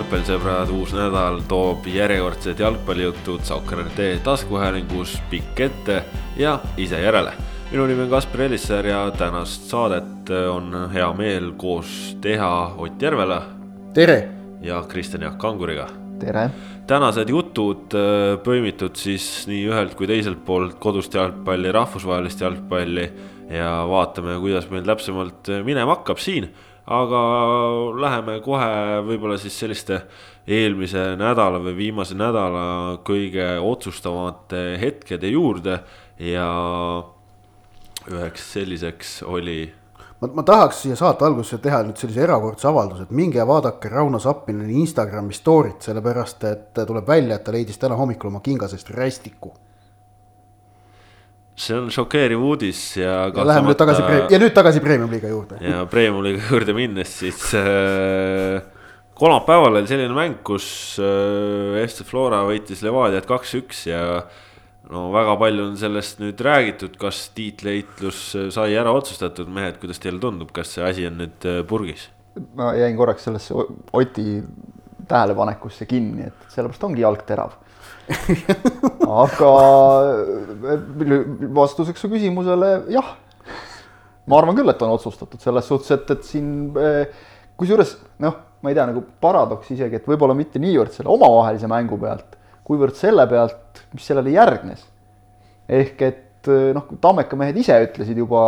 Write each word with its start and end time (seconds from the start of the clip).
jalgpallisõbrad, 0.00 0.70
uus 0.72 0.92
nädal 0.96 1.42
toob 1.48 1.84
järjekordsed 1.90 2.60
jalgpallijutud 2.62 3.42
Saukere 3.44 4.14
taskuhäälingus 4.24 5.18
pikk 5.30 5.60
ette 5.60 6.04
ja 6.40 6.58
ise 6.76 7.00
järele. 7.02 7.32
minu 7.70 7.86
nimi 7.86 8.02
on 8.02 8.10
Kaspar 8.10 8.40
Elisser 8.40 8.86
ja 8.86 9.10
tänast 9.10 9.68
saadet 9.68 10.30
on 10.30 10.90
hea 10.92 11.12
meel 11.12 11.52
koos 11.52 12.16
teha 12.20 12.74
Ott 12.78 13.02
Järvela. 13.02 13.42
tere! 13.94 14.28
ja 14.62 14.82
Kristjan 14.88 15.22
Jaak 15.22 15.38
Kanguriga. 15.38 15.86
tere! 16.18 16.50
tänased 16.86 17.28
jutud 17.28 17.92
äh, 17.92 18.38
põimitud 18.40 18.96
siis 18.96 19.46
nii 19.46 19.68
ühelt 19.68 19.94
kui 19.94 20.06
teiselt 20.06 20.44
poolt 20.46 20.78
kodust 20.80 21.14
jalgpalli, 21.14 21.72
rahvusvahelist 21.72 22.40
jalgpalli 22.40 23.10
ja 23.50 23.84
vaatame, 23.88 24.40
kuidas 24.40 24.70
meil 24.70 24.82
täpsemalt 24.82 25.52
minema 25.64 25.92
hakkab 25.98 26.18
siin 26.18 26.48
aga 26.86 27.22
läheme 28.00 28.40
kohe 28.44 29.00
võib-olla 29.06 29.38
siis 29.38 29.58
selliste 29.60 30.00
eelmise 30.48 31.14
nädala 31.20 31.60
või 31.62 31.76
viimase 31.76 32.16
nädala 32.18 32.98
kõige 33.06 33.52
otsustavamate 33.62 34.78
hetkede 34.80 35.30
juurde 35.30 35.80
ja 36.18 36.48
üheks 38.10 38.52
selliseks 38.52 39.22
oli. 39.22 39.72
ma, 40.20 40.28
ma 40.34 40.42
tahaks 40.42 40.82
siia 40.82 40.96
saate 40.96 41.24
algusesse 41.24 41.60
teha 41.62 41.82
nüüd 41.86 42.00
sellise 42.00 42.24
erakordse 42.24 42.68
avalduse, 42.68 43.06
et 43.06 43.16
minge 43.16 43.46
vaadake 43.46 43.92
Rauno 43.92 44.18
Sappineni 44.18 44.80
Instagrami 44.80 45.36
story't, 45.36 45.82
sellepärast 45.84 46.44
et 46.50 46.84
tuleb 46.86 47.06
välja, 47.06 47.36
et 47.36 47.44
ta 47.44 47.52
leidis 47.52 47.78
täna 47.78 47.98
hommikul 48.00 48.32
oma 48.32 48.40
kinga 48.44 48.68
seest 48.68 48.90
rästiku 48.96 49.52
see 51.60 51.76
on 51.76 51.88
šokeeriv 51.92 52.42
uudis 52.42 52.80
ja. 52.98 53.26
ja 53.28 53.46
läheme 53.46 53.70
nüüd 53.70 53.80
tagasi, 53.80 54.04
ja 54.32 54.40
nüüd 54.40 54.54
tagasi 54.56 54.82
premium-liiga 54.84 55.30
juurde. 55.32 55.58
ja 55.64 55.84
premium-liiga 55.90 56.46
juurde 56.50 56.74
minnes 56.76 57.12
siis 57.20 57.50
äh, 57.58 58.60
kolmapäeval 59.20 59.80
oli 59.80 59.90
selline 59.90 60.16
mäng, 60.16 60.38
kus 60.46 60.70
äh, 61.02 61.82
FC 61.84 62.06
Flora 62.08 62.42
võitis 62.48 62.84
Levadiat 62.86 63.28
kaks-üks 63.28 63.84
ja 63.90 64.02
no 64.90 65.08
väga 65.14 65.36
palju 65.40 65.68
on 65.68 65.76
sellest 65.80 66.22
nüüd 66.22 66.40
räägitud, 66.44 66.96
kas 67.00 67.26
tiitleitlus 67.36 68.22
sai 68.54 68.72
ära 68.80 68.94
otsustatud, 68.96 69.50
mehed, 69.52 69.78
kuidas 69.82 70.00
teile 70.02 70.22
tundub, 70.22 70.50
kas 70.56 70.74
see 70.76 70.86
asi 70.86 71.08
on 71.10 71.20
nüüd 71.24 71.48
äh, 71.48 71.62
purgis? 71.68 72.08
ma 72.56 72.72
jäin 72.78 72.96
korraks 72.96 73.26
sellesse 73.26 73.54
Oti 73.96 74.40
tähelepanekusse 75.10 75.84
kinni, 75.90 76.28
et 76.30 76.52
sellepärast 76.54 76.86
ongi 76.86 77.02
jalg 77.02 77.26
terav 77.28 77.58
aga 79.24 79.50
vastuseks 81.56 82.02
su 82.02 82.10
küsimusele 82.10 82.70
jah, 82.94 83.12
ma 84.30 84.38
arvan 84.40 84.58
küll, 84.58 84.70
et 84.72 84.82
on 84.86 84.94
otsustatud 84.96 85.42
selles 85.42 85.68
suhtes, 85.70 85.92
et, 85.96 86.14
et 86.14 86.26
siin 86.26 86.48
kusjuures 87.60 87.96
noh, 88.22 88.38
ma 88.60 88.72
ei 88.72 88.76
tea, 88.76 88.88
nagu 88.90 89.04
paradoks 89.22 89.70
isegi, 89.74 90.00
et 90.00 90.08
võib-olla 90.08 90.36
mitte 90.36 90.60
niivõrd 90.62 90.94
selle 90.94 91.12
omavahelise 91.12 91.70
mängu 91.70 91.98
pealt, 92.00 92.36
kuivõrd 92.66 92.98
selle 92.98 93.26
pealt, 93.30 93.84
mis 93.94 94.10
sellele 94.10 94.34
järgnes. 94.34 94.82
ehk 95.70 96.02
et 96.06 96.26
noh, 96.74 96.86
Tammeka 97.00 97.36
mehed 97.36 97.58
ise 97.60 97.76
ütlesid 97.84 98.16
juba 98.16 98.42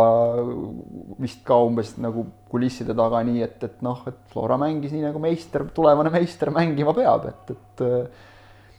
vist 1.21 1.43
ka 1.45 1.59
umbes 1.61 1.93
nagu 2.01 2.25
kulisside 2.49 2.95
taga 2.97 3.21
nii, 3.25 3.43
et, 3.45 3.59
et 3.63 3.81
noh, 3.85 4.01
et 4.09 4.17
Flora 4.33 4.57
mängis 4.61 4.93
nii 4.95 5.05
nagu 5.05 5.21
meister, 5.21 5.65
tulevane 5.75 6.09
meister 6.13 6.49
mängima 6.53 6.95
peab, 6.97 7.29
et, 7.29 7.53
et 7.53 7.83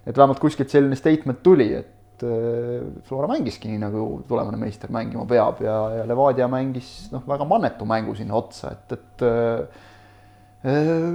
et 0.04 0.16
vähemalt 0.16 0.40
kuskilt 0.42 0.72
selline 0.72 0.96
statement 0.98 1.42
tuli, 1.44 1.70
et 1.78 2.24
äh, 2.26 2.84
Flora 3.08 3.28
mängiski 3.30 3.70
nii, 3.70 3.80
nagu 3.82 4.04
tulevane 4.28 4.60
meister 4.60 4.92
mängima 4.92 5.26
peab 5.28 5.62
ja, 5.64 5.78
ja 5.98 6.06
Levadia 6.08 6.48
mängis 6.50 7.10
noh, 7.12 7.24
väga 7.28 7.48
mannetu 7.48 7.88
mängu 7.88 8.16
sinna 8.18 8.36
otsa, 8.38 8.74
et, 8.76 8.96
et 8.98 9.26
äh, 9.28 9.82
äh, 10.70 11.10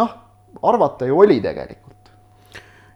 noh, 0.00 0.18
arvata 0.62 1.08
ju 1.08 1.20
oli 1.20 1.40
tegelikult. 1.44 2.12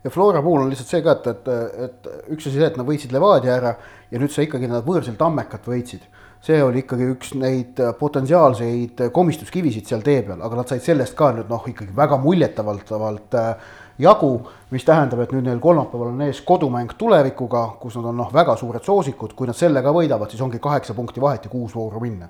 ja 0.05 0.11
Flora 0.11 0.43
puhul 0.43 0.65
on 0.65 0.73
lihtsalt 0.73 0.93
see 0.93 1.05
ka, 1.05 1.19
et, 1.21 1.33
et, 1.33 1.89
et 1.89 2.31
üks 2.37 2.49
asi 2.49 2.59
see, 2.59 2.69
et 2.69 2.77
nad 2.81 2.89
võitsid 2.89 3.15
Levadia 3.15 3.57
ära 3.61 3.77
ja 4.11 4.23
nüüd 4.23 4.33
sa 4.33 4.45
ikkagi 4.45 4.71
nad 4.71 4.87
võõrsil 4.87 5.19
Tammekat 5.21 5.69
võitsid 5.69 6.07
see 6.47 6.61
oli 6.63 6.83
ikkagi 6.85 7.09
üks 7.11 7.33
neid 7.39 7.81
potentsiaalseid 7.99 9.01
komistuskivisid 9.15 9.89
seal 9.89 10.05
tee 10.07 10.21
peal, 10.27 10.43
aga 10.45 10.61
nad 10.61 10.71
said 10.71 10.85
sellest 10.85 11.17
ka 11.19 11.33
nüüd 11.35 11.51
noh, 11.51 11.65
ikkagi 11.73 11.95
väga 11.97 12.19
muljetavaldavalt 12.23 13.37
äh, 13.41 13.75
jagu, 13.99 14.31
mis 14.71 14.85
tähendab, 14.85 15.23
et 15.25 15.33
nüüd 15.33 15.47
neil 15.47 15.61
kolmapäeval 15.63 16.13
on 16.13 16.25
ees 16.27 16.41
kodumäng 16.47 16.93
tulevikuga, 16.99 17.63
kus 17.81 17.97
nad 17.99 18.11
on 18.13 18.21
noh, 18.23 18.33
väga 18.35 18.57
suured 18.61 18.85
soosikud, 18.85 19.35
kui 19.39 19.49
nad 19.49 19.57
selle 19.57 19.83
ka 19.83 19.95
võidavad, 19.95 20.31
siis 20.33 20.43
ongi 20.45 20.61
kaheksa 20.63 20.95
punkti 20.95 21.23
vahet 21.23 21.49
ja 21.49 21.53
kuus 21.53 21.75
vooru 21.77 22.01
minna. 22.01 22.29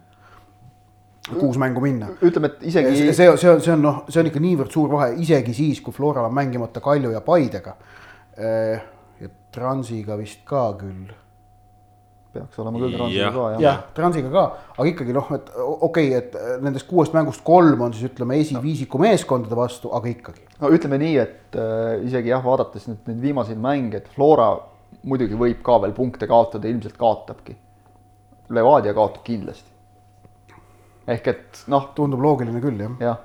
kuus 1.27 1.57
mängu 1.59 1.81
minna. 1.83 2.09
ütleme, 2.23 2.47
et 2.47 2.67
isegi. 2.71 2.97
see, 2.97 3.13
see, 3.13 3.37
see 3.37 3.51
on, 3.51 3.61
see 3.61 3.73
on 3.73 3.83
noh, 3.83 4.03
see 4.09 4.21
on 4.21 4.31
ikka 4.31 4.41
niivõrd 4.41 4.71
suur 4.71 4.91
vahe, 4.91 5.15
isegi 5.21 5.55
siis, 5.55 5.81
kui 5.81 5.93
Floral 5.93 6.29
on 6.29 6.35
mängimata 6.35 6.81
Kalju 6.81 7.11
ja 7.11 7.21
Paidega. 7.21 7.77
Äh, 8.39 8.83
ja 9.21 9.29
Transiga 9.51 10.19
vist 10.19 10.45
ka 10.45 10.69
küll 10.79 11.11
peaks 12.37 12.63
olema 12.63 12.83
küll 12.85 12.95
Transiga 12.97 13.33
ka 13.35 13.49
jah. 13.55 13.65
jah, 13.65 13.83
Transiga 13.97 14.31
ka, 14.33 14.45
aga 14.77 14.89
ikkagi 14.93 15.17
noh, 15.17 15.33
et 15.37 15.51
okei 15.57 16.13
okay,, 16.13 16.21
et 16.21 16.63
nendest 16.65 16.89
kuuest 16.91 17.17
mängust 17.17 17.45
kolm 17.47 17.83
on 17.89 17.97
siis 17.97 18.11
ütleme 18.13 18.39
esiviisiku 18.45 19.01
meeskondade 19.03 19.59
vastu, 19.59 19.91
aga 19.97 20.13
ikkagi. 20.13 20.47
no 20.63 20.73
ütleme 20.77 21.01
nii, 21.03 21.19
et 21.25 21.61
äh, 21.61 22.07
isegi 22.07 22.33
jah, 22.35 22.45
vaadates 22.45 22.89
nüüd 22.91 23.13
neid 23.13 23.23
viimaseid 23.25 23.61
mänge, 23.61 24.03
et 24.03 24.11
Flora 24.15 24.53
muidugi 25.07 25.39
võib 25.39 25.63
ka 25.67 25.79
veel 25.85 25.95
punkte 25.97 26.29
kaotada, 26.31 26.69
ilmselt 26.71 26.99
kaotabki. 26.99 27.57
Levadia 28.57 28.95
kaotab 28.95 29.25
kindlasti. 29.27 29.73
ehk 31.07 31.29
et 31.31 31.65
noh. 31.71 31.91
tundub 31.95 32.23
loogiline 32.23 32.61
küll 32.63 32.81
jah. 32.83 32.95
jah, 33.03 33.23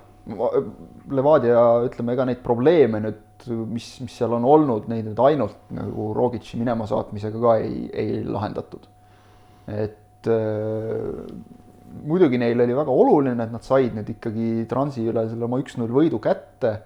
Levadia 1.09 1.61
ütleme, 1.87 2.13
ega 2.13 2.27
neid 2.29 2.41
probleeme 2.45 3.01
nüüd 3.01 3.47
mis, 3.49 3.87
mis 4.03 4.15
seal 4.17 4.33
on 4.37 4.45
olnud, 4.45 4.87
neid 4.91 5.07
nüüd 5.09 5.21
ainult 5.25 5.57
nagu 5.73 6.11
Rogitši 6.13 6.59
minema 6.61 6.85
saatmisega 6.89 7.41
ka 7.41 7.55
ei, 7.61 7.87
ei 7.89 8.21
lahendatud 8.25 8.85
et 9.71 10.29
äh, 10.29 11.31
muidugi 12.07 12.39
neil 12.41 12.61
oli 12.63 12.75
väga 12.77 12.93
oluline, 12.93 13.35
et 13.43 13.53
nad 13.53 13.65
said 13.65 13.95
nüüd 13.97 14.13
ikkagi 14.15 14.65
Transi 14.69 15.05
üle 15.07 15.25
selle 15.29 15.47
oma 15.47 15.59
üks-null 15.61 15.91
võidu 15.93 16.21
kätte 16.23 16.77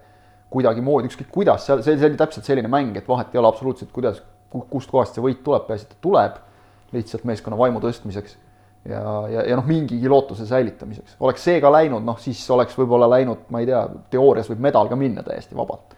kuidagimoodi, 0.52 1.10
ükskõik 1.10 1.30
kuidas, 1.32 1.66
seal, 1.66 1.82
see, 1.84 1.98
see 1.98 2.08
oli 2.10 2.18
täpselt 2.18 2.46
selline 2.46 2.70
mäng, 2.70 2.96
et 2.98 3.08
vahet 3.08 3.34
ei 3.34 3.40
ole 3.42 3.50
absoluutselt, 3.50 3.90
kuidas, 3.94 4.22
kustkohast 4.70 5.16
see 5.16 5.24
võit 5.24 5.42
tuleb, 5.44 5.66
peaasi, 5.66 5.88
et 5.88 5.96
ta 5.96 6.02
tuleb 6.06 6.42
lihtsalt 6.94 7.26
meeskonna 7.28 7.58
vaimu 7.58 7.82
tõstmiseks 7.82 8.36
ja, 8.86 9.02
ja, 9.32 9.42
ja 9.50 9.58
noh, 9.58 9.66
mingigi 9.66 10.08
lootuse 10.08 10.46
säilitamiseks. 10.46 11.16
oleks 11.20 11.44
see 11.48 11.60
ka 11.62 11.72
läinud, 11.74 12.06
noh 12.06 12.18
siis 12.22 12.40
oleks 12.54 12.78
võib-olla 12.78 13.10
läinud, 13.10 13.48
ma 13.50 13.62
ei 13.62 13.68
tea, 13.68 13.82
teoorias 14.14 14.50
võib 14.52 14.62
medal 14.68 14.90
ka 14.90 14.98
minna 14.98 15.26
täiesti 15.26 15.58
vabalt 15.58 15.95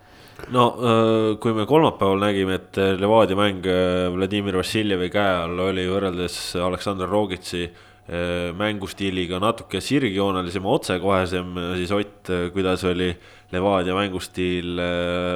no 0.54 0.65
äh, 0.78 1.37
kui 1.43 1.53
me 1.56 1.66
kolmapäeval 1.69 2.22
nägime, 2.22 2.59
et 2.60 2.78
Levadia 3.00 3.37
mäng 3.38 3.66
äh, 3.66 4.06
Vladimir 4.15 4.59
Vassiljevi 4.60 5.10
käe 5.12 5.34
all 5.43 5.59
oli 5.69 5.84
võrreldes 5.91 6.38
Aleksandr 6.62 7.10
Rogitsi 7.10 7.65
äh, 7.66 8.54
mängustiiliga 8.56 9.41
natuke 9.43 9.82
sirgjoonelisem, 9.84 10.65
otsekohesem, 10.65 11.59
siis 11.81 11.93
Ott, 11.97 12.32
kuidas 12.54 12.87
oli 12.88 13.10
Levadia 13.53 13.97
mängustiil 13.97 14.78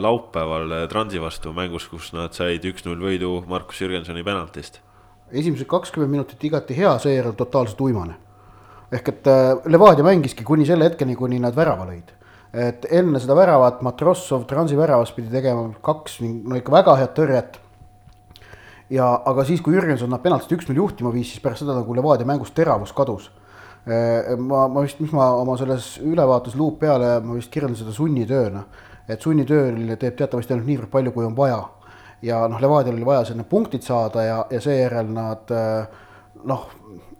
laupäeval 0.04 0.74
Transi 0.92 1.20
vastu 1.20 1.52
mängus, 1.56 1.88
kus 1.88 2.12
nad 2.16 2.36
said 2.36 2.64
üks-null 2.68 3.00
võidu 3.00 3.38
Markus 3.48 3.82
Jürgensoni 3.82 4.24
penaltist? 4.24 4.80
esimesed 5.32 5.64
kakskümmend 5.64 6.12
minutit 6.12 6.42
igati 6.44 6.74
hea, 6.76 6.90
seejärel 7.00 7.32
totaalselt 7.32 7.78
uimane. 7.80 8.18
ehk 8.92 9.06
et 9.08 9.30
Levadia 9.64 10.04
mängiski 10.04 10.44
kuni 10.44 10.66
selle 10.68 10.84
hetkeni, 10.84 11.16
kuni 11.16 11.38
nad 11.40 11.56
värava 11.56 11.88
lõid 11.88 12.12
et 12.52 12.84
enne 12.92 13.20
seda 13.20 13.34
väravat 13.36 13.80
Matrossov 13.84 14.44
Transi 14.48 14.76
väravas 14.76 15.12
pidi 15.16 15.32
tegema 15.32 15.70
kaks, 15.84 16.18
no 16.20 16.58
ikka 16.58 16.74
väga 16.74 16.96
head 17.00 17.14
tõrjet. 17.16 17.58
ja, 18.92 19.06
aga 19.24 19.44
siis, 19.48 19.62
kui 19.64 19.74
Jürgenson 19.74 20.10
nad 20.12 20.20
penaltist 20.20 20.52
üks-null 20.52 20.82
juhtima 20.82 21.12
viis, 21.12 21.30
siis 21.32 21.40
pärast 21.40 21.64
seda 21.64 21.78
nagu 21.78 21.94
Levadia 21.96 22.28
mängust 22.28 22.54
teravus 22.54 22.92
kadus. 22.92 23.30
ma, 23.86 24.68
ma 24.68 24.82
vist, 24.84 25.00
mis 25.00 25.12
ma 25.12 25.32
oma 25.34 25.56
selles 25.58 25.96
ülevaates 25.98 26.54
luup 26.54 26.78
peale, 26.78 27.20
ma 27.24 27.34
vist 27.34 27.50
kirjeldan 27.50 27.78
seda 27.78 27.92
sunnitööna. 27.92 28.64
et 29.08 29.20
sunnitööl 29.20 29.96
teeb 29.96 30.16
teatavasti 30.16 30.52
ainult 30.52 30.68
niivõrd 30.68 30.90
palju, 30.90 31.12
kui 31.12 31.24
on 31.24 31.36
vaja. 31.36 31.64
ja 32.22 32.46
noh, 32.48 32.60
Levadial 32.60 32.94
oli 32.94 33.04
vaja 33.04 33.24
sinna 33.24 33.44
punktid 33.44 33.82
saada 33.82 34.22
ja, 34.22 34.46
ja 34.50 34.60
seejärel 34.60 35.08
nad 35.08 35.48
noh, 36.44 36.68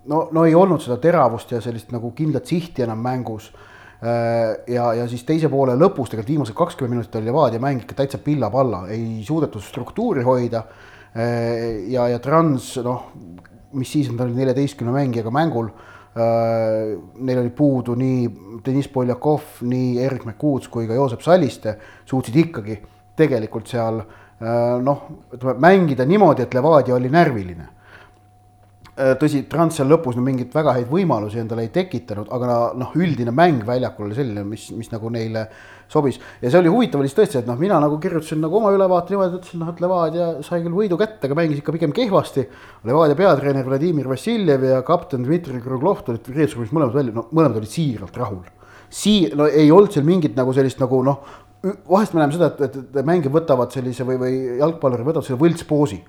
no, 0.05 0.29
no 0.31 0.44
ei 0.44 0.55
olnud 0.55 0.82
seda 0.82 1.00
teravust 1.00 1.50
ja 1.50 1.61
sellist 1.61 1.90
nagu 1.90 2.12
kindlat 2.12 2.46
sihti 2.46 2.84
enam 2.84 3.00
mängus 3.00 3.50
Äh, 3.50 3.71
ja, 4.02 4.87
ja 4.99 5.04
siis 5.06 5.22
teise 5.26 5.46
poole 5.50 5.76
lõpus 5.78 6.10
tegelikult 6.10 6.32
viimased 6.32 6.56
kakskümmend 6.58 6.96
minutit 6.96 7.19
oli 7.20 7.28
Levadia 7.28 7.62
mäng 7.62 7.84
ikka 7.84 8.00
täitsa 8.00 8.19
pilla-palla, 8.19 8.87
ei 8.90 9.22
suudetud 9.26 9.62
struktuuri 9.62 10.25
hoida. 10.26 10.64
Äh, 11.14 11.84
ja, 11.93 12.08
ja 12.10 12.19
Trans 12.22 12.75
noh, 12.82 13.10
mis 13.78 13.93
siis, 13.94 14.10
nad 14.10 14.25
olid 14.26 14.40
neljateistkümne 14.40 14.94
mängijaga 14.96 15.31
mängul. 15.34 15.69
Äh, 16.12 16.96
neil 17.22 17.43
oli 17.44 17.52
puudu 17.56 17.94
nii 17.99 18.25
Deniss 18.66 18.90
Poljakov, 18.93 19.62
nii 19.69 20.00
Erik 20.02 20.26
Mekuuts 20.28 20.72
kui 20.72 20.88
ka 20.90 20.98
Joosep 20.98 21.22
Salliste, 21.22 21.76
suutsid 22.08 22.40
ikkagi 22.43 22.81
tegelikult 23.16 23.70
seal 23.70 24.02
noh, 24.82 25.02
ütleme 25.31 25.60
mängida 25.62 26.02
niimoodi, 26.08 26.43
et 26.43 26.55
Levadia 26.56 26.96
oli 26.96 27.06
närviline 27.12 27.69
Äh, 27.69 27.81
tõsi, 28.92 29.46
Trans 29.48 29.78
seal 29.78 29.88
lõpus 29.88 30.16
no 30.18 30.22
mingeid 30.24 30.52
väga 30.52 30.74
häid 30.76 30.90
võimalusi 30.90 31.40
endale 31.40 31.64
ei 31.64 31.70
tekitanud, 31.72 32.28
aga 32.34 32.56
noh, 32.76 32.90
üldine 32.98 33.32
mäng 33.32 33.62
väljakul 33.64 34.10
oli 34.10 34.16
selline, 34.18 34.44
mis, 34.44 34.66
mis 34.76 34.90
nagu 34.92 35.08
neile 35.12 35.46
sobis. 35.92 36.18
ja 36.42 36.50
see 36.50 36.60
oli 36.60 36.72
huvitav 36.72 37.00
oli 37.00 37.08
siis 37.08 37.16
tõesti, 37.16 37.40
et 37.40 37.48
noh, 37.48 37.56
mina 37.60 37.78
nagu 37.80 37.96
kirjutasin 38.00 38.42
nagu 38.44 38.58
oma 38.60 38.72
ülevaate 38.74 39.14
niimoodi, 39.14 39.40
ütlesin 39.40 39.62
noh, 39.64 39.70
et 39.72 39.80
Levadia 39.80 40.26
sai 40.44 40.60
küll 40.64 40.76
võidu 40.76 40.98
kätte, 41.00 41.28
aga 41.28 41.38
mängis 41.38 41.62
ikka 41.62 41.74
pigem 41.76 41.94
kehvasti. 41.96 42.44
Levadia 42.88 43.16
peatreener 43.16 43.68
Vladimir 43.68 44.10
Vassiljev 44.12 44.66
ja 44.68 44.82
kapten 44.84 45.24
Dmitri 45.24 45.60
Kruglov 45.64 46.04
tulid 46.04 46.28
riietusruumis 46.28 46.74
mõlemad 46.76 46.98
välja, 46.98 47.16
no 47.16 47.26
mõlemad 47.32 47.62
olid 47.62 47.72
siiralt 47.72 48.20
rahul. 48.20 48.44
Sii-, 48.92 49.32
no 49.36 49.48
ei 49.48 49.72
olnud 49.72 49.92
seal 49.92 50.04
mingit 50.04 50.36
nagu 50.36 50.52
sellist 50.56 50.80
nagu 50.80 51.00
noh, 51.06 51.24
vahest 51.88 52.12
me 52.12 52.20
näeme 52.20 52.36
seda, 52.36 52.52
et, 52.52 52.76
et 52.76 53.04
mängijad 53.08 53.32
võtavad 53.32 53.72
sellise 53.72 54.04
või, 54.04 54.20
või 54.20 54.38
jalgpallurid 54.60 55.08
võtavad 55.08 55.28
selle 55.28 55.40
võltspoosi 55.40 56.00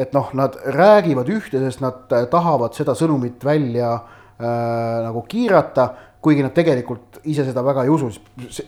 et 0.00 0.14
noh, 0.16 0.30
nad 0.36 0.56
räägivad 0.64 1.28
ühte, 1.28 1.60
sest 1.60 1.82
nad 1.84 2.06
tahavad 2.08 2.76
seda 2.76 2.94
sõnumit 2.96 3.42
välja 3.44 3.92
äh, 3.92 5.02
nagu 5.04 5.22
kiirata, 5.28 5.90
kuigi 6.20 6.44
nad 6.44 6.52
tegelikult 6.56 7.20
ise 7.32 7.46
seda 7.46 7.62
väga 7.64 7.86
ei 7.86 7.92
usu, 7.92 8.10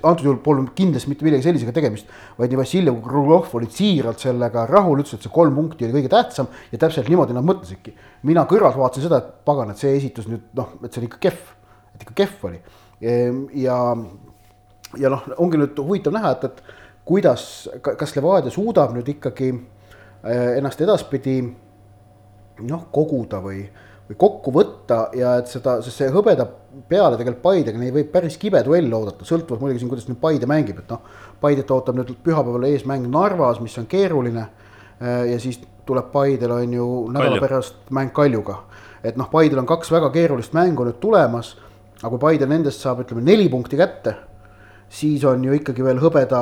antud 0.08 0.24
juhul 0.24 0.38
polnud 0.44 0.70
kindlasti 0.76 1.10
mitte 1.10 1.24
millegi 1.26 1.44
sellisega 1.44 1.74
tegemist, 1.76 2.08
vaid 2.38 2.52
nii 2.52 2.60
Vassiljev 2.60 2.96
kui 2.96 3.10
Krulov 3.10 3.50
olid 3.58 3.72
siiralt 3.76 4.24
sellega 4.24 4.64
rahul, 4.68 5.02
ütlesid, 5.02 5.20
et 5.20 5.28
see 5.28 5.34
kolm 5.34 5.56
punkti 5.56 5.88
oli 5.88 5.98
kõige 5.98 6.12
tähtsam 6.12 6.48
ja 6.72 6.80
täpselt 6.80 7.10
niimoodi 7.12 7.36
nad 7.36 7.44
mõtlesidki. 7.48 7.92
mina 8.28 8.46
kõrvalt 8.48 8.78
vaatasin 8.80 9.08
seda, 9.08 9.20
et 9.20 9.44
pagan, 9.48 9.72
et 9.72 9.80
see 9.80 9.92
esitus 9.96 10.28
nüüd 10.32 10.48
noh, 10.56 10.76
et 10.80 10.92
see 10.92 11.02
oli 11.02 11.10
ikka 11.10 11.20
kehv, 11.28 11.52
et 11.94 12.06
ikka 12.06 12.16
kehv 12.22 12.48
oli. 12.48 12.62
Ehm, 13.02 13.44
ja, 13.60 13.76
ja 15.00 15.12
noh, 15.12 15.28
ongi 15.36 15.60
nüüd 15.60 15.84
huvitav 15.84 16.16
näha, 16.16 16.36
et, 16.36 16.48
et 16.48 17.04
kuidas, 17.04 17.68
kas 17.84 18.16
Levadia 18.16 18.52
suudab 18.52 18.96
nüüd 18.96 19.12
ikkagi 19.12 19.52
Äh, 19.52 19.80
ennast 20.22 20.80
edaspidi 20.80 21.40
noh, 22.68 22.86
koguda 22.94 23.40
või, 23.42 23.62
või 24.08 24.18
kokku 24.18 24.52
võtta 24.54 25.06
ja 25.16 25.36
et 25.40 25.50
seda, 25.50 25.78
sest 25.82 26.02
see 26.02 26.10
hõbeda 26.12 26.46
peale 26.88 27.18
tegelikult 27.18 27.42
Paidega, 27.44 27.80
neid 27.80 27.94
võib 27.96 28.12
päris 28.12 28.38
kibe 28.40 28.62
duell 28.64 28.92
oodata, 28.94 29.26
sõltuvalt 29.28 29.62
muidugi 29.62 29.82
siin, 29.82 29.90
kuidas 29.92 30.08
nüüd 30.08 30.20
Paide 30.22 30.48
mängib, 30.50 30.82
et 30.82 30.92
noh. 30.92 31.02
Paidet 31.42 31.70
ootab 31.74 31.98
nüüd 31.98 32.14
pühapäeval 32.24 32.68
ees 32.68 32.86
mäng 32.88 33.08
Narvas, 33.10 33.60
mis 33.60 33.74
on 33.80 33.88
keeruline. 33.90 34.46
Äh, 35.02 35.26
ja 35.32 35.40
siis 35.42 35.60
tuleb 35.88 36.12
Paidel 36.14 36.54
on 36.54 36.78
ju 36.78 36.88
nädala 37.12 37.40
pärast 37.42 37.90
mäng 37.90 38.14
Kaljuga. 38.14 38.62
et 39.02 39.16
noh, 39.18 39.26
Paidel 39.30 39.58
on 39.58 39.66
kaks 39.66 39.90
väga 39.90 40.12
keerulist 40.14 40.52
mängu 40.54 40.84
nüüd 40.86 41.00
tulemas. 41.00 41.56
aga 42.02 42.10
kui 42.10 42.18
Paide 42.18 42.46
nendest 42.46 42.80
saab, 42.80 43.02
ütleme 43.02 43.22
neli 43.22 43.48
punkti 43.48 43.76
kätte, 43.76 44.16
siis 44.88 45.24
on 45.24 45.44
ju 45.44 45.52
ikkagi 45.52 45.84
veel 45.84 45.98
hõbeda 46.02 46.38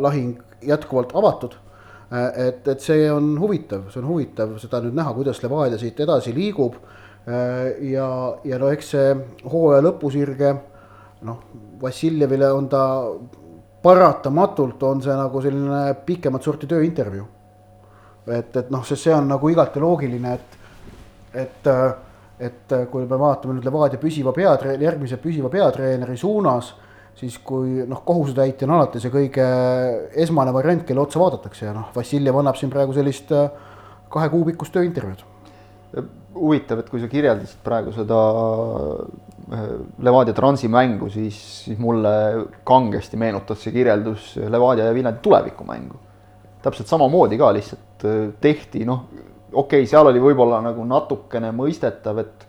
lahing 0.00 0.40
jätkuvalt 0.64 1.12
avatud 1.14 1.56
Äh, 1.56 1.72
et, 2.12 2.68
et 2.68 2.80
see 2.80 3.08
on 3.10 3.34
huvitav, 3.40 3.88
see 3.92 4.02
on 4.02 4.10
huvitav 4.10 4.58
seda 4.62 4.82
nüüd 4.84 4.96
näha, 4.96 5.14
kuidas 5.16 5.42
Levadia 5.42 5.78
siit 5.80 6.00
edasi 6.00 6.34
liigub. 6.36 6.76
Äh, 7.24 7.90
ja, 7.90 8.08
ja 8.44 8.58
no 8.60 8.68
eks 8.74 8.90
see 8.94 9.14
hooaja 9.48 9.84
lõpusirge 9.86 10.52
noh, 11.24 11.38
Vassiljevile 11.80 12.50
on 12.52 12.68
ta 12.68 12.84
paratamatult 13.84 14.82
on 14.82 15.02
see 15.04 15.14
nagu 15.16 15.40
selline 15.44 15.80
pikemat 16.06 16.42
sorti 16.42 16.68
tööintervjuu. 16.68 17.26
et, 18.26 18.56
et 18.56 18.70
noh, 18.72 18.84
sest 18.84 19.04
see 19.04 19.12
on 19.12 19.26
nagu 19.28 19.48
igati 19.52 19.80
loogiline, 19.82 20.30
et, 20.32 20.54
et, 21.42 21.66
et 22.48 22.74
kui 22.90 23.04
me 23.04 23.18
vaatame 23.20 23.56
nüüd 23.56 23.66
Levadia 23.68 24.00
püsiva 24.00 24.32
peatreeneri, 24.32 24.86
järgmise 24.88 25.18
püsiva 25.20 25.50
peatreeneri 25.52 26.16
suunas 26.16 26.70
siis 27.18 27.36
kui 27.46 27.84
noh, 27.88 28.02
kohusetäitja 28.06 28.66
on 28.68 28.74
alati 28.76 29.02
see 29.02 29.12
kõige 29.12 29.44
esmane 30.24 30.54
variant, 30.54 30.82
kelle 30.86 31.04
otsa 31.04 31.22
vaadatakse 31.22 31.68
ja 31.68 31.74
noh, 31.76 31.90
Vassiljev 31.94 32.40
annab 32.40 32.58
siin 32.58 32.72
praegu 32.72 32.94
sellist 32.96 33.30
äh, 33.34 33.48
kahe 34.12 34.30
kuu 34.32 34.44
pikkust 34.50 34.74
tööintervjuud. 34.74 35.24
huvitav, 36.34 36.80
et 36.82 36.88
kui 36.90 36.98
sa 36.98 37.06
kirjeldasid 37.10 37.60
praegu 37.62 37.92
seda 37.94 38.20
äh, 39.54 39.68
Levadia 40.02 40.34
Transi 40.34 40.68
mängu, 40.68 41.10
siis, 41.10 41.38
siis 41.66 41.78
mulle 41.78 42.14
kangesti 42.66 43.20
meenutas 43.20 43.62
see 43.62 43.74
kirjeldus 43.76 44.34
Levadia 44.50 44.88
ja 44.88 44.96
Viljandi 44.96 45.22
tulevikumängu. 45.22 46.00
täpselt 46.64 46.88
samamoodi 46.88 47.38
ka 47.38 47.52
lihtsalt 47.54 48.08
äh, 48.08 48.26
tehti, 48.40 48.84
noh, 48.88 49.06
okei 49.52 49.84
okay,, 49.84 49.86
seal 49.86 50.10
oli 50.10 50.22
võib-olla 50.22 50.58
nagu 50.64 50.84
natukene 50.88 51.52
mõistetav, 51.54 52.18
et 52.24 52.48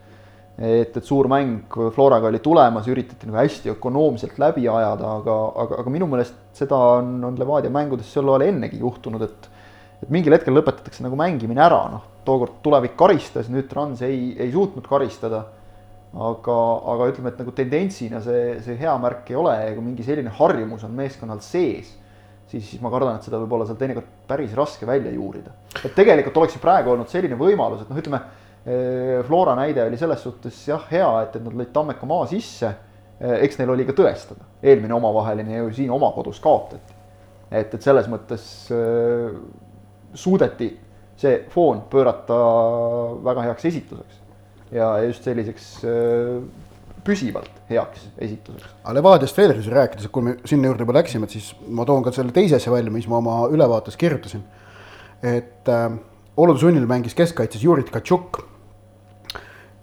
et, 0.57 0.95
et 0.95 1.03
suur 1.03 1.27
mäng 1.31 1.73
Floraga 1.95 2.29
oli 2.29 2.39
tulemas, 2.43 2.87
üritati 2.91 3.27
nagu 3.27 3.41
hästi 3.41 3.73
ökonoomselt 3.73 4.39
läbi 4.39 4.69
ajada, 4.71 5.17
aga, 5.19 5.35
aga, 5.65 5.81
aga 5.83 5.91
minu 5.93 6.07
meelest 6.11 6.37
seda 6.55 6.79
on, 6.99 7.17
on 7.27 7.39
Levadia 7.39 7.73
mängudes 7.73 8.13
sel 8.13 8.29
ajal 8.31 8.47
ennegi 8.47 8.79
juhtunud, 8.83 9.25
et 9.27 9.51
et 10.03 10.11
mingil 10.11 10.35
hetkel 10.35 10.55
lõpetatakse 10.55 11.03
nagu 11.05 11.17
mängimine 11.19 11.61
ära, 11.63 11.85
noh, 11.89 12.03
tookord 12.27 12.59
tulevik 12.65 12.97
karistas, 12.99 13.47
nüüd 13.51 13.69
Trans 13.71 14.01
ei, 14.05 14.33
ei 14.37 14.51
suutnud 14.53 14.87
karistada. 14.87 15.45
aga, 16.15 16.53
aga 16.93 17.05
ütleme, 17.09 17.31
et 17.33 17.39
nagu 17.41 17.51
tendentsina 17.51 18.21
see, 18.23 18.53
see 18.63 18.77
hea 18.79 18.93
märk 19.03 19.27
ei 19.33 19.35
ole 19.35 19.51
ja 19.51 19.73
kui 19.75 19.83
mingi 19.83 20.03
selline 20.05 20.31
harjumus 20.37 20.85
on 20.87 20.93
meeskonnal 20.95 21.41
sees, 21.43 21.89
siis, 22.47 22.69
siis 22.69 22.79
ma 22.79 22.87
kardan, 22.93 23.17
et 23.17 23.27
seda 23.27 23.41
võib 23.41 23.51
olla 23.57 23.65
seal 23.67 23.75
teinekord 23.81 24.07
päris 24.29 24.53
raske 24.55 24.87
välja 24.87 25.11
juurida. 25.11 25.51
et 25.81 25.91
tegelikult 25.97 26.37
oleks 26.39 26.55
ju 26.55 26.61
praegu 26.63 26.93
olnud 26.93 27.11
selline 27.11 27.35
võimalus, 27.35 27.83
et 27.83 27.91
noh, 27.91 27.99
ütleme 27.99 28.21
Flora 29.27 29.53
näide 29.59 29.83
oli 29.85 29.97
selles 29.97 30.23
suhtes 30.25 30.63
jah, 30.67 30.81
hea, 30.89 31.09
et, 31.21 31.35
et 31.37 31.43
nad 31.45 31.53
lõid 31.53 31.69
Tammeka 31.73 32.07
maa 32.09 32.25
sisse. 32.29 32.71
eks 33.19 33.59
neil 33.59 33.69
oli 33.71 33.85
ka 33.85 33.93
tõestada, 33.95 34.41
eelmine 34.65 34.95
omavaheline 34.97 35.59
ju 35.59 35.69
siin 35.77 35.91
oma 35.93 36.09
kodus 36.15 36.39
kaotati. 36.41 36.95
et, 37.51 37.73
et 37.73 37.81
selles 37.81 38.09
mõttes 38.09 38.47
suudeti 40.17 40.71
see 41.15 41.37
foon 41.53 41.85
pöörata 41.91 42.39
väga 43.23 43.45
heaks 43.51 43.69
esituseks 43.69 44.17
ja 44.73 44.89
just 45.05 45.23
selliseks 45.23 45.69
püsivalt 47.05 47.61
heaks 47.69 48.07
esituseks. 48.17 48.73
aga 48.83 48.95
Levadiast 48.97 49.37
veel 49.37 49.53
rääkides, 49.53 50.09
kui 50.11 50.25
me 50.25 50.35
sinna 50.47 50.69
juurde 50.69 50.85
juba 50.85 50.97
läksime, 50.97 51.27
et 51.27 51.35
siis 51.37 51.51
ma 51.69 51.85
toon 51.87 52.03
ka 52.05 52.13
selle 52.15 52.33
teise 52.35 52.57
asja 52.57 52.73
välja, 52.73 52.93
mis 52.93 53.07
ma 53.11 53.19
oma 53.21 53.37
ülevaates 53.53 53.97
kirjutasin. 53.99 54.43
et 55.23 55.69
äh, 55.71 55.87
olude 56.37 56.59
sunnil 56.61 56.87
mängis 56.89 57.15
keskkaitses 57.17 57.63
Juri 57.63 57.85
Tkatšuk 57.85 58.41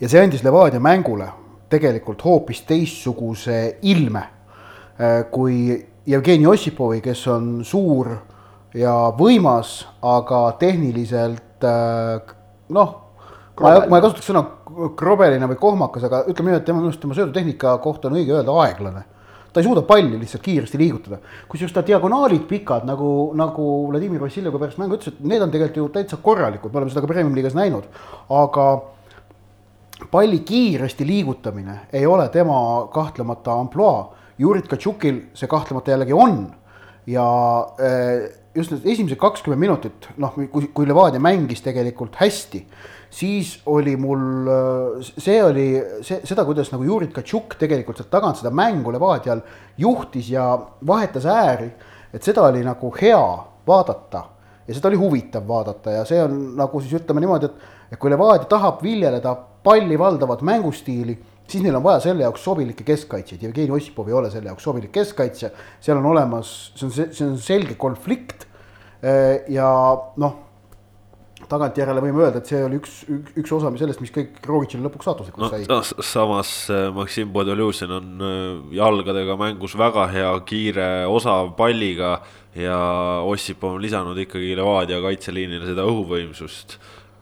ja 0.03 0.11
see 0.11 0.23
andis 0.23 0.43
Levadia 0.43 0.83
mängule 0.83 1.29
tegelikult 1.71 2.25
hoopis 2.27 2.65
teistsuguse 2.69 3.79
ilme 3.89 4.23
äh, 4.99 5.23
kui 5.31 5.79
Jevgeni 6.07 6.47
Ossipovi, 6.51 6.99
kes 7.01 7.23
on 7.31 7.61
suur 7.65 8.11
ja 8.75 8.95
võimas, 9.15 9.77
aga 10.03 10.41
tehniliselt 10.59 11.63
äh, 11.69 12.35
noh, 12.75 12.97
ma, 13.61 13.77
ma 13.87 14.01
ei 14.01 14.05
kasutaks 14.05 14.27
sõna 14.33 14.43
krobeline 14.99 15.47
või 15.53 15.61
kohmakas, 15.61 16.09
aga 16.09 16.25
ütleme 16.27 16.51
nii, 16.51 16.61
et 16.63 16.67
tema, 16.67 16.81
minu 16.81 16.91
arust 16.91 17.03
tema 17.05 17.17
söödutehnika 17.17 17.77
kohta 17.85 18.11
on 18.11 18.19
õige 18.19 18.35
öelda 18.35 18.57
aeglane. 18.65 19.05
ta 19.53 19.61
ei 19.61 19.67
suuda 19.67 19.83
palli 19.85 20.17
lihtsalt 20.19 20.43
kiiresti 20.43 20.79
liigutada, 20.81 21.19
kusjuures 21.49 21.75
ta 21.77 21.85
diagonaalid 21.87 22.47
pikad 22.49 22.87
nagu, 22.89 23.31
nagu 23.37 23.67
Vladimir 23.91 24.25
Vassiljev 24.25 24.57
ka 24.57 24.63
pärast 24.65 24.81
mängu 24.81 24.97
ütles, 24.97 25.13
et 25.13 25.21
need 25.21 25.45
on 25.45 25.53
tegelikult 25.53 25.77
ju 25.77 25.89
täitsa 25.93 26.19
korralikud, 26.25 26.73
me 26.73 26.81
oleme 26.81 26.95
seda 26.95 27.05
ka 27.05 27.11
Premium 27.13 27.37
liigas 27.37 27.55
näinud, 27.55 27.85
aga 28.33 28.67
palli 30.11 30.39
kiiresti 30.47 31.07
liigutamine 31.07 31.79
ei 31.93 32.07
ole 32.07 32.29
tema 32.29 32.89
kahtlemata 32.93 33.53
ampluaa. 33.61 34.15
Jurit 34.39 34.69
Katšukil 34.69 35.21
see 35.37 35.49
kahtlemata 35.49 35.93
jällegi 35.93 36.13
on 36.13 36.47
ja 37.07 37.27
eh, 37.79 38.31
just 38.55 38.73
need 38.73 38.87
esimesed 38.87 39.19
kakskümmend 39.21 39.61
minutit, 39.61 40.09
noh, 40.21 40.35
kui, 40.35 40.69
kui 40.75 40.89
Levadia 40.89 41.21
mängis 41.23 41.63
tegelikult 41.65 42.17
hästi, 42.21 42.63
siis 43.13 43.55
oli 43.71 43.95
mul, 44.01 44.25
eh, 44.49 45.13
see 45.13 45.39
oli 45.45 45.69
see, 46.01 46.23
seda, 46.29 46.47
kuidas 46.49 46.73
nagu 46.73 46.87
Jurit 46.87 47.13
Katšuk 47.15 47.57
tegelikult 47.61 48.01
sealt 48.01 48.13
tagant 48.13 48.41
seda 48.41 48.53
mängu 48.55 48.93
Levadial 48.95 49.45
juhtis 49.81 50.33
ja 50.33 50.49
vahetas 50.87 51.29
ääri, 51.29 51.71
et 52.13 52.23
seda 52.25 52.49
oli 52.49 52.65
nagu 52.67 52.93
hea 53.01 53.25
vaadata 53.69 54.27
ja 54.69 54.75
seda 54.77 54.91
oli 54.91 55.01
huvitav 55.01 55.47
vaadata 55.49 55.99
ja 55.99 56.05
see 56.09 56.21
on 56.23 56.39
nagu 56.59 56.81
siis 56.83 57.01
ütleme 57.01 57.23
niimoodi, 57.25 57.51
et, 57.51 57.73
et 57.95 58.01
kui 58.01 58.13
Levadia 58.13 58.49
tahab 58.51 58.83
viljeleda 58.85 59.35
palli 59.65 59.99
valdavat 59.99 60.43
mängustiili, 60.47 61.17
siis 61.47 61.65
neil 61.65 61.77
on 61.79 61.85
vaja 61.85 62.01
selle 62.07 62.27
jaoks 62.27 62.45
sobilikke 62.45 62.87
keskkaitsjaid, 62.87 63.43
Jevgeni 63.47 63.75
Ossipov 63.75 64.09
ei 64.11 64.17
ole 64.19 64.31
selle 64.31 64.51
jaoks 64.51 64.65
sobilik 64.69 64.93
keskkaitsja, 64.95 65.53
seal 65.83 66.01
on 66.01 66.09
olemas, 66.15 66.55
see 66.77 66.89
on, 66.89 66.97
see 67.03 67.27
on 67.27 67.37
selge 67.43 67.77
konflikt. 67.81 68.49
ja 69.51 69.67
noh, 70.23 70.35
tagantjärele 71.51 72.03
võime 72.03 72.23
öelda, 72.23 72.41
et 72.43 72.51
see 72.51 72.61
oli 72.65 72.79
üks, 72.81 73.01
üks, 73.11 73.35
üks 73.43 73.55
osa 73.57 73.73
sellest, 73.79 74.03
mis 74.03 74.13
kõik 74.15 74.39
Rogitšile 74.47 74.87
lõpuks 74.87 75.09
saatuslikuks 75.09 75.53
sai 75.53 75.67
no,. 75.71 75.81
samas 76.07 76.53
äh, 76.73 76.87
Maksim 76.95 77.33
Podoljuzin 77.35 77.93
on 77.99 78.23
äh, 78.23 78.37
jalgadega 78.79 79.37
mängus 79.41 79.77
väga 79.79 80.07
hea, 80.13 80.31
kiire, 80.49 80.89
osav 81.11 81.55
palliga 81.59 82.19
ja 82.55 82.79
Ossipov 83.25 83.77
on 83.77 83.83
lisanud 83.83 84.19
ikkagi 84.19 84.57
Levadia 84.57 85.01
kaitseliinile 85.03 85.67
seda 85.69 85.87
õhuvõimsust, 85.89 86.77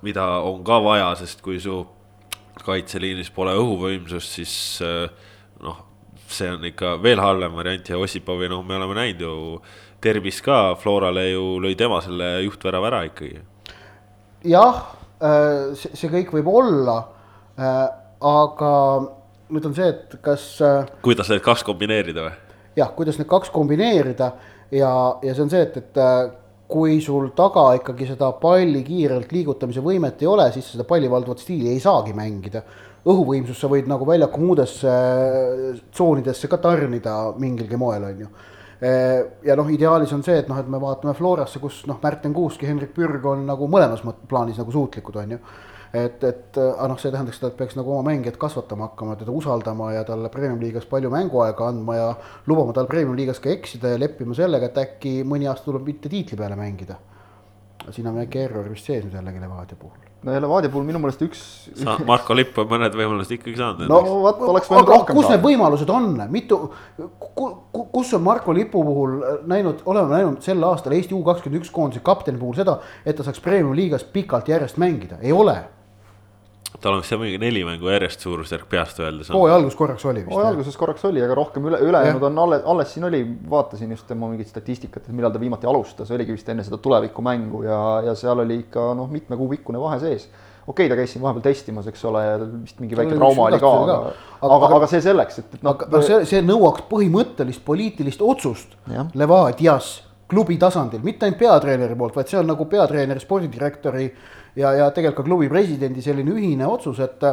mida 0.07 0.27
on 0.47 0.65
ka 0.67 0.81
vaja, 0.83 1.13
sest 1.21 1.43
kui 1.45 1.61
su 1.63 1.83
kaitseliinis 2.65 3.31
pole 3.35 3.55
õhuvõimsust, 3.59 4.41
siis 4.41 4.55
äh, 4.85 5.07
noh, 5.65 5.85
see 6.31 6.51
on 6.51 6.67
ikka 6.67 6.97
veel 7.03 7.23
halvem 7.23 7.55
variant 7.59 7.93
ja 7.93 8.01
Ossipovi, 8.01 8.51
noh, 8.51 8.65
me 8.67 8.77
oleme 8.79 8.99
näinud 8.99 9.25
ju, 9.25 9.37
Derbis 10.01 10.41
ka 10.43 10.75
Florale 10.81 11.27
ju 11.29 11.59
lõi 11.61 11.75
tema 11.79 12.01
selle 12.05 12.39
juhtvärava 12.47 12.89
ära 12.89 13.05
ikkagi. 13.11 13.41
jah, 14.49 14.85
äh, 15.23 15.73
see, 15.77 16.11
kõik 16.11 16.35
võib 16.39 16.51
olla 16.51 17.01
äh,. 17.59 17.89
aga 18.21 18.71
nüüd 19.49 19.67
on 19.69 19.75
see, 19.77 19.87
et 19.89 20.19
kas 20.21 20.43
kuidas 21.01 21.31
need 21.33 21.41
kaks 21.45 21.63
kombineerida 21.65 22.27
või? 22.27 22.33
jah, 22.77 22.91
kuidas 22.97 23.19
need 23.21 23.29
kaks 23.31 23.53
kombineerida 23.55 24.33
ja, 24.71 24.93
ja 25.23 25.35
see 25.35 25.45
on 25.45 25.51
see, 25.53 25.63
et, 25.67 25.77
et 25.81 26.01
äh, 26.01 26.21
kui 26.71 27.01
sul 27.03 27.33
taga 27.37 27.71
ikkagi 27.79 28.07
seda 28.13 28.31
palli 28.41 28.83
kiirelt 28.87 29.33
liigutamise 29.35 29.83
võimet 29.85 30.23
ei 30.23 30.31
ole, 30.31 30.47
siis 30.55 30.69
seda 30.75 30.87
palli 30.89 31.11
valdvat 31.11 31.43
stiili 31.43 31.73
ei 31.75 31.83
saagi 31.83 32.15
mängida. 32.17 32.63
õhuvõimsust 33.01 33.63
sa 33.63 33.69
võid 33.73 33.87
nagu 33.89 34.05
väljaku 34.07 34.41
muudesse 34.43 34.91
äh, 34.91 35.83
tsoonidesse 35.91 36.49
ka 36.49 36.61
tarnida 36.61 37.33
mingilgi 37.41 37.79
moel, 37.81 38.05
on 38.05 38.21
ju. 38.27 38.31
Äh, 38.81 39.17
ja 39.45 39.57
noh, 39.57 39.69
ideaalis 39.73 40.13
on 40.13 40.23
see, 40.23 40.39
et 40.43 40.49
noh, 40.49 40.59
et 40.61 40.69
me 40.69 40.81
vaatame 40.81 41.15
Florasse, 41.17 41.59
kus 41.61 41.83
noh, 41.89 41.99
Märten 42.03 42.37
Kuusk 42.37 42.63
ja 42.63 42.69
Hendrik 42.69 42.95
Pürg 42.97 43.25
on 43.27 43.47
nagu 43.49 43.69
mõlemas 43.69 44.05
plaanis 44.29 44.61
nagu 44.61 44.73
suutlikud, 44.73 45.17
on 45.21 45.37
ju 45.37 45.43
et, 45.93 46.23
et 46.25 46.59
aga 46.61 46.89
noh, 46.93 46.99
see 47.01 47.11
tähendaks 47.11 47.41
seda, 47.41 47.51
et 47.51 47.59
peaks 47.59 47.77
nagu 47.79 47.95
oma 47.97 48.11
mängijat 48.13 48.39
kasvatama 48.41 48.91
hakkama, 48.91 49.17
teda 49.19 49.35
usaldama 49.35 49.91
ja 49.97 50.05
talle 50.07 50.31
premium 50.33 50.61
liigas 50.63 50.87
palju 50.91 51.11
mänguaega 51.13 51.71
andma 51.71 51.97
ja 51.99 52.11
lubama 52.51 52.75
tal 52.77 52.87
premium 52.91 53.17
liigas 53.19 53.43
ka 53.43 53.51
eksida 53.53 53.95
ja 53.95 54.03
leppima 54.03 54.37
sellega, 54.39 54.71
et 54.71 54.79
äkki 54.85 55.21
mõni 55.27 55.51
aasta 55.51 55.67
tuleb 55.67 55.89
mitte 55.91 56.13
tiitli 56.13 56.39
peale 56.39 56.59
mängida. 56.59 57.01
siin 57.91 58.07
on 58.07 58.15
väike 58.15 58.43
error 58.45 58.67
vist 58.69 58.87
sees 58.87 59.03
nüüd 59.03 59.15
jällegi 59.17 59.41
Levadia 59.41 59.77
puhul. 59.81 59.97
no 60.23 60.33
ja 60.33 60.41
Levadia 60.41 60.71
puhul 60.71 60.85
minu 60.85 61.01
meelest 61.01 61.23
üks. 61.25 61.41
Marko 62.07 62.37
Lipp 62.37 62.59
on 62.61 62.69
mõned 62.69 62.95
võimalused 62.95 63.33
ikkagi 63.35 63.57
saanud. 63.57 63.89
no 63.89 64.01
vot, 64.27 64.45
oleks 64.53 64.71
võinud 64.71 64.93
rohkem 64.93 65.17
kus 65.17 65.31
need 65.33 65.43
võimalused 65.43 65.91
on, 65.91 66.13
mitu, 66.31 66.61
kus 67.97 68.15
on 68.15 68.23
Marko 68.23 68.55
Lipu 68.55 68.85
puhul 68.85 69.19
näinud, 69.49 69.83
oleme 69.91 70.15
näinud 70.15 70.39
sel 70.45 70.63
aastal 70.71 70.95
Eesti 70.95 71.19
U 71.19 71.25
kakskümmend 71.27 71.65
üks 71.65 71.75
koondise 71.75 72.05
kapteni 72.05 72.39
puhul 72.39 72.61
seda, 72.63 72.79
et 73.03 73.17
ta 73.17 73.27
saaks 73.27 73.43
premium 73.43 73.75
liigas 73.75 74.05
pikalt 74.05 74.53
järjest 74.53 74.79
mängida, 74.79 75.19
ei 75.25 75.33
ole 75.33 75.59
tal 76.79 76.95
on 76.95 77.01
vist 77.01 77.11
seal 77.11 77.21
mingi 77.21 77.39
neli 77.41 77.63
mängu 77.67 77.91
järjest 77.91 78.23
suurusjärk 78.25 78.69
peast 78.71 79.01
öeldes. 79.03 79.31
hooaja 79.35 79.57
algus 79.59 79.77
korraks 79.79 80.05
oli 80.07 80.23
vist. 80.23 80.33
hooaja 80.33 80.53
alguses 80.53 80.77
korraks 80.79 81.05
oli, 81.09 81.23
aga 81.25 81.35
rohkem 81.35 81.67
üle, 81.71 81.81
ülejäänud 81.87 82.27
on 82.31 82.39
alles, 82.45 82.63
alles 82.75 82.93
siin 82.95 83.09
oli, 83.09 83.23
vaatasin 83.51 83.91
just 83.91 84.07
tema 84.09 84.29
mingit 84.31 84.49
statistikat, 84.49 85.09
et 85.09 85.17
millal 85.17 85.35
ta 85.35 85.41
viimati 85.43 85.69
alustas, 85.71 86.11
oligi 86.15 86.37
vist 86.37 86.49
enne 86.49 86.65
seda 86.67 86.79
tulevikumängu 86.83 87.65
ja, 87.67 87.81
ja 88.07 88.15
seal 88.19 88.45
oli 88.45 88.63
ikka 88.65 88.93
noh, 88.99 89.11
mitme 89.11 89.39
kuu 89.41 89.49
pikkune 89.51 89.81
vahe 89.83 89.99
sees. 90.03 90.29
okei 90.67 90.87
okay,, 90.87 90.93
ta 90.93 91.01
käis 91.01 91.17
siin 91.17 91.25
vahepeal 91.25 91.49
testimas, 91.49 91.89
eks 91.91 92.05
ole, 92.07 92.23
ja 92.27 92.37
vist 92.45 92.79
mingi 92.81 92.99
väike 92.99 93.17
trauma 93.17 93.49
oli 93.49 93.59
ka, 93.63 93.73
aga, 93.87 93.97
aga, 94.41 94.61
aga, 94.61 94.75
aga 94.77 94.91
see 94.93 95.03
selleks, 95.09 95.41
et, 95.43 95.59
et 95.59 95.67
noh. 95.67 95.75
aga 95.75 96.05
see, 96.07 96.21
see 96.35 96.45
nõuaks 96.47 96.87
põhimõttelist 96.93 97.67
poliitilist 97.67 98.23
otsust 98.23 98.79
Levadias 99.19 99.99
klubi 100.31 100.55
tasandil, 100.63 101.03
mitte 101.03 101.27
ainult 101.27 101.41
peatreeneri 101.41 101.97
poolt, 101.99 102.15
vaid 102.15 102.31
see 102.31 102.39
on 102.39 102.47
nagu 102.53 102.67
peatreeneri, 102.71 103.23
spordidirektori 103.23 104.05
ja, 104.57 104.73
ja 104.73 104.91
tegelikult 104.91 105.25
ka 105.25 105.29
klubi 105.29 105.49
presidendi 105.49 106.03
selline 106.03 106.35
ühine 106.35 106.67
otsus, 106.67 107.01
et 107.01 107.25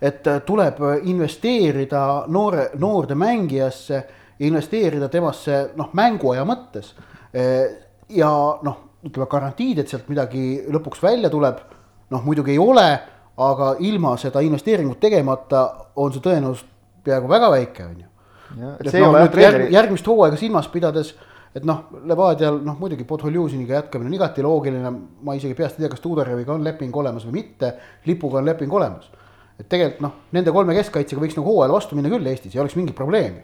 et 0.00 0.24
tuleb 0.46 0.78
investeerida 1.04 2.24
noore, 2.32 2.70
noorde 2.80 3.14
mängijasse, 3.14 3.98
investeerida 4.40 5.10
temasse 5.12 5.58
noh, 5.76 5.90
mänguaja 5.92 6.46
mõttes. 6.48 6.94
ja 8.08 8.30
noh, 8.62 8.78
ütleme 9.04 9.28
garantiid, 9.30 9.78
et 9.78 9.88
sealt 9.88 10.08
midagi 10.08 10.62
lõpuks 10.72 11.02
välja 11.02 11.30
tuleb, 11.30 11.60
noh 12.10 12.24
muidugi 12.24 12.54
ei 12.56 12.58
ole, 12.58 12.88
aga 13.40 13.74
ilma 13.78 14.16
seda 14.20 14.40
investeeringut 14.44 15.00
tegemata 15.00 15.66
on 15.96 16.12
see 16.12 16.24
tõenäosus 16.24 16.64
peaaegu 17.04 17.28
väga 17.28 17.50
väike, 17.52 17.84
on 17.84 18.00
ju. 18.00 18.08
et 18.80 18.92
noh, 18.96 19.16
nüüd 19.16 19.38
järg, 19.40 19.68
järgmist 19.72 20.08
hooaega 20.08 20.40
silmas 20.40 20.68
pidades 20.68 21.14
et 21.54 21.66
noh, 21.66 21.86
Levadial 22.06 22.60
noh, 22.64 22.76
muidugi 22.78 23.06
Podholjuziniga 23.08 23.78
jätkamine 23.80 24.10
on 24.10 24.16
igati 24.18 24.44
loogiline, 24.46 24.92
ma 25.26 25.36
isegi 25.38 25.56
peast 25.58 25.78
ei 25.78 25.84
tea, 25.84 25.92
kas 25.92 26.02
Tudoreviga 26.04 26.54
on 26.54 26.66
leping 26.66 26.96
olemas 26.96 27.26
või 27.26 27.40
mitte, 27.40 27.72
Lipuga 28.06 28.38
on 28.40 28.50
leping 28.50 28.72
olemas. 28.72 29.10
et 29.58 29.68
tegelikult 29.68 30.04
noh, 30.06 30.12
nende 30.32 30.52
kolme 30.56 30.74
keskkaitsega 30.78 31.20
võiks 31.20 31.36
nagu 31.36 31.50
hooajal 31.50 31.74
vastu 31.74 31.96
minna 31.96 32.12
küll 32.12 32.28
Eestis, 32.30 32.54
ei 32.54 32.62
oleks 32.62 32.76
mingit 32.78 32.94
probleemi. 32.96 33.42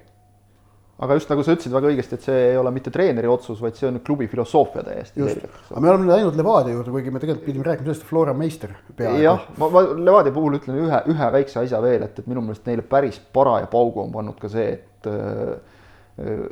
aga 1.02 1.18
just 1.18 1.28
nagu 1.28 1.42
sa 1.44 1.52
ütlesid 1.52 1.74
väga 1.74 1.90
õigesti, 1.90 2.16
et 2.16 2.28
see 2.28 2.44
ei 2.52 2.56
ole 2.56 2.70
mitte 2.72 2.90
treeneri 2.94 3.28
otsus, 3.28 3.58
vaid 3.60 3.76
see 3.76 3.90
on 3.90 3.98
klubi 4.06 4.30
filosoofia 4.30 4.86
täiesti. 4.86 5.26
aga 5.26 5.82
me 5.82 5.90
oleme 5.90 6.06
läinud 6.12 6.38
Levadia 6.38 6.78
juurde, 6.78 6.94
kuigi 6.94 7.10
me 7.10 7.20
tegelikult 7.20 7.44
pidime 7.50 7.66
rääkima 7.66 7.90
sellest, 7.90 8.06
et 8.06 8.08
Flora 8.08 8.32
meister. 8.38 8.76
jah, 9.18 9.48
ma, 9.58 9.68
ma 9.68 9.82
Levadia 9.82 10.32
puhul 10.32 10.60
ütlen 10.60 10.78
ühe, 10.86 11.02
ühe 11.10 11.32
väikse 11.40 11.64
asja 11.64 11.82
veel, 11.82 12.06
et, 12.06 12.22
et 12.22 12.30
minu 12.30 12.46
meelest 12.46 12.70
neile 12.70 12.86
päris 12.86 13.18
paraja 13.18 13.66
paugu 13.66 14.06
on 14.06 14.14
pannud 14.14 14.38
ka 14.40 14.48
see, 14.52 14.76
et 14.78 14.86
Äh, 15.06 15.56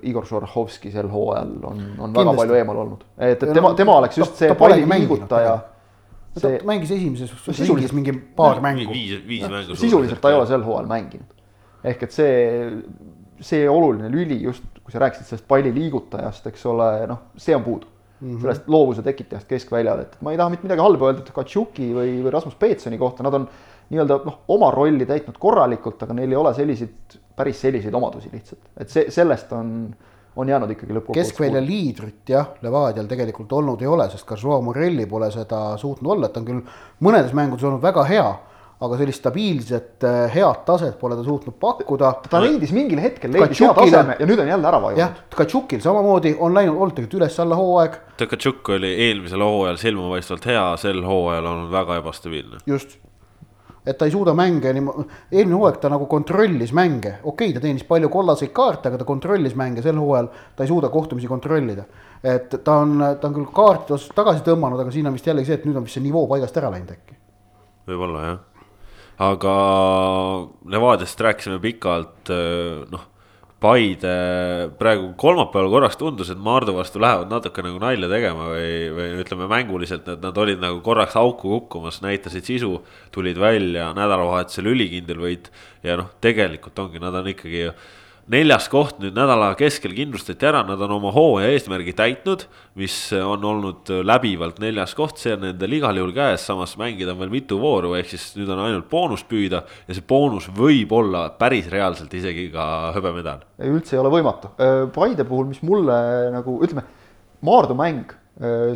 Igor 0.05 0.27
Šorhovski 0.29 0.91
sel 0.93 1.07
hooajal 1.09 1.53
on, 1.65 1.79
on 1.79 1.79
Kindlasti. 1.79 2.19
väga 2.19 2.35
palju 2.37 2.57
eemal 2.59 2.81
olnud, 2.83 3.07
et, 3.17 3.39
et 3.39 3.55
tema, 3.57 3.71
tema 3.79 3.95
oleks 4.03 4.19
just 4.21 4.37
see 4.37 4.57
palli 4.61 4.85
liigutaja. 4.85 5.55
See... 6.35 6.43
ta 6.43 6.67
mängis 6.69 6.91
esimeses 6.91 7.31
no, 7.33 7.55
sisuliselt 7.55 7.95
mingi 7.97 8.13
paar 8.37 8.61
mängu. 8.61 8.91
viis, 8.91 9.23
viis 9.25 9.47
mängu. 9.49 9.77
sisuliselt 9.79 10.21
ta 10.21 10.33
ei 10.33 10.37
ole 10.37 10.51
sel 10.51 10.67
hooajal 10.67 10.91
mänginud. 10.91 11.31
ehk 11.85 12.05
et 12.05 12.13
see, 12.13 12.35
see 13.41 13.65
oluline 13.71 14.11
lüli 14.13 14.43
just, 14.43 14.67
kui 14.83 14.93
sa 14.93 15.01
rääkisid 15.01 15.31
sellest 15.31 15.49
palli 15.49 15.73
liigutajast, 15.73 16.51
eks 16.53 16.67
ole, 16.69 16.91
noh, 17.09 17.31
see 17.41 17.57
on 17.57 17.65
puudu 17.65 17.89
mm. 18.21 18.35
-hmm. 18.35 18.41
sellest 18.43 18.69
loovuse 18.69 19.03
tekitajast 19.03 19.49
keskväljal, 19.49 20.05
et 20.05 20.17
ma 20.21 20.33
ei 20.33 20.41
taha 20.41 20.53
mitte 20.53 20.69
midagi 20.69 20.85
halba 20.85 21.13
öelda 21.13 21.37
Katšuki 21.41 21.93
või, 21.97 22.19
või 22.25 22.35
Rasmus 22.35 22.61
Peetsoni 22.61 22.99
kohta, 22.99 23.25
nad 23.25 23.41
on 23.41 23.49
nii-öelda 23.95 24.21
noh, 24.27 24.41
oma 24.55 24.71
rolli 24.75 25.07
täitnud 25.09 25.39
korralikult, 25.41 26.03
aga 26.05 26.17
neil 26.19 26.35
ei 26.35 26.41
ole 26.41 26.55
selliseid 26.55 27.23
päris 27.37 27.61
selliseid 27.61 27.95
omadusi 27.95 28.31
lihtsalt, 28.33 28.63
et 28.81 28.91
see, 28.91 29.11
sellest 29.15 29.53
on, 29.57 29.69
on 30.37 30.49
jäänud 30.49 30.71
ikkagi 30.75 30.95
lõppkokkuvõttes. 30.95 31.33
keskvälja 31.33 31.63
liidrit 31.65 32.35
jah, 32.35 32.55
Levadial 32.63 33.11
tegelikult 33.11 33.53
olnud 33.59 33.83
ei 33.83 33.91
ole, 33.91 34.09
sest 34.13 34.27
ka 34.29 34.39
Joao 34.41 34.63
Morelli 34.63 35.07
pole 35.11 35.31
seda 35.35 35.77
suutnud 35.81 36.17
olla, 36.17 36.31
et 36.31 36.35
ta 36.35 36.43
on 36.43 36.51
küll 36.51 36.75
mõnedes 37.07 37.35
mängudes 37.37 37.67
olnud 37.67 37.83
väga 37.83 38.05
hea, 38.11 38.27
aga 38.85 38.99
sellist 38.99 39.23
stabiilset 39.23 40.05
äh, 40.07 40.21
head 40.35 40.65
taset 40.67 40.99
pole 41.01 41.17
ta 41.17 41.25
suutnud 41.27 41.57
pakkuda. 41.61 42.11
ta 42.31 42.43
leidis 42.43 42.75
mingil 42.75 43.01
hetkel 43.03 43.33
leidis 43.33 43.63
hea 43.63 43.71
taseme 43.75 44.17
ja 44.19 44.27
nüüd 44.29 44.43
on 44.43 44.51
jälle 44.51 44.69
ära 44.69 44.81
vajunud. 44.83 45.01
jah, 45.01 45.15
Tkatšukil 45.35 45.83
samamoodi 45.83 46.35
on 46.39 46.55
läinud, 46.55 46.77
olnud 46.77 46.95
tegelikult 46.99 47.23
üles-alla 47.23 47.59
hooaeg. 47.59 47.99
Tkatšuk 48.21 48.75
oli 48.77 48.93
eelmisel 49.09 49.43
hooajal 49.43 49.81
silmapaistvalt 49.83 50.51
hea, 50.51 50.67
sel 50.83 51.03
hooajal 51.07 51.51
olnud 51.55 51.75
väga 51.75 51.99
ebastabiilne. 52.03 52.63
just 52.67 52.99
et 53.87 53.99
ta 53.99 54.09
ei 54.09 54.13
suuda 54.15 54.33
mänge 54.37 54.73
nii, 54.73 55.05
eelmine 55.33 55.59
hooaeg 55.59 55.79
ta 55.83 55.91
nagu 55.93 56.07
kontrollis 56.11 56.73
mänge, 56.77 57.19
okei 57.23 57.51
okay,, 57.51 57.55
ta 57.57 57.63
teenis 57.65 57.85
palju 57.89 58.09
kollaseid 58.13 58.53
kaarte, 58.57 58.89
aga 58.89 59.03
ta 59.03 59.09
kontrollis 59.09 59.57
mänge, 59.61 59.85
sel 59.85 60.01
hooajal 60.01 60.31
ta 60.57 60.65
ei 60.65 60.73
suuda 60.73 60.91
kohtumisi 60.93 61.31
kontrollida. 61.31 61.85
et 62.25 62.57
ta 62.65 62.79
on, 62.81 62.99
ta 63.21 63.29
on 63.29 63.35
küll 63.37 63.51
kaartide 63.53 63.99
osas 63.99 64.15
tagasi 64.17 64.45
tõmmanud, 64.47 64.81
aga 64.81 64.93
siin 64.95 65.07
on 65.07 65.17
vist 65.17 65.29
jällegi 65.29 65.51
see, 65.51 65.61
et 65.61 65.69
nüüd 65.69 65.77
on 65.77 65.85
vist 65.85 65.99
see 65.99 66.05
nivoo 66.05 66.27
paigast 66.31 66.57
ära 66.57 66.73
läinud 66.73 66.95
äkki. 66.97 67.19
võib-olla 67.91 68.29
jah, 68.29 68.69
aga 69.31 69.57
Levadiast 70.77 71.21
rääkisime 71.29 71.61
pikalt, 71.63 72.33
noh 72.91 73.11
Paide 73.63 74.11
praegu 74.77 75.13
kolmapäeval 75.17 75.71
korraks 75.73 75.97
tundus, 75.97 76.29
et 76.33 76.41
Maardu 76.41 76.75
vastu 76.77 77.01
lähevad 77.01 77.31
natuke 77.33 77.63
nagu 77.65 77.79
nalja 77.81 78.11
tegema 78.11 78.51
või, 78.51 78.73
või 78.93 79.07
ütleme 79.23 79.49
mänguliselt, 79.49 80.09
et 80.11 80.21
nad 80.25 80.37
olid 80.43 80.61
nagu 80.61 80.83
korraks 80.85 81.17
auku 81.17 81.55
kukkumas, 81.55 82.03
näitasid 82.05 82.45
sisu, 82.45 82.75
tulid 83.15 83.41
välja 83.41 83.93
nädalavahetusel 83.97 84.69
ülikindel 84.75 85.23
võit. 85.23 85.53
ja 85.87 85.97
noh, 86.01 86.11
tegelikult 86.21 86.79
ongi, 86.83 87.01
nad 87.01 87.17
on 87.23 87.31
ikkagi 87.33 87.71
neljas 88.31 88.69
koht 88.73 89.01
nüüd 89.03 89.17
nädala 89.17 89.51
keskel 89.59 89.93
kindlustati 89.97 90.47
ära, 90.49 90.63
nad 90.67 90.81
on 90.87 90.95
oma 90.97 91.13
hooaja 91.15 91.51
eesmärgi 91.53 91.93
täitnud, 91.97 92.47
mis 92.81 92.97
on 93.19 93.45
olnud 93.45 93.91
läbivalt 94.07 94.61
neljas 94.65 94.95
koht, 94.97 95.21
see 95.21 95.35
on 95.37 95.45
nendel 95.45 95.77
igal 95.77 95.99
juhul 96.01 96.15
käes, 96.17 96.47
samas 96.49 96.75
mängida 96.81 97.13
on 97.13 97.21
veel 97.21 97.35
mitu 97.35 97.59
vooru, 97.61 97.95
ehk 97.99 98.09
siis 98.15 98.31
nüüd 98.39 98.51
on 98.55 98.63
ainult 98.65 98.89
boonust 98.93 99.29
püüda 99.31 99.65
ja 99.89 99.97
see 99.97 100.07
boonus 100.09 100.49
võib 100.57 100.95
olla 100.97 101.27
päris 101.39 101.69
reaalselt 101.73 102.15
isegi 102.17 102.49
ka 102.55 102.95
hõbemedal. 102.97 103.45
üldse 103.69 103.99
ei 103.99 104.03
ole 104.03 104.13
võimatu, 104.17 104.55
Paide 104.95 105.27
puhul, 105.29 105.51
mis 105.51 105.61
mulle 105.67 105.99
nagu 106.35 106.57
ütleme, 106.65 106.87
Maardu 107.45 107.77
mäng, 107.77 108.15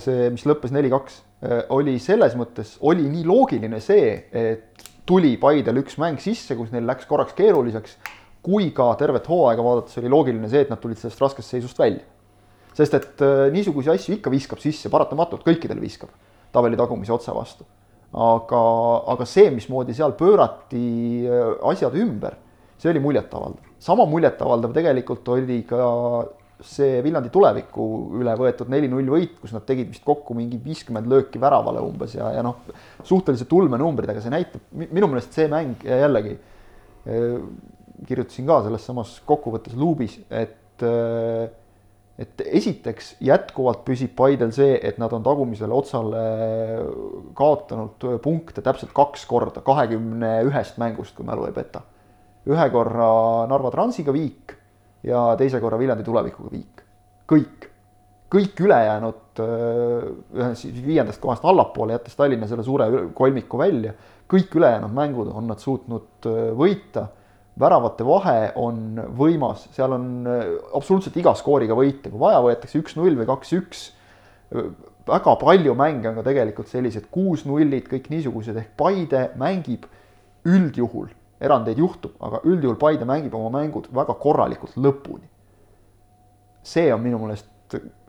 see, 0.05 0.29
mis 0.35 0.45
lõppes 0.45 0.75
neli-kaks, 0.77 1.23
oli 1.73 1.97
selles 2.03 2.35
mõttes, 2.37 2.77
oli 2.85 3.07
nii 3.09 3.25
loogiline 3.25 3.81
see, 3.81 4.13
et 4.29 4.89
tuli 5.09 5.39
Paidel 5.41 5.81
üks 5.81 5.97
mäng 5.97 6.21
sisse, 6.21 6.53
kus 6.59 6.73
neil 6.75 6.85
läks 6.85 7.09
korraks 7.09 7.33
keeruliseks 7.39 7.97
kui 8.49 8.71
ka 8.77 8.93
tervet 9.01 9.27
hooaega 9.29 9.65
vaadates 9.65 9.99
oli 10.01 10.09
loogiline 10.13 10.49
see, 10.49 10.65
et 10.65 10.71
nad 10.73 10.81
tulid 10.81 10.97
sellest 11.01 11.21
raskest 11.21 11.53
seisust 11.53 11.79
välja. 11.79 12.01
sest 12.79 12.95
et 12.95 13.23
äh, 13.27 13.49
niisuguseid 13.53 13.99
asju 13.99 14.15
ikka 14.17 14.33
viskab 14.33 14.63
sisse, 14.63 14.89
paratamatult 14.89 15.45
kõikidel 15.45 15.81
viskab 15.83 16.15
tabeli 16.55 16.79
tagumise 16.81 17.13
otsa 17.13 17.35
vastu. 17.37 17.67
aga, 18.09 18.61
aga 19.13 19.29
see, 19.29 19.51
mismoodi 19.53 19.97
seal 19.97 20.17
pöörati 20.17 20.83
äh, 21.29 21.55
asjad 21.73 21.97
ümber, 22.01 22.39
see 22.81 22.89
oli 22.95 23.05
muljetavaldav. 23.05 23.75
sama 23.85 24.09
muljetavaldav 24.09 24.73
tegelikult 24.73 25.29
oli 25.37 25.63
ka 25.69 25.85
see 26.65 27.03
Viljandi 27.05 27.31
tuleviku 27.31 27.85
üle 28.19 28.33
võetud 28.35 28.71
neli-null 28.73 29.13
võit, 29.13 29.37
kus 29.39 29.53
nad 29.55 29.63
tegid 29.69 29.93
vist 29.93 30.03
kokku 30.07 30.35
mingi 30.35 30.59
viiskümmend 30.59 31.07
lööki 31.07 31.39
väravale 31.39 31.85
umbes 31.85 32.17
ja, 32.17 32.33
ja 32.35 32.43
noh, 32.43 32.65
suhteliselt 33.07 33.53
ulmenumbrid, 33.55 34.11
aga 34.11 34.25
see 34.25 34.33
näitab, 34.33 34.65
minu 34.73 35.07
meelest 35.07 35.37
see 35.37 35.47
mäng 35.53 35.85
jällegi 35.87 36.35
äh, 36.35 37.37
kirjutasin 38.07 38.47
ka 38.49 38.63
selles 38.67 38.85
samas 38.87 39.15
kokkuvõttes 39.27 39.77
luubis, 39.79 40.19
et, 40.31 40.85
et 42.19 42.43
esiteks 42.45 43.15
jätkuvalt 43.25 43.85
püsib 43.87 44.15
Paidel 44.19 44.53
see, 44.55 44.77
et 44.83 44.99
nad 45.03 45.13
on 45.15 45.25
tagumisele 45.27 45.75
otsale 45.75 46.25
kaotanud 47.39 48.09
punkte 48.25 48.63
täpselt 48.65 48.95
kaks 48.97 49.27
korda 49.31 49.63
kahekümne 49.67 50.39
ühest 50.49 50.79
mängust, 50.83 51.17
kui 51.17 51.27
mälu 51.27 51.49
ei 51.49 51.57
peta. 51.57 51.83
ühe 52.49 52.71
korra 52.73 53.09
Narva 53.51 53.71
Transiga 53.71 54.13
viik 54.15 54.55
ja 55.05 55.35
teise 55.39 55.61
korra 55.61 55.79
Viljandi 55.79 56.07
tulevikuga 56.07 56.53
viik. 56.53 56.85
kõik, 57.29 57.67
kõik 58.33 58.63
ülejäänud 58.65 59.43
ühest 59.43 60.81
viiendast 60.87 61.21
kohast 61.21 61.45
allapoole, 61.45 61.99
jättes 61.99 62.17
Tallinna 62.17 62.47
selle 62.47 62.65
suure 62.65 63.09
kolmiku 63.15 63.59
välja, 63.59 63.93
kõik 64.29 64.55
ülejäänud 64.57 64.95
mängud 64.95 65.31
on 65.35 65.47
nad 65.51 65.61
suutnud 65.61 66.29
võita 66.57 67.09
väravate 67.59 68.07
vahe 68.07 68.53
on 68.61 68.99
võimas, 69.19 69.67
seal 69.75 69.95
on 69.97 70.09
äh, 70.29 70.43
absoluutselt 70.79 71.17
iga 71.21 71.35
skooriga 71.39 71.77
võita, 71.79 72.11
kui 72.13 72.21
vaja, 72.21 72.41
võetakse 72.45 72.81
üks-null 72.81 73.19
või 73.19 73.29
kaks-üks. 73.29 73.87
väga 75.09 75.35
palju 75.41 75.75
mänge 75.77 76.09
on 76.09 76.17
ka 76.17 76.25
tegelikult 76.25 76.69
sellised 76.69 77.09
kuus-nullid, 77.13 77.89
kõik 77.91 78.09
niisugused, 78.13 78.57
ehk 78.57 78.77
Paide 78.77 79.31
mängib 79.41 79.85
üldjuhul, 80.49 81.11
erandeid 81.41 81.79
juhtub, 81.79 82.15
aga 82.21 82.41
üldjuhul 82.45 82.79
Paide 82.81 83.09
mängib 83.09 83.35
oma 83.37 83.51
mängud 83.59 83.91
väga 83.93 84.15
korralikult 84.15 84.77
lõpuni. 84.77 85.29
see 86.63 86.93
on 86.93 87.01
minu 87.01 87.19
meelest 87.19 87.49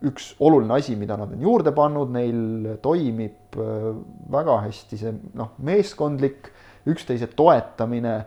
üks 0.08 0.34
oluline 0.40 0.74
asi, 0.74 0.96
mida 0.96 1.18
nad 1.20 1.32
on 1.32 1.42
juurde 1.44 1.72
pannud, 1.76 2.12
neil 2.12 2.76
toimib 2.84 3.58
äh, 3.60 3.92
väga 4.32 4.62
hästi 4.68 5.00
see 5.00 5.14
noh, 5.36 5.54
meeskondlik 5.64 6.52
üksteise 6.90 7.28
toetamine 7.36 8.22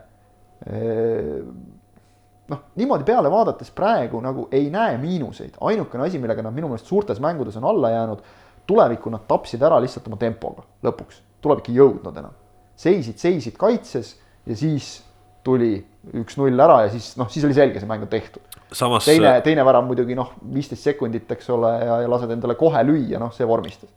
noh, 2.49 2.61
niimoodi 2.79 3.03
peale 3.07 3.31
vaadates 3.31 3.71
praegu 3.75 4.21
nagu 4.23 4.47
ei 4.51 4.69
näe 4.73 4.97
miinuseid, 5.01 5.57
ainukene 5.61 6.07
asi, 6.07 6.21
millega 6.21 6.45
nad 6.45 6.55
minu 6.55 6.69
meelest 6.71 6.89
suurtes 6.89 7.19
mängudes 7.23 7.57
on 7.59 7.67
alla 7.67 7.91
jäänud, 7.93 8.21
tulevikku 8.67 9.11
nad 9.11 9.25
tapsid 9.27 9.63
ära 9.63 9.79
lihtsalt 9.83 10.07
oma 10.07 10.19
tempoga 10.21 10.63
lõpuks, 10.85 11.19
tuleb 11.43 11.63
ikka 11.63 11.75
jõudnud 11.75 12.19
enam. 12.19 12.35
seisid, 12.75 13.19
seisid 13.21 13.57
kaitses 13.59 14.15
ja 14.45 14.55
siis 14.57 15.03
tuli 15.43 15.75
üks-null 16.19 16.59
ära 16.59 16.83
ja 16.85 16.91
siis 16.91 17.13
noh, 17.19 17.29
siis 17.29 17.45
oli 17.45 17.55
selge, 17.55 17.79
see 17.79 17.87
mäng 17.87 18.03
on 18.03 18.11
tehtud. 18.11 18.41
Samas... 18.73 19.05
teine, 19.05 19.35
teine 19.45 19.65
värav 19.65 19.85
muidugi 19.85 20.15
noh, 20.15 20.31
viisteist 20.53 20.83
sekundit, 20.83 21.29
eks 21.31 21.49
ole, 21.53 21.69
ja, 21.83 21.99
ja 22.03 22.09
lased 22.09 22.31
endale 22.33 22.55
kohe 22.59 22.81
lüüa, 22.87 23.19
noh, 23.21 23.33
see 23.35 23.47
vormistas 23.47 23.91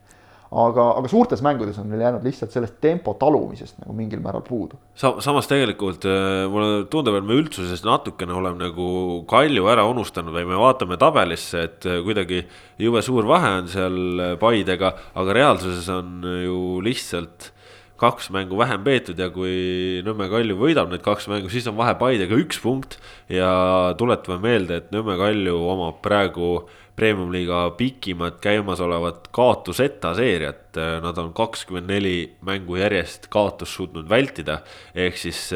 aga, 0.50 0.84
aga 1.00 1.10
suurtes 1.10 1.42
mängudes 1.42 1.78
on 1.82 1.88
neil 1.90 2.04
jäänud 2.04 2.26
lihtsalt 2.26 2.54
sellest 2.54 2.76
tempo 2.82 3.16
talumisest 3.18 3.80
nagu 3.82 3.96
mingil 3.96 4.22
määral 4.22 4.44
puudu 4.46 4.78
Sa. 4.94 5.16
samas 5.24 5.48
tegelikult 5.50 6.06
äh, 6.06 6.44
mulle 6.50 6.84
tundub, 6.92 7.18
et 7.18 7.26
me 7.26 7.38
üldsuses 7.40 7.82
natukene 7.86 8.36
oleme 8.36 8.62
nagu 8.62 8.86
Kalju 9.30 9.66
ära 9.72 9.86
unustanud 9.90 10.34
või 10.36 10.46
me 10.46 10.60
vaatame 10.60 11.00
tabelisse, 11.00 11.66
et 11.66 11.88
äh, 11.88 11.98
kuidagi 12.06 12.44
jube 12.82 13.02
suur 13.02 13.26
vahe 13.26 13.56
on 13.62 13.68
seal 13.72 13.98
äh, 14.22 14.32
Paidega, 14.40 14.94
aga 15.18 15.36
reaalsuses 15.40 15.90
on 15.92 16.22
ju 16.44 16.62
lihtsalt 16.84 17.52
kaks 17.96 18.28
mängu 18.30 18.58
vähem 18.60 18.82
peetud 18.84 19.18
ja 19.18 19.28
kui 19.32 20.02
Nõmme 20.06 20.28
Kalju 20.30 20.56
võidab 20.60 20.90
need 20.92 21.02
kaks 21.04 21.30
mängu, 21.32 21.50
siis 21.52 21.66
on 21.70 21.78
vahe 21.78 21.96
Paidega 21.98 22.36
üks 22.38 22.60
punkt. 22.62 22.98
ja 23.32 23.94
tuletame 23.98 24.38
meelde, 24.42 24.82
et 24.82 24.90
Nõmme 24.94 25.16
Kalju 25.18 25.56
omab 25.72 26.02
praegu 26.04 26.68
premium-liiga 26.96 27.62
pikimat 27.78 28.38
käimasolevat 28.44 29.28
kaotuseta 29.36 30.14
seeriat. 30.16 30.78
Nad 31.04 31.18
on 31.20 31.32
kakskümmend 31.36 31.90
neli 31.92 32.16
mängu 32.46 32.78
järjest 32.80 33.28
kaotust 33.32 33.76
suutnud 33.76 34.08
vältida, 34.10 34.60
ehk 34.96 35.18
siis 35.20 35.48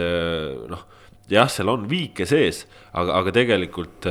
noh, 0.71 0.85
jah, 1.33 1.49
seal 1.53 1.73
on 1.73 1.89
viike 1.91 2.27
sees, 2.29 2.67
aga, 2.93 3.21
aga 3.23 3.35
tegelikult 3.37 4.11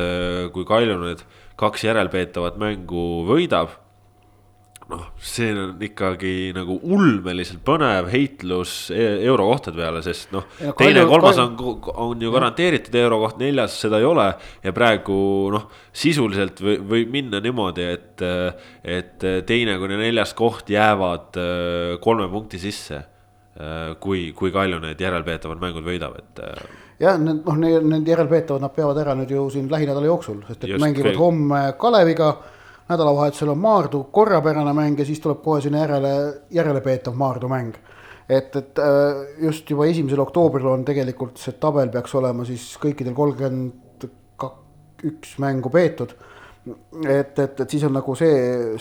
kui 0.56 0.66
Kalju 0.70 0.98
need 1.04 1.24
kaks 1.60 1.86
järelpeetavat 1.90 2.58
mängu 2.62 3.06
võidab 3.28 3.78
noh, 4.90 5.04
see 5.22 5.52
on 5.54 5.84
ikkagi 5.86 6.34
nagu 6.56 6.80
ulmeliselt 6.90 7.62
põnev 7.66 8.10
heitlus 8.12 8.90
e-, 8.94 9.20
eurokohtade 9.28 9.78
peale, 9.78 10.02
sest 10.06 10.34
noh, 10.34 10.48
teine, 10.80 11.04
kolmas 11.10 11.40
on, 11.42 11.56
on 11.94 12.24
ju 12.24 12.34
garanteeritud 12.34 12.98
eurokoht, 13.02 13.38
neljas 13.42 13.78
seda 13.84 14.02
ei 14.02 14.08
ole. 14.10 14.28
ja 14.66 14.74
praegu 14.76 15.20
noh, 15.54 15.70
sisuliselt 15.94 16.62
võib, 16.64 16.84
võib 16.90 17.14
minna 17.14 17.42
niimoodi, 17.44 17.88
et, 17.94 18.26
et 18.98 19.30
teine 19.50 19.78
kuni 19.82 20.00
neljas 20.02 20.34
koht 20.38 20.70
jäävad 20.74 21.40
äh, 21.40 21.96
kolme 22.02 22.30
punkti 22.32 22.62
sisse. 22.62 23.04
Äh, 23.60 23.96
kui, 24.00 24.30
kui 24.38 24.54
Kalju 24.56 24.78
need 24.80 25.02
järelpeetavad 25.04 25.60
mängud 25.60 25.84
võidab, 25.84 26.14
et. 26.22 26.40
Äh, 26.46 26.78
jah, 27.04 27.18
need 27.20 27.44
noh, 27.44 27.58
need 27.60 28.08
järelpeetavad, 28.08 28.64
nad 28.64 28.74
peavad 28.76 29.02
ära 29.02 29.18
nüüd 29.20 29.34
ju 29.34 29.50
siin 29.54 29.68
lähinädala 29.72 30.08
jooksul, 30.08 30.42
sest 30.48 30.64
et 30.64 30.74
Just, 30.74 30.84
mängivad 30.84 31.14
kõik. 31.14 31.20
homme 31.20 31.62
Kaleviga 31.82 32.30
nädalavahetusel 32.90 33.54
on 33.54 33.62
Maardu 33.62 34.04
korrapärane 34.12 34.74
mäng 34.74 35.00
ja 35.00 35.06
siis 35.06 35.20
tuleb 35.20 35.44
kohe 35.44 35.62
sinna 35.62 35.84
järele, 35.86 36.14
järelepeetav 36.52 37.16
Maardu 37.16 37.48
mäng. 37.48 37.76
et, 38.30 38.56
et 38.56 38.80
äh, 38.80 39.26
just 39.42 39.70
juba 39.70 39.86
esimesel 39.86 40.20
oktoobril 40.22 40.68
on 40.68 40.86
tegelikult 40.86 41.38
see 41.38 41.56
tabel 41.58 41.90
peaks 41.90 42.14
olema 42.16 42.46
siis 42.46 42.76
kõikidel 42.82 43.16
kolmkümmend 43.18 43.90
üks 45.06 45.38
mängu 45.40 45.70
peetud. 45.70 46.14
et, 47.08 47.40
et, 47.40 47.60
et 47.60 47.70
siis 47.70 47.84
on 47.88 47.94
nagu 47.96 48.16
see 48.20 48.76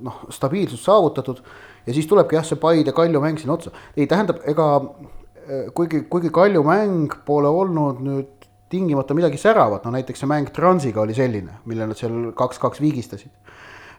noh, 0.00 0.22
stabiilsus 0.32 0.84
saavutatud 0.86 1.42
ja 1.86 1.94
siis 1.94 2.06
tulebki 2.06 2.38
jah, 2.38 2.46
see 2.46 2.60
Paide 2.60 2.94
Kalju 2.96 3.20
mäng 3.20 3.40
sinna 3.40 3.56
otsa. 3.56 3.72
ei, 3.96 4.06
tähendab, 4.06 4.40
ega 4.46 4.68
äh, 4.78 5.66
kuigi, 5.74 6.04
kuigi 6.10 6.30
Kalju 6.30 6.62
mäng 6.66 7.18
pole 7.26 7.50
olnud 7.50 8.00
nüüd 8.04 8.32
tingimata 8.70 9.14
midagi 9.14 9.38
säravat, 9.38 9.84
no 9.84 9.92
näiteks 9.94 10.22
see 10.22 10.30
mäng 10.30 10.48
Transiga 10.54 11.02
oli 11.02 11.14
selline, 11.14 11.60
mille 11.70 11.86
nad 11.86 11.98
seal 11.98 12.32
kaks-kaks 12.36 12.80
viigistasid. 12.82 13.30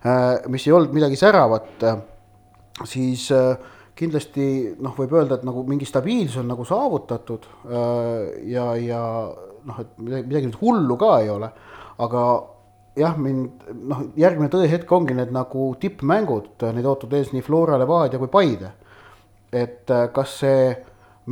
Äh, 0.06 0.46
mis 0.48 0.68
ei 0.68 0.74
olnud 0.78 0.94
midagi 0.94 1.18
säravat, 1.18 1.84
äh, 1.84 1.98
siis 2.86 3.32
äh, 3.34 3.56
kindlasti 3.98 4.76
noh, 4.78 4.94
võib 4.94 5.16
öelda, 5.18 5.40
et 5.40 5.48
nagu 5.48 5.64
mingi 5.66 5.88
stabiilsus 5.90 6.44
on 6.44 6.52
nagu 6.52 6.66
saavutatud 6.70 7.48
ja, 8.46 8.68
ja 8.78 9.00
noh, 9.66 9.80
et 9.82 9.96
midagi, 9.98 10.28
midagi 10.28 10.52
nüüd 10.52 10.60
hullu 10.62 11.00
ka 11.02 11.16
ei 11.24 11.32
ole, 11.34 11.50
aga 12.06 12.28
jah, 13.02 13.18
mind 13.18 13.66
noh, 13.90 14.06
järgmine 14.22 14.52
tõehetk 14.54 14.94
ongi 14.94 15.18
need 15.18 15.34
nagu 15.34 15.72
tippmängud, 15.82 16.68
neid 16.78 16.92
ootab 16.94 17.18
ees 17.18 17.34
nii 17.34 17.42
Flora, 17.42 17.82
Levadia 17.82 18.22
kui 18.22 18.30
Paide. 18.30 18.70
et 19.50 19.90
kas 20.14 20.38
see 20.44 20.72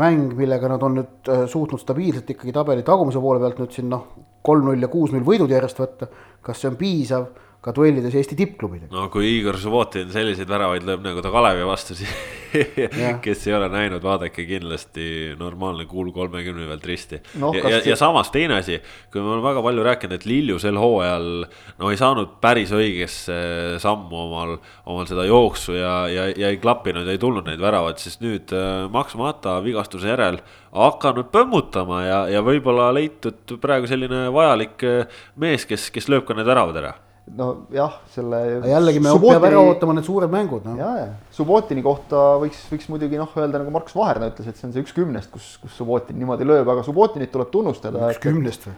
mäng, 0.01 0.33
millega 0.33 0.71
nad 0.71 0.81
on 0.81 1.03
nüüd 1.03 1.33
suutnud 1.51 1.79
stabiilselt 1.83 2.33
ikkagi 2.33 2.55
tabeli 2.55 2.81
tagumise 2.87 3.21
poole 3.21 3.45
pealt 3.45 3.61
nüüd 3.61 3.77
siin 3.77 3.93
noh, 3.93 4.07
kolm-null 4.41 4.81
ja 4.81 4.89
kuus-null 4.89 5.25
võidud 5.27 5.53
järjest 5.53 5.85
võtta, 5.85 6.09
kas 6.41 6.63
see 6.63 6.73
on 6.73 6.81
piisav 6.81 7.29
ka 7.65 7.73
duellides 7.73 8.13
Eesti 8.13 8.37
tippklubidega. 8.37 8.93
no 8.93 9.07
kui 9.13 9.39
Igor 9.39 9.57
Subbotin 9.57 10.11
selliseid 10.13 10.49
väravaid 10.49 10.85
lööb 10.85 11.01
nagu 11.05 11.21
ta 11.25 11.31
Kalevi 11.33 11.65
vastu, 11.65 11.95
siis 11.97 12.11
kes 13.25 13.45
ei 13.49 13.55
ole 13.57 13.67
näinud, 13.73 14.03
vaadake 14.05 14.45
kindlasti 14.47 15.07
normaalne 15.39 15.87
kuul 15.89 16.11
kolmekümne 16.15 16.67
pealt 16.69 16.85
risti 16.85 17.19
no,. 17.41 17.49
ja, 17.57 17.63
ja, 17.73 17.79
ja 17.89 17.97
samas 17.99 18.29
teine 18.33 18.59
asi, 18.61 18.77
kui 19.09 19.21
me 19.21 19.33
oleme 19.33 19.47
väga 19.47 19.63
palju 19.65 19.85
rääkinud, 19.87 20.13
et 20.19 20.27
Lilju 20.29 20.59
sel 20.61 20.77
hooajal 20.79 21.47
no 21.81 21.89
ei 21.91 21.97
saanud 21.99 22.35
päris 22.43 22.73
õigesse 22.75 23.37
sammu 23.81 24.21
omal, 24.27 24.57
omal 24.85 25.09
seda 25.09 25.25
jooksu 25.25 25.79
ja, 25.79 25.95
ja, 26.11 26.27
ja 26.37 26.51
ei 26.53 26.61
klappinud 26.61 27.09
ja 27.09 27.15
ei 27.17 27.21
tulnud 27.21 27.49
neid 27.49 27.63
väravaid, 27.63 27.97
siis 28.01 28.21
nüüd 28.21 28.53
äh, 28.53 28.85
Max 28.93 29.17
Mata 29.17 29.57
vigastuse 29.65 30.11
järel 30.13 30.37
hakanud 30.75 31.31
põmmutama 31.33 32.03
ja, 32.05 32.21
ja 32.29 32.45
võib-olla 32.45 32.91
leitud 32.93 33.57
praegu 33.63 33.89
selline 33.89 34.27
vajalik 34.35 34.85
äh, 34.85 35.19
mees, 35.41 35.65
kes, 35.65 35.89
kes 35.95 36.11
lööb 36.13 36.29
ka 36.29 36.37
need 36.37 36.53
väravad 36.53 36.83
ära 36.83 36.93
nojah, 37.25 37.99
selle. 38.13 38.39
jällegi 38.69 39.01
me 39.01 39.09
Subotini... 39.09 39.39
peame 39.39 39.49
ära 39.49 39.61
ootama 39.65 39.95
need 39.97 40.05
suured 40.05 40.33
mängud 40.33 40.65
no.. 40.67 40.75
ja, 40.77 40.89
ja 40.99 41.05
Subbotini 41.33 41.81
kohta 41.85 42.23
võiks, 42.41 42.59
võiks 42.69 42.89
muidugi 42.91 43.17
noh, 43.17 43.31
öelda 43.41 43.61
nagu 43.63 43.73
Markus 43.73 43.95
Vaherna 43.97 44.29
ütles, 44.29 44.49
et 44.51 44.59
see 44.59 44.67
on 44.69 44.75
see 44.75 44.85
üks 44.85 44.93
kümnest, 44.95 45.31
kus, 45.33 45.55
kus 45.63 45.73
Subbotin 45.79 46.19
niimoodi 46.21 46.45
lööb, 46.47 46.69
aga 46.69 46.85
Subbotinit 46.85 47.33
tuleb 47.33 47.49
tunnustada. 47.53 48.11
üks 48.13 48.21
kümnest 48.21 48.69
või? 48.69 48.77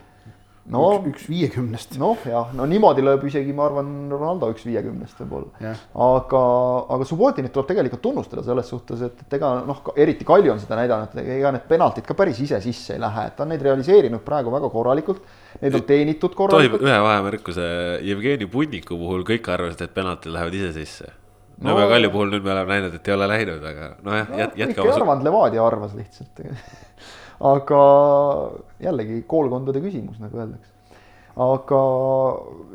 No 0.73 0.83
üks, 0.97 1.07
üks 1.11 1.25
viiekümnest. 1.31 1.97
noh, 2.01 2.21
jah, 2.27 2.51
no 2.57 2.67
niimoodi 2.69 3.03
lööb 3.05 3.25
isegi, 3.29 3.53
ma 3.55 3.67
arvan, 3.67 3.91
Ronaldo 4.11 4.49
üks 4.53 4.65
viiekümnest 4.67 5.19
võib-olla. 5.23 5.73
aga, 6.07 6.41
aga 6.95 7.07
Subbotinit 7.07 7.53
tuleb 7.55 7.69
tegelikult 7.71 8.03
tunnustada 8.03 8.43
selles 8.45 8.71
suhtes, 8.71 9.03
et, 9.07 9.21
et 9.25 9.37
ega 9.39 9.53
noh, 9.67 9.83
eriti 9.95 10.27
Kalju 10.27 10.55
on 10.55 10.63
seda 10.63 10.79
näidanud, 10.79 11.19
ega 11.23 11.53
need 11.55 11.67
penaltid 11.69 12.07
ka 12.07 12.17
päris 12.17 12.41
ise 12.43 12.59
sisse 12.63 12.97
ei 12.97 13.03
lähe, 13.03 13.27
et 13.29 13.37
ta 13.37 13.45
on 13.45 13.53
neid 13.53 13.63
realiseerinud 13.67 14.25
praegu 14.25 14.53
väga 14.53 14.71
korralikult. 14.73 15.23
Neid 15.61 15.77
on 15.79 15.85
teenitud 15.87 16.35
korralikult. 16.37 16.81
tohib 16.81 16.89
ühe 16.89 16.97
vahemärkuse, 17.05 17.69
Jevgeni 18.05 18.49
Punniku 18.51 18.99
puhul 18.99 19.23
kõik 19.27 19.47
arvasid, 19.53 19.87
et 19.87 19.95
penaltid 19.95 20.35
lähevad 20.35 20.59
ise 20.59 20.73
sisse 20.75 21.13
no 21.57 21.71
Nõmme 21.71 21.87
Kalju 21.89 22.11
puhul 22.13 22.33
nüüd 22.33 22.43
me 22.45 22.53
oleme 22.53 22.75
näinud, 22.75 22.97
et 22.97 23.07
ei 23.07 23.13
ole 23.15 23.29
läinud, 23.31 23.63
aga 23.65 23.87
nojah 24.05 24.27
no, 24.29 24.41
jät,, 24.41 24.59
jätkame. 24.61 24.89
ei 24.91 24.93
arvanud, 24.93 25.25
Levadia 25.25 25.63
arvas 25.65 25.95
lihtsalt 25.97 26.43
aga 27.39 27.81
jällegi 28.81 29.21
koolkondade 29.29 29.81
küsimus, 29.83 30.19
nagu 30.21 30.39
öeldakse. 30.39 30.71
aga 31.37 31.81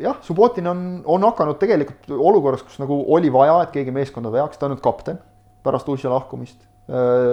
jah, 0.05 0.18
Subbotin 0.22 0.70
on, 0.70 0.83
on 1.05 1.25
hakanud 1.27 1.59
tegelikult 1.59 2.12
olukorras, 2.14 2.62
kus 2.66 2.79
nagu 2.83 3.01
oli 3.14 3.33
vaja, 3.33 3.62
et 3.64 3.72
keegi 3.75 3.94
meeskonda 3.94 4.31
veaks, 4.35 4.59
ta 4.59 4.68
on 4.68 4.77
nüüd 4.77 4.85
kapten 4.85 5.18
pärast 5.62 5.88
Ussja 5.88 6.11
lahkumist. 6.11 6.61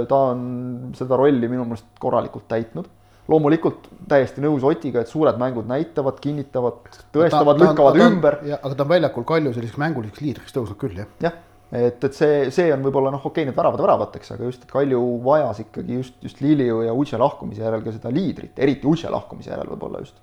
ta 0.09 0.17
on 0.31 0.93
seda 0.97 1.17
rolli 1.17 1.47
minu 1.49 1.65
meelest 1.65 1.87
korralikult 2.01 2.47
täitnud 2.47 2.89
loomulikult 3.29 3.87
täiesti 4.09 4.41
nõus 4.43 4.63
Otiga, 4.65 5.03
et 5.03 5.11
suured 5.11 5.37
mängud 5.41 5.67
näitavad, 5.69 6.17
kinnitavad, 6.21 6.81
tõestavad, 7.13 7.61
lükkavad 7.61 7.99
ümber. 8.01 8.39
aga 8.57 8.73
ta 8.73 8.85
on 8.85 8.89
väljakul 8.89 9.25
Kalju 9.27 9.53
selliseks 9.53 9.77
mänguliseks 9.81 10.23
liidriks 10.23 10.55
tõusnud 10.55 10.79
küll, 10.81 10.97
jah. 10.97 11.09
jah, 11.21 11.35
et, 11.71 12.03
et 12.03 12.15
see, 12.15 12.49
see 12.53 12.71
on 12.73 12.83
võib-olla 12.85 13.11
noh, 13.13 13.21
okei 13.21 13.43
okay,, 13.43 13.49
need 13.49 13.57
väravad 13.57 13.83
väravateks, 13.83 14.33
aga 14.35 14.49
just, 14.49 14.65
et 14.65 14.73
Kalju 14.73 15.03
vajas 15.25 15.61
ikkagi 15.65 15.99
just, 15.99 16.17
just 16.25 16.41
Liliu 16.41 16.81
ja 16.87 16.95
Uche 16.97 17.19
lahkumise 17.21 17.63
järel 17.65 17.85
ka 17.85 17.93
seda 17.95 18.11
liidrit, 18.13 18.57
eriti 18.57 18.89
Uche 18.89 19.11
lahkumise 19.13 19.53
järel 19.53 19.69
võib-olla 19.75 20.03
just 20.03 20.17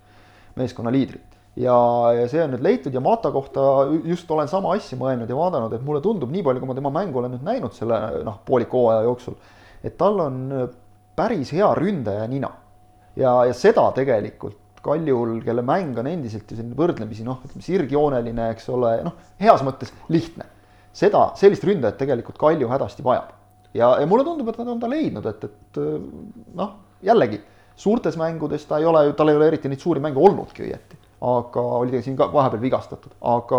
meeskonna 0.56 0.92
liidrit 0.94 1.36
ja, 1.56 1.76
ja 2.16 2.26
see 2.30 2.42
on 2.44 2.52
nüüd 2.54 2.64
leitud 2.64 2.94
ja 2.94 3.02
Mata 3.04 3.30
kohta 3.32 3.86
just 4.04 4.30
olen 4.30 4.50
sama 4.50 4.74
asja 4.76 4.98
mõelnud 5.00 5.30
ja 5.30 5.38
vaadanud, 5.38 5.72
et 5.76 5.86
mulle 5.86 6.02
tundub 6.04 6.32
nii 6.32 6.44
palju, 6.46 6.62
kui 6.62 6.70
ma 6.70 6.76
tema 6.76 6.92
mängu 6.94 7.22
olen 7.22 7.36
nüüd 7.36 7.46
näinud 7.46 7.76
selle 7.76 8.00
noh, 8.26 8.40
pooliku 8.46 8.84
hooaja 8.84 9.06
jooksul, 9.06 9.38
et 9.84 9.96
tal 10.00 10.20
on 10.26 10.44
päris 11.16 11.52
hea 11.56 11.68
ründaja 11.78 12.26
nina 12.28 12.50
ja, 13.16 13.38
ja 13.48 13.56
seda 13.56 13.88
tegelikult 13.96 14.62
Kaljul, 14.86 15.40
kelle 15.42 15.64
mäng 15.66 15.96
on 15.98 16.06
endiselt 16.06 16.50
ju 16.50 16.58
selline 16.58 16.76
võrdlemisi 16.78 17.24
noh, 17.26 17.40
ütleme 17.42 17.64
sirgjooneline, 17.64 18.50
eks 18.54 18.68
ole, 18.70 18.92
noh, 19.02 19.16
heas 19.42 19.64
mõttes 19.66 19.90
lihtne. 20.12 20.46
Seda, 20.96 21.28
sellist 21.38 21.64
ründajat 21.66 21.98
tegelikult 22.00 22.38
Kalju 22.40 22.70
hädasti 22.70 23.04
vajab. 23.04 23.34
ja, 23.74 23.92
ja 24.00 24.06
mulle 24.08 24.24
tundub, 24.24 24.48
et 24.48 24.60
nad 24.62 24.74
on 24.74 24.80
ta 24.80 24.90
leidnud, 24.90 25.26
et, 25.28 25.44
et 25.44 25.80
noh, 26.56 26.76
jällegi 27.04 27.42
suurtes 27.76 28.16
mängudes 28.16 28.64
ta 28.68 28.80
ei 28.80 28.88
ole, 28.88 29.10
tal 29.16 29.28
ei 29.28 29.36
ole 29.36 29.50
eriti 29.52 29.68
neid 29.68 29.82
suuri 29.82 30.00
mänge 30.00 30.22
olnudki 30.22 30.64
õieti 30.64 31.04
aga 31.26 31.62
oli 31.80 32.02
siin 32.04 32.16
ka 32.16 32.28
vahepeal 32.32 32.60
vigastatud, 32.60 33.14
aga 33.24 33.58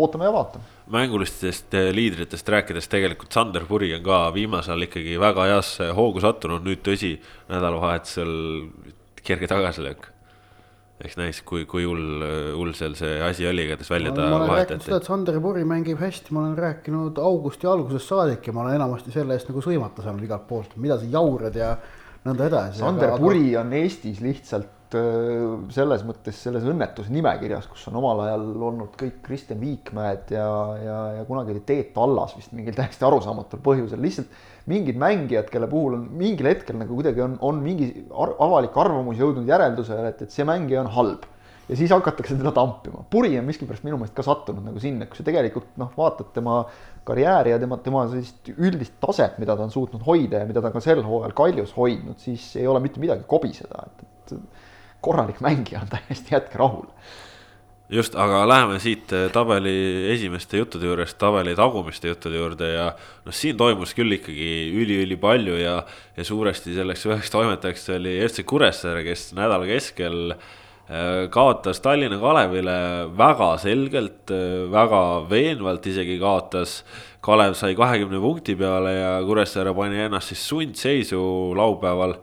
ootame 0.00 0.24
ja 0.24 0.32
vaatame. 0.32 0.64
mängulistest 0.90 1.74
liidritest 1.92 2.48
rääkides 2.48 2.88
tegelikult 2.88 3.32
Sander 3.32 3.66
Puri 3.68 3.92
on 3.94 4.02
ka 4.02 4.20
viimasel 4.34 4.72
ajal 4.72 4.86
ikkagi 4.88 5.18
väga 5.20 5.48
heasse 5.52 5.90
hoogu 5.96 6.22
sattunud, 6.24 6.64
nüüd 6.64 6.80
tõsi, 6.86 7.18
nädalavahetusel 7.52 8.32
kerge 9.22 9.50
tagasilöök. 9.52 10.08
Eks 11.04 11.18
näis, 11.20 11.42
kui, 11.46 11.62
kui 11.70 11.84
hull, 11.86 12.24
hull 12.58 12.72
seal 12.74 12.96
see 12.98 13.20
asi 13.22 13.46
oli, 13.46 13.68
igatahes 13.68 13.90
välja 13.92 14.10
ta 14.14 14.24
vahetati. 14.24 14.32
ma 14.34 14.40
olen 14.40 14.56
rääkinud 14.58 14.86
seda, 14.86 14.98
et 14.98 15.10
Sander 15.10 15.38
Puri 15.44 15.66
mängib 15.68 16.00
hästi, 16.02 16.34
ma 16.34 16.42
olen 16.46 16.56
rääkinud 16.58 17.20
augusti 17.22 17.70
algusest 17.70 18.10
saadik 18.10 18.48
ja 18.50 18.56
ma 18.56 18.64
olen 18.64 18.80
enamasti 18.80 19.14
selle 19.14 19.38
eest 19.38 19.52
nagu 19.52 19.62
sõimata 19.64 20.06
saanud 20.06 20.26
igalt 20.26 20.48
poolt, 20.50 20.74
mida 20.82 20.98
sa 20.98 21.06
jaurad 21.12 21.54
ja 21.58 21.76
nõnda 22.26 22.50
edasi. 22.50 22.82
Sander 22.82 23.14
aga... 23.14 23.22
Puri 23.22 23.54
on 23.60 23.72
Eestis 23.78 24.18
lihtsalt 24.24 24.74
Äh, 24.88 25.56
selles 25.74 26.00
mõttes 26.08 26.38
selles 26.40 26.64
õnnetusnimekirjas, 26.64 27.66
kus 27.68 27.82
on 27.90 27.98
omal 28.00 28.22
ajal 28.24 28.44
olnud 28.70 28.94
kõik 28.96 29.18
Kristjan 29.26 29.60
Viikmäed 29.60 30.30
ja, 30.32 30.46
ja, 30.80 30.94
ja 31.18 31.26
kunagi 31.28 31.52
oli 31.52 31.60
Teet 31.68 31.98
Allas 32.00 32.32
vist 32.38 32.54
mingil 32.56 32.76
täiesti 32.76 33.04
arusaamatul 33.04 33.60
põhjusel, 33.64 34.00
lihtsalt 34.00 34.32
mingid 34.68 34.98
mängijad, 35.00 35.48
kelle 35.52 35.68
puhul 35.70 35.96
on 35.98 36.04
mingil 36.18 36.48
hetkel 36.50 36.78
nagu 36.80 36.96
kuidagi 36.98 37.24
on, 37.24 37.36
on 37.44 37.58
mingi 37.64 37.88
ar 38.12 38.34
avalik 38.44 38.76
arvamus 38.78 39.18
jõudnud 39.20 39.48
järeldusele, 39.48 40.12
et, 40.12 40.22
et 40.26 40.34
see 40.34 40.46
mängija 40.48 40.82
on 40.84 40.90
halb. 40.96 41.26
ja 41.68 41.76
siis 41.76 41.92
hakatakse 41.92 42.36
teda 42.38 42.52
tampima. 42.56 43.02
Puri 43.12 43.34
on 43.36 43.44
miskipärast 43.44 43.84
minu 43.84 43.98
meelest 44.00 44.16
ka 44.16 44.24
sattunud 44.24 44.64
nagu 44.64 44.80
sinna, 44.80 45.04
kus 45.08 45.20
sa 45.20 45.26
tegelikult 45.26 45.74
noh, 45.80 45.90
vaatad 45.96 46.30
tema 46.36 46.62
karjääri 47.08 47.52
ja 47.52 47.58
tema, 47.60 47.76
tema 47.84 48.06
sellist 48.08 48.48
üldist 48.54 48.96
taset, 49.02 49.36
mida 49.42 49.56
ta 49.56 49.66
on 49.66 49.74
suutnud 49.74 50.04
hoida 50.06 50.40
ja 50.42 50.48
mida 50.48 50.64
ta 50.64 50.72
ka 50.72 50.80
sel 50.84 51.02
hooajal 51.04 51.36
Kaljus 51.36 51.74
hoidnud, 51.76 52.16
siis 52.24 52.50
ei 52.56 52.66
ole 52.68 52.80
mitte 52.84 53.00
midagi 53.04 53.28
kobiseda, 53.28 53.84
et, 53.84 54.06
et 54.32 54.38
korralik 55.04 55.42
mängija 55.44 55.84
on 55.84 55.92
täiesti 55.92 56.34
jätke 56.36 56.60
rahule 56.60 56.92
just, 57.88 58.16
aga 58.20 58.42
läheme 58.48 58.76
siit 58.82 59.12
eh, 59.16 59.28
tabeli 59.32 59.72
esimeste 60.12 60.60
juttude 60.60 60.90
juurest 60.90 61.16
tabeli 61.20 61.54
tagumiste 61.56 62.10
juttude 62.10 62.36
juurde 62.36 62.68
ja 62.74 62.90
noh, 63.24 63.34
siin 63.34 63.56
toimus 63.60 63.94
küll 63.96 64.18
ikkagi 64.18 64.50
üliülipalju 64.76 65.56
ja, 65.62 65.80
ja 66.16 66.26
suuresti 66.26 66.76
selleks 66.76 67.06
üheks 67.08 67.32
toimetajaks 67.32 67.88
oli 67.96 68.18
FC 68.26 68.44
Kuressaare, 68.48 69.06
kes 69.08 69.30
nädala 69.38 69.68
keskel 69.70 70.34
eh, 70.34 71.24
kaotas 71.32 71.80
Tallinna 71.84 72.20
Kalevile 72.20 72.78
väga 73.16 73.54
selgelt, 73.64 74.26
eh, 74.36 74.68
väga 74.72 75.02
veenvalt 75.30 75.88
isegi 75.88 76.20
kaotas. 76.20 76.82
Kalev 77.24 77.56
sai 77.58 77.72
kahekümne 77.76 78.20
punkti 78.22 78.54
peale 78.56 78.92
ja 78.98 79.16
Kuressaare 79.26 79.72
pani 79.74 80.04
ennast 80.04 80.34
siis 80.34 80.44
sundseisu 80.52 81.20
laupäeval 81.56 82.18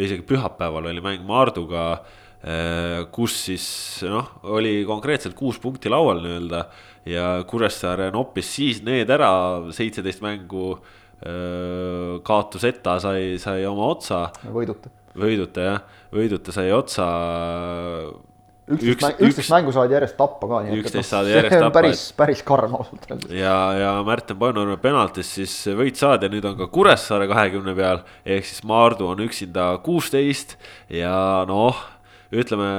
isegi 0.00 0.22
pühapäeval 0.24 0.86
oli 0.88 1.02
mäng 1.04 1.26
Maarduga, 1.28 1.98
kus 3.10 3.32
siis 3.48 3.64
noh, 4.06 4.28
oli 4.54 4.84
konkreetselt 4.86 5.34
kuus 5.34 5.56
punkti 5.58 5.90
laual 5.90 6.20
nii-öelda 6.22 6.60
ja 7.10 7.24
Kuressaare 7.48 8.10
noppis 8.14 8.52
siis 8.58 8.82
need 8.86 9.10
ära, 9.10 9.30
seitseteist 9.74 10.22
mängu 10.24 10.76
äh, 10.76 12.20
kaotuseta 12.26 12.98
sai, 13.02 13.36
sai 13.42 13.66
oma 13.66 13.90
otsa. 13.94 14.26
võiduta. 14.46 14.92
võiduta 15.18 15.68
jah, 15.70 15.98
võiduta 16.14 16.54
sai 16.54 16.70
otsa 16.74 17.10
üksteist 18.66 18.90
üks, 18.90 19.04
mäng, 19.04 19.20
üksteist 19.28 19.52
mängu 19.54 19.72
saadi 19.74 19.94
järjest 19.94 20.16
tappa 20.18 20.48
ka. 20.50 20.60
üksteist 20.74 21.12
saadi 21.12 21.32
järjest 21.36 21.54
tappa. 21.54 21.74
päris, 21.78 22.04
päris 22.18 22.42
karm 22.46 22.74
ausalt 22.78 23.06
öeldes. 23.06 23.34
ja, 23.38 23.58
ja 23.78 23.92
Märten 24.06 24.38
Paunurme 24.40 24.78
penaltist 24.82 25.38
siis 25.38 25.54
võit 25.78 25.98
saadi 26.00 26.26
ja 26.26 26.32
nüüd 26.34 26.48
on 26.50 26.56
ka 26.58 26.66
Kuressaare 26.74 27.28
kahekümne 27.30 27.76
peal. 27.78 28.02
ehk 28.26 28.48
siis 28.48 28.64
Maardu 28.66 29.12
on 29.12 29.22
üksinda 29.26 29.68
kuusteist 29.86 30.56
ja 30.90 31.44
noh, 31.48 31.78
ütleme. 32.32 32.70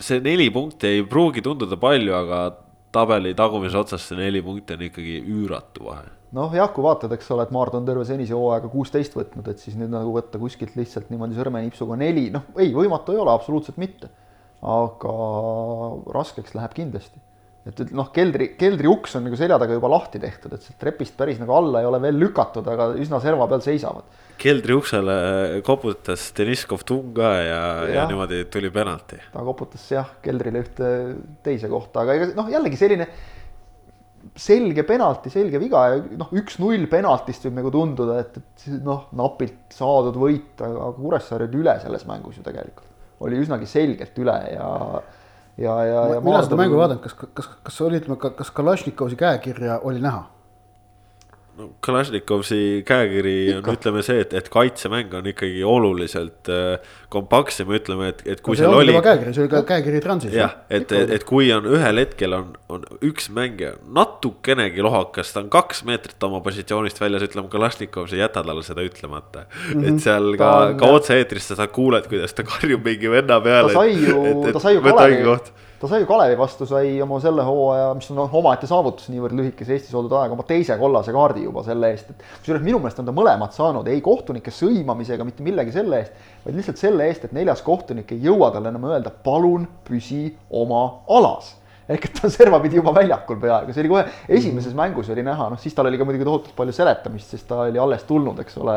see 0.00 0.18
neli 0.20 0.50
punkti 0.50 0.88
ei 0.90 1.02
pruugi 1.06 1.42
tunduda 1.42 1.76
palju, 1.78 2.14
aga 2.14 2.38
tabeli 2.94 3.34
tagumises 3.34 3.78
otsas 3.78 4.08
see 4.08 4.18
neli 4.18 4.42
punkti 4.42 4.74
on 4.74 4.86
ikkagi 4.88 5.20
üüratu 5.22 5.86
vahe 5.86 6.10
noh, 6.34 6.54
jah, 6.56 6.70
kui 6.74 6.84
vaatad, 6.84 7.12
eks 7.14 7.30
ole, 7.34 7.46
et 7.46 7.52
Maardu 7.54 7.78
on 7.78 7.86
terve 7.86 8.04
senise 8.08 8.34
hooaega 8.34 8.70
kuusteist 8.72 9.14
võtnud, 9.16 9.46
et 9.50 9.62
siis 9.62 9.76
nüüd 9.78 9.92
nagu 9.92 10.10
võtta 10.16 10.40
kuskilt 10.42 10.74
lihtsalt 10.78 11.12
niimoodi 11.12 11.38
sõrmenipsuga 11.38 11.98
neli, 12.00 12.26
noh, 12.34 12.48
ei, 12.58 12.72
võimatu 12.74 13.14
ei 13.14 13.20
ole, 13.22 13.34
absoluutselt 13.34 13.78
mitte. 13.82 14.10
aga 14.64 15.14
raskeks 16.16 16.54
läheb 16.56 16.72
kindlasti. 16.72 17.20
Et, 17.64 17.80
noh, 17.96 18.10
keldri, 18.12 18.50
keldri 18.60 18.88
uks 18.90 19.16
on 19.18 19.24
nagu 19.28 19.38
selja 19.40 19.56
taga 19.60 19.76
juba 19.76 19.90
lahti 19.92 20.20
tehtud, 20.22 20.52
et 20.52 20.64
sealt 20.64 20.78
trepist 20.80 21.16
päris 21.16 21.40
nagu 21.40 21.54
alla 21.56 21.80
ei 21.80 21.88
ole 21.88 22.00
veel 22.02 22.18
lükatud, 22.20 22.66
aga 22.68 22.90
üsna 23.00 23.20
serva 23.24 23.48
peal 23.50 23.64
seisavad. 23.64 24.18
keldri 24.40 24.76
uksele 24.76 25.16
koputas 25.64 26.26
Deniskov 26.36 26.84
tung 26.84 27.14
ka 27.16 27.30
ja, 27.40 27.62
ja., 27.86 27.94
ja 28.00 28.08
niimoodi 28.10 28.44
tuli 28.52 28.72
penalti. 28.74 29.20
ta 29.32 29.46
koputas 29.46 29.86
jah, 29.92 30.16
keldrile 30.24 30.64
ühte 30.64 30.90
teise 31.46 31.70
kohta, 31.72 32.04
aga 32.04 32.18
ega 32.18 32.30
noh, 32.36 32.52
jällegi 32.52 32.80
selline 32.80 33.08
selge 34.40 34.84
penalti, 34.88 35.30
selge 35.32 35.60
viga 35.62 35.82
ja 35.92 35.98
noh, 36.18 36.30
üks-null 36.36 36.86
penaltist 36.90 37.44
võib 37.46 37.58
nagu 37.60 37.72
tunduda, 37.72 38.20
et, 38.24 38.38
et 38.40 38.64
noh, 38.84 39.08
napilt 39.16 39.74
saadud 39.76 40.16
võit, 40.20 40.56
aga 40.64 40.92
Kuressaare 40.96 41.48
oli 41.48 41.60
üle 41.60 41.76
selles 41.82 42.06
mängus 42.08 42.40
ju 42.40 42.46
tegelikult. 42.46 42.90
oli 43.24 43.38
üsnagi 43.40 43.68
selgelt 43.68 44.18
üle 44.20 44.36
ja, 44.52 44.68
ja, 45.58 45.84
ja, 45.84 46.06
ja. 46.14 46.20
mina 46.20 46.42
seda 46.42 46.58
mängu 46.58 46.78
vaadanud, 46.78 47.02
kas, 47.04 47.14
kas, 47.14 47.50
kas 47.62 47.80
oli, 47.80 48.00
ütleme, 48.02 48.18
kas 48.18 48.50
Kalašnikovi 48.50 49.16
käekirja 49.16 49.80
oli 49.82 50.02
näha? 50.02 50.26
No 51.58 51.68
Kalašnikovsi 51.84 52.82
käekiri 52.86 53.34
on, 53.58 53.66
ütleme 53.74 54.02
see, 54.06 54.22
et, 54.24 54.32
et 54.34 54.48
kaitsemäng 54.52 55.12
on 55.14 55.28
ikkagi 55.30 55.62
oluliselt 55.66 56.50
äh, 56.50 56.92
kompaktsem, 57.12 57.70
ütleme, 57.76 58.10
et, 58.10 58.22
et 58.26 58.42
kui 58.44 58.56
no, 58.56 58.60
seal 58.62 58.76
oli. 58.80 58.94
käekiri, 59.04 59.34
see 59.36 59.44
oli 59.44 59.52
ka 59.52 59.62
käekiri 59.68 60.02
Transis. 60.04 60.34
jah, 60.34 60.56
et, 60.68 60.90
et, 60.92 61.12
et 61.18 61.26
kui 61.28 61.50
on 61.54 61.68
ühel 61.70 62.02
hetkel 62.02 62.34
on, 62.36 62.54
on 62.72 62.86
üks 63.06 63.30
mängija 63.34 63.74
natukenegi 63.98 64.84
lohakas, 64.84 65.34
ta 65.34 65.44
on 65.44 65.50
kaks 65.52 65.84
meetrit 65.88 66.26
oma 66.26 66.42
positsioonist 66.44 67.02
väljas, 67.02 67.28
ütleme 67.28 67.52
Kalašnikov, 67.52 68.08
sa 68.10 68.18
ei 68.18 68.24
jäta 68.24 68.42
talle 68.42 68.66
seda 68.66 68.86
ütlemata 68.86 69.44
mm. 69.46 69.68
-hmm. 69.70 69.90
et 69.92 70.08
seal 70.08 70.32
ka, 70.40 70.54
ka 70.80 70.94
otse-eetris 70.98 71.52
sa 71.54 71.68
kuuled, 71.70 72.08
kuidas 72.10 72.34
ta 72.34 72.46
karjub 72.46 72.82
mingi 72.84 73.10
venna 73.10 73.38
peale. 73.44 73.70
ta 73.70 73.84
sai 73.84 73.94
ju, 73.94 74.50
ta 74.50 74.64
sai 74.66 74.74
ju 74.78 74.82
Kalevi 74.82 75.38
ta 75.84 75.90
sai 75.92 76.02
ju 76.02 76.08
Kalevi 76.08 76.36
vastu, 76.40 76.66
sai 76.68 76.92
oma 77.04 77.18
selle 77.22 77.44
hooaja, 77.46 77.88
mis 77.98 78.10
on 78.14 78.22
omaette 78.24 78.68
saavutus 78.70 79.10
niivõrd 79.12 79.36
lühikese 79.36 79.76
Eestis 79.76 79.96
oldud 79.96 80.14
ajaga, 80.16 80.36
oma 80.36 80.46
teise 80.48 80.76
kollase 80.80 81.12
kaardi 81.14 81.44
juba 81.44 81.64
selle 81.66 81.90
eest, 81.92 82.14
et 82.14 82.24
kusjuures 82.38 82.64
minu 82.64 82.80
meelest 82.80 83.02
on 83.02 83.10
ta 83.10 83.16
mõlemad 83.16 83.52
saanud, 83.56 83.90
ei 83.92 84.00
kohtunike 84.04 84.52
sõimamisega, 84.54 85.26
mitte 85.28 85.44
millegi 85.46 85.74
selle 85.76 86.00
eest, 86.00 86.24
vaid 86.46 86.56
lihtsalt 86.56 86.80
selle 86.80 87.10
eest, 87.10 87.28
et 87.28 87.36
neljas 87.36 87.60
kohtunik 87.66 88.16
ei 88.16 88.24
jõua 88.24 88.48
talle 88.54 88.72
enam 88.72 88.88
öelda, 88.88 89.12
palun 89.24 89.68
püsi 89.84 90.24
oma 90.62 90.86
alas 91.12 91.52
ehk 91.84 92.06
et 92.08 92.14
ta 92.16 92.24
on 92.24 92.32
servapidi 92.32 92.78
juba 92.78 92.94
väljakul 92.96 93.36
peaaegu, 93.42 93.74
see 93.76 93.84
oli 93.84 93.92
kohe 93.92 94.04
esimeses 94.38 94.72
mängus 94.76 95.10
oli 95.12 95.24
näha, 95.26 95.50
noh 95.52 95.60
siis 95.60 95.74
tal 95.76 95.90
oli 95.90 96.00
ka 96.00 96.06
muidugi 96.08 96.24
tohutult 96.24 96.56
palju 96.56 96.72
seletamist, 96.72 97.34
sest 97.34 97.48
ta 97.50 97.66
oli 97.66 97.80
alles 97.80 98.06
tulnud, 98.08 98.40
eks 98.40 98.56
ole. 98.62 98.76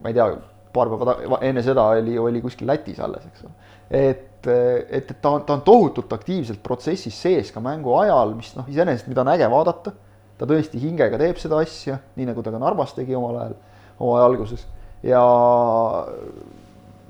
ma 0.00 0.08
ei 0.08 0.16
tea, 0.16 0.30
paar 0.74 0.90
päeva 0.90 1.40
enne 1.44 1.62
seda 1.64 1.84
oli, 1.92 2.16
oli 2.18 2.40
kuskil 2.44 2.70
Lätis 2.70 3.00
alles, 3.04 3.26
eks 3.28 3.44
ole. 3.44 3.74
et 3.90 4.30
et, 4.50 5.10
et 5.10 5.20
ta 5.20 5.34
on, 5.36 5.44
ta 5.46 5.56
on 5.56 5.62
tohutult 5.66 6.12
aktiivselt 6.16 6.62
protsessis 6.62 7.16
sees 7.26 7.52
ka 7.54 7.62
mängu 7.64 7.94
ajal, 8.00 8.34
mis 8.38 8.52
noh, 8.58 8.68
iseenesest, 8.70 9.08
mida 9.10 9.24
on 9.24 9.32
äge 9.34 9.50
vaadata. 9.50 9.94
ta 10.38 10.48
tõesti 10.50 10.80
hingega 10.82 11.18
teeb 11.20 11.38
seda 11.38 11.60
asja, 11.62 12.00
nii 12.18 12.26
nagu 12.26 12.42
ta 12.42 12.50
ka 12.50 12.58
Narvas 12.58 12.94
tegi 12.96 13.14
omal 13.14 13.36
ajal, 13.38 13.52
hooaja 14.00 14.24
alguses. 14.26 14.64
Ja 15.06 15.22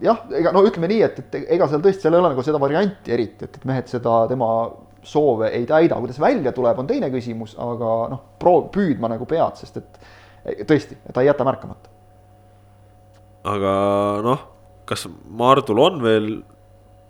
jah, 0.04 0.24
ega 0.36 0.52
no 0.52 0.64
ütleme 0.66 0.90
nii, 0.90 1.02
et, 1.06 1.20
et 1.22 1.54
ega 1.56 1.68
seal 1.70 1.82
tõesti, 1.84 2.04
seal 2.04 2.16
ei 2.16 2.20
ole 2.20 2.32
nagu 2.34 2.44
seda 2.44 2.60
varianti 2.60 3.14
eriti, 3.14 3.48
et, 3.48 3.56
et 3.56 3.68
mehed 3.68 3.88
seda 3.90 4.24
tema 4.30 4.48
soove 5.04 5.50
ei 5.52 5.66
täida, 5.68 5.98
kuidas 6.00 6.20
välja 6.20 6.52
tuleb, 6.56 6.78
on 6.80 6.88
teine 6.88 7.10
küsimus, 7.12 7.54
aga 7.60 7.94
noh, 8.12 8.22
proov-, 8.40 8.70
püüdma 8.74 9.10
nagu 9.12 9.28
pead, 9.28 9.60
sest 9.60 9.80
et 9.80 10.66
tõesti, 10.68 10.98
ta 11.12 11.24
ei 11.24 11.30
jäta 11.30 11.46
märkamata. 11.46 11.92
Aga 13.48 13.74
noh, 14.24 14.44
kas 14.88 15.06
Mardul 15.36 15.80
on 15.84 16.00
veel 16.04 16.28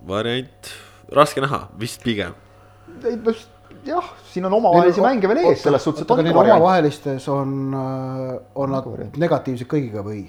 variant, 0.08 0.70
raske 1.14 1.42
näha, 1.44 1.66
vist 1.80 2.02
pigem. 2.04 2.34
ei, 3.04 3.18
jah, 3.86 4.12
siin 4.32 4.46
on 4.48 4.58
omavahelisi 4.60 5.02
mänge 5.04 5.28
veel 5.30 5.42
ees, 5.44 5.62
selles 5.64 5.84
suhtes, 5.84 6.04
et 6.04 6.10
on. 6.10 6.30
omavahelistes 6.34 7.28
on, 7.32 7.74
on 7.74 8.74
nad 8.74 8.88
negatiivsed 9.20 9.68
kõigiga 9.70 10.04
või? 10.06 10.24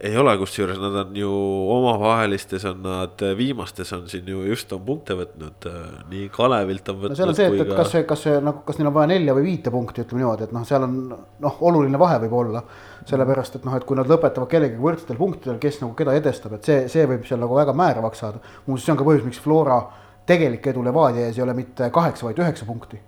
Ei 0.00 0.16
ole, 0.16 0.36
kusjuures 0.38 0.78
nad 0.78 0.94
on 1.00 1.16
ju 1.16 1.30
omavahelistes 1.74 2.64
on 2.70 2.84
nad, 2.84 3.22
viimastes 3.36 3.90
on 3.96 4.04
siin 4.08 4.28
ju 4.30 4.44
just 4.46 4.72
on 4.72 4.84
punkte 4.86 5.16
võtnud, 5.18 5.66
nii 6.12 6.28
Kalevilt 6.34 6.92
on 6.92 7.00
võtnud 7.00 7.14
no 7.14 7.18
seal 7.18 7.32
on 7.32 7.38
see, 7.38 7.48
et, 7.50 7.62
et 7.64 7.72
ka... 7.72 7.80
kas 7.80 7.90
see, 7.96 8.04
kas 8.06 8.22
see 8.28 8.36
nagu, 8.38 8.62
kas 8.68 8.78
neil 8.78 8.92
on 8.92 8.94
vaja 8.94 9.10
nelja 9.10 9.34
või 9.34 9.48
viite 9.48 9.72
punkti, 9.74 10.04
ütleme 10.06 10.22
niimoodi, 10.22 10.46
et 10.46 10.54
noh, 10.54 10.66
seal 10.68 10.86
on 10.86 10.96
noh, 11.42 11.58
oluline 11.70 11.98
vahe 11.98 12.20
võib 12.26 12.38
olla. 12.44 12.62
sellepärast, 13.08 13.58
et 13.58 13.64
noh, 13.64 13.74
et 13.74 13.86
kui 13.88 13.96
nad 13.96 14.10
lõpetavad 14.10 14.50
kellegagi 14.52 14.82
võrdsetel 14.84 15.16
punktidel, 15.18 15.58
kes 15.62 15.80
nagu 15.80 15.94
keda 15.98 16.14
edestab, 16.18 16.54
et 16.58 16.66
see, 16.68 16.82
see 16.92 17.06
võib 17.08 17.24
seal 17.26 17.40
nagu 17.40 17.56
väga 17.56 17.72
määravaks 17.72 18.20
saada. 18.22 18.42
muuseas, 18.66 18.84
see 18.84 18.94
on 18.94 18.98
ka 19.00 19.06
põhjus, 19.08 19.24
miks 19.26 19.40
Flora 19.42 19.80
tegelik 20.28 20.66
edu 20.70 20.82
Levadia 20.84 21.26
ees 21.26 21.38
ei 21.38 21.42
ole 21.42 21.54
mitte 21.56 21.88
kaheksa, 21.90 22.28
vaid 22.28 22.38
üheksa 22.38 22.68
punkti. 22.68 23.00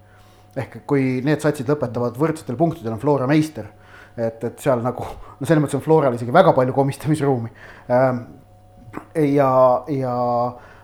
ehk 0.57 0.81
kui 0.91 1.21
need 1.23 1.45
satsid 1.45 1.69
lõpetavad 1.71 2.17
võrdsetel 2.19 2.57
punktidel, 2.59 2.97
on 2.97 3.03
Flora 3.03 3.29
meister 3.31 3.69
et, 4.27 4.45
et 4.45 4.63
seal 4.63 4.83
nagu 4.85 5.07
no 5.07 5.49
selles 5.49 5.63
mõttes 5.63 5.79
on 5.79 5.85
Floral 5.85 6.17
isegi 6.17 6.35
väga 6.35 6.55
palju 6.57 6.75
komistamisruumi. 6.77 7.53
Ähm, 7.97 8.23
ja, 9.31 9.53
ja 9.93 10.17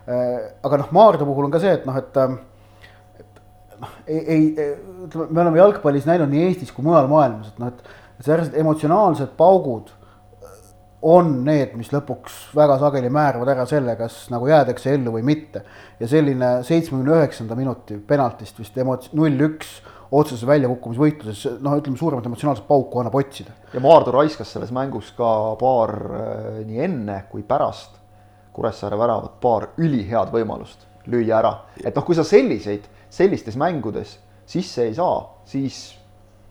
äh, 0.07 0.38
aga 0.66 0.83
noh, 0.83 0.92
Maardu 0.96 1.29
puhul 1.29 1.49
on 1.49 1.55
ka 1.55 1.62
see, 1.62 1.75
et 1.79 1.87
noh, 1.88 1.99
ähm, 2.22 2.38
et 3.20 3.44
noh, 3.83 3.94
ei, 4.07 4.22
ei, 4.22 4.49
ütleme, 5.09 5.29
me 5.31 5.44
oleme 5.44 5.62
jalgpallis 5.62 6.09
näinud 6.09 6.33
nii 6.33 6.49
Eestis 6.49 6.72
kui 6.75 6.87
mujal 6.87 7.11
maailmas, 7.11 7.53
et 7.53 7.62
noh, 7.62 7.72
et 7.75 8.27
sellised 8.27 8.57
emotsionaalsed 8.57 9.37
paugud 9.38 9.92
on 11.07 11.29
need, 11.46 11.75
mis 11.79 11.92
lõpuks 11.92 12.38
väga 12.57 12.79
sageli 12.81 13.11
määravad 13.12 13.51
ära 13.53 13.66
selle, 13.68 13.94
kas 13.99 14.25
nagu 14.33 14.49
jäädakse 14.49 14.94
ellu 14.96 15.12
või 15.14 15.27
mitte. 15.29 15.62
ja 16.01 16.09
selline 16.09 16.62
seitsmekümne 16.66 17.18
üheksanda 17.20 17.57
minuti 17.59 17.99
penaltist 18.09 18.59
vist 18.59 18.77
emots-, 18.81 19.12
null 19.14 19.44
üks 19.46 19.79
otseses 20.10 20.46
väljakukkumisvõitluses, 20.46 21.58
noh, 21.64 21.76
ütleme 21.80 21.98
suuremat 21.98 22.26
emotsionaalset 22.28 22.66
pauku 22.68 23.00
annab 23.00 23.16
otsida. 23.18 23.54
ja 23.72 23.80
Maardu 23.82 24.14
raiskas 24.14 24.52
selles 24.52 24.72
mängus 24.74 25.12
ka 25.16 25.30
paar 25.60 25.94
äh, 25.96 26.60
nii 26.66 26.82
enne 26.88 27.22
kui 27.30 27.42
pärast 27.42 28.02
Kuressaare 28.56 28.96
väravat, 28.96 29.34
paar 29.40 29.66
ülihead 29.76 30.30
võimalust 30.32 30.86
lüüa 31.06 31.40
ära. 31.40 31.52
et 31.84 31.94
noh, 31.94 32.04
kui 32.04 32.16
sa 32.16 32.24
selliseid, 32.24 32.86
sellistes 33.10 33.56
mängudes 33.56 34.16
sisse 34.46 34.86
ei 34.86 34.94
saa, 34.94 35.18
siis, 35.44 35.96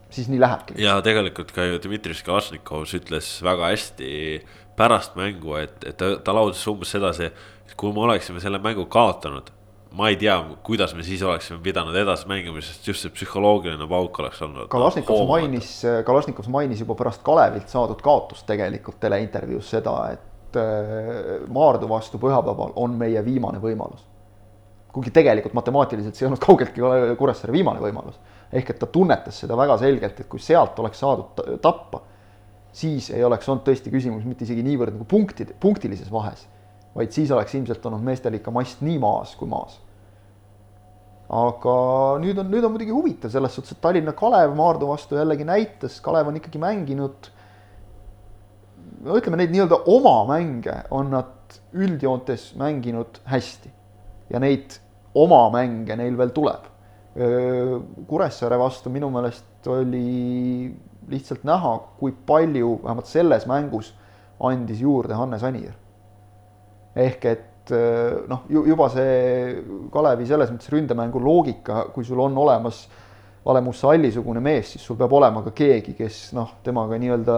siis 0.10 0.30
nii 0.30 0.40
lähebki. 0.40 0.78
ja 0.82 1.00
tegelikult 1.06 1.56
ka 1.56 1.66
ju 1.66 1.80
Dmitri 1.84 2.14
Sklasnikov 2.14 2.86
ütles 3.00 3.38
väga 3.44 3.72
hästi 3.72 4.12
pärast 4.76 5.16
mängu, 5.16 5.56
et, 5.56 5.78
et 5.88 5.98
ta, 5.98 6.18
ta 6.20 6.36
lausus 6.36 6.68
umbes 6.68 6.92
sedasi, 6.92 7.32
et 7.66 7.78
kui 7.80 7.94
me 7.96 8.04
oleksime 8.04 8.44
selle 8.44 8.60
mängu 8.60 8.86
kaotanud 8.92 9.54
ma 9.96 10.10
ei 10.12 10.18
tea, 10.20 10.36
kuidas 10.64 10.94
me 10.96 11.04
siis 11.08 11.24
oleksime 11.24 11.62
pidanud 11.64 11.96
edasi 11.96 12.28
mängima, 12.28 12.60
sest 12.64 12.88
just 12.90 13.06
see 13.06 13.14
psühholoogiline 13.16 13.88
pauk 13.88 14.18
oleks 14.20 14.42
olnud. 14.44 14.68
Kalašnikov 14.72 15.22
mainis, 15.30 15.70
Kalašnikov 16.08 16.50
mainis 16.52 16.82
juba 16.84 16.98
pärast 17.00 17.24
Kalevilt 17.26 17.72
saadud 17.72 18.02
kaotust 18.04 18.46
tegelikult 18.50 19.00
teleintervjuus 19.04 19.70
seda, 19.78 19.96
et 20.16 20.60
äh, 20.60 21.46
Maardu 21.48 21.88
vastu 21.92 22.20
pühapäeval 22.20 22.76
on 22.82 22.98
meie 23.00 23.24
viimane 23.26 23.62
võimalus. 23.64 24.04
kuigi 24.96 25.12
tegelikult 25.12 25.52
matemaatiliselt 25.58 26.16
see 26.16 26.24
ei 26.24 26.30
olnud 26.30 26.40
kaugeltki 26.40 26.84
Kuressaare 27.20 27.52
viimane 27.52 27.82
võimalus. 27.84 28.20
ehk 28.52 28.70
et 28.72 28.80
ta 28.80 28.88
tunnetas 28.88 29.40
seda 29.44 29.56
väga 29.58 29.78
selgelt, 29.78 30.20
et 30.20 30.28
kui 30.28 30.40
sealt 30.40 30.80
oleks 30.80 31.00
saadud 31.00 31.60
tappa, 31.64 32.02
siis 32.72 33.10
ei 33.12 33.24
oleks 33.24 33.48
olnud 33.50 33.64
tõesti 33.64 33.92
küsimus 33.92 34.28
mitte 34.28 34.44
isegi 34.44 34.64
niivõrd 34.64 34.96
nagu 34.96 35.08
punktid, 35.08 35.56
punktilises 35.60 36.12
vahes, 36.12 36.48
vaid 36.96 37.16
siis 37.16 37.32
oleks 37.32 37.56
ilmselt 37.56 37.86
olnud 37.86 38.04
meestel 38.04 38.36
ikka 38.36 38.52
mast 38.52 38.84
nii 38.84 39.00
maas 39.00 39.36
kui 39.40 39.48
maas 39.48 39.80
aga 41.30 41.76
nüüd 42.22 42.38
on, 42.38 42.50
nüüd 42.52 42.66
on 42.68 42.74
muidugi 42.76 42.94
huvitav 42.94 43.32
selles 43.34 43.56
suhtes, 43.58 43.74
et 43.74 43.82
Tallinna 43.82 44.14
Kalev 44.18 44.54
Maardu 44.58 44.90
vastu 44.92 45.18
jällegi 45.18 45.48
näitas, 45.48 45.98
Kalev 46.06 46.30
on 46.30 46.38
ikkagi 46.38 46.62
mänginud. 46.62 47.32
no 49.06 49.18
ütleme, 49.18 49.38
neid 49.38 49.54
nii-öelda 49.54 49.82
oma 49.90 50.18
mänge 50.30 50.76
on 50.94 51.10
nad 51.14 51.58
üldjoontes 51.74 52.54
mänginud 52.58 53.20
hästi 53.30 53.70
ja 54.30 54.40
neid 54.42 54.78
oma 55.16 55.48
mänge 55.54 55.98
neil 55.98 56.18
veel 56.18 56.34
tuleb. 56.36 56.72
Kuressaare 58.10 58.58
vastu 58.60 58.92
minu 58.92 59.10
meelest 59.14 59.68
oli 59.72 60.74
lihtsalt 61.10 61.46
näha, 61.48 61.78
kui 62.00 62.12
palju 62.28 62.80
vähemalt 62.84 63.08
selles 63.08 63.46
mängus 63.48 63.94
andis 64.40 64.82
juurde 64.82 65.16
Hannes 65.16 65.44
Anier. 65.44 65.74
ehk 66.96 67.26
et 67.26 67.55
et 67.66 67.74
eh, 67.74 68.26
noh, 68.30 68.46
juba 68.50 68.88
see 68.94 69.58
Kalevi 69.94 70.28
selles 70.30 70.52
mõttes 70.54 70.70
ründemängu 70.74 71.22
loogika, 71.22 71.88
kui 71.94 72.06
sul 72.06 72.22
on 72.22 72.38
olemas 72.38 72.86
Valemus 73.46 73.84
Salli-sugune 73.84 74.42
mees, 74.42 74.72
siis 74.74 74.86
sul 74.86 74.98
peab 74.98 75.14
olema 75.14 75.44
ka 75.46 75.54
keegi, 75.54 75.94
kes 75.98 76.32
noh, 76.38 76.58
temaga 76.66 76.98
nii-öelda 77.02 77.38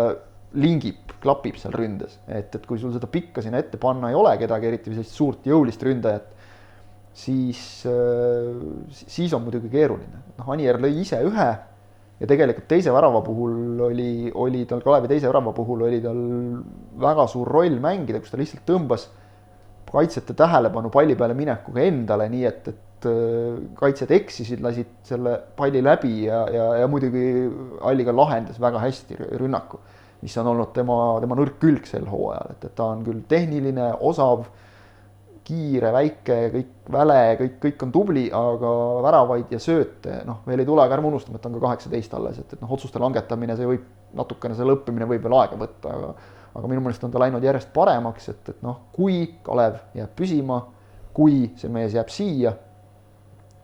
lingib, 0.63 1.17
klapib 1.19 1.57
seal 1.59 1.75
ründes, 1.75 2.15
et, 2.27 2.53
et 2.55 2.67
kui 2.67 2.79
sul 2.79 2.93
seda 2.95 3.09
pikka 3.11 3.43
sinna 3.43 3.59
ette 3.59 3.79
panna 3.79 4.11
ei 4.11 4.15
ole 4.15 4.31
kedagi, 4.39 4.69
eriti 4.69 4.93
sellist 4.93 5.15
suurt 5.15 5.47
jõulist 5.47 5.83
ründajat, 5.83 6.29
siis, 7.17 7.61
eh, 7.89 8.95
siis 8.95 9.35
on 9.35 9.43
muidugi 9.47 9.71
keeruline. 9.73 10.23
noh, 10.37 10.53
Anier 10.55 10.79
lõi 10.79 10.95
ise 11.03 11.19
ühe 11.27 11.49
ja 12.17 12.29
tegelikult 12.29 12.67
teise 12.71 12.91
värava 12.93 13.21
puhul 13.25 13.79
oli, 13.89 14.31
oli 14.33 14.65
tal, 14.69 14.83
Kalevi 14.85 15.11
teise 15.11 15.27
värava 15.29 15.53
puhul 15.55 15.87
oli 15.89 16.01
tal 16.01 16.19
väga 17.03 17.27
suur 17.31 17.51
roll 17.51 17.79
mängida, 17.83 18.23
kus 18.23 18.31
ta 18.31 18.39
lihtsalt 18.39 18.63
tõmbas 18.67 19.09
kaitsjate 19.91 20.35
tähelepanu 20.37 20.91
palli 20.93 21.15
peale 21.15 21.35
minekuga 21.37 21.85
endale, 21.87 22.27
nii 22.31 22.45
et, 22.49 22.67
et 22.73 23.07
äh, 23.09 23.57
kaitsjad 23.79 24.11
eksisid, 24.17 24.63
lasid 24.63 24.91
selle 25.07 25.37
palli 25.57 25.83
läbi 25.83 26.13
ja, 26.25 26.43
ja, 26.53 26.67
ja 26.83 26.91
muidugi 26.91 27.23
Alliga 27.87 28.15
lahendas 28.15 28.59
väga 28.61 28.81
hästi 28.83 29.19
rünnaku, 29.39 29.79
mis 30.21 30.37
on 30.41 30.51
olnud 30.53 30.73
tema, 30.75 30.99
tema 31.23 31.37
nõrk 31.39 31.59
külg 31.61 31.89
sel 31.89 32.07
hooajal, 32.09 32.55
et, 32.55 32.69
et 32.69 32.77
ta 32.77 32.91
on 32.93 33.03
küll 33.07 33.23
tehniline, 33.29 33.91
osav, 34.11 34.47
kiire, 35.47 35.93
väike, 35.95 36.37
kõik 36.51 36.89
väle, 36.91 37.19
kõik, 37.39 37.53
kõik 37.63 37.83
on 37.85 37.91
tubli, 37.95 38.25
aga 38.35 38.71
väravaid 39.05 39.53
ja 39.55 39.59
sööte, 39.63 40.21
noh, 40.27 40.41
veel 40.47 40.63
ei 40.63 40.67
tule, 40.67 40.83
aga 40.83 40.97
ärme 40.97 41.07
unustame, 41.07 41.39
et 41.39 41.45
ta 41.45 41.47
on 41.47 41.55
ka 41.55 41.63
kaheksateist 41.69 42.17
alles, 42.17 42.41
et, 42.41 42.57
et 42.57 42.63
noh, 42.63 42.73
otsuste 42.75 42.99
langetamine, 42.99 43.55
see 43.55 43.69
võib 43.69 43.85
natukene, 44.17 44.57
see 44.57 44.67
lõppemine 44.67 45.07
võib 45.07 45.23
veel 45.23 45.37
aega 45.39 45.59
võtta, 45.61 45.93
aga 45.93 46.11
aga 46.57 46.67
minu 46.67 46.81
meelest 46.81 47.03
on 47.05 47.13
ta 47.13 47.21
läinud 47.21 47.43
järjest 47.43 47.69
paremaks, 47.73 48.29
et, 48.33 48.49
et 48.49 48.63
noh, 48.65 48.87
kui 48.95 49.19
Kalev 49.45 49.77
jääb 49.97 50.15
püsima, 50.17 50.61
kui 51.13 51.51
see 51.57 51.69
mees 51.73 51.93
jääb 51.97 52.09
siia 52.13 52.53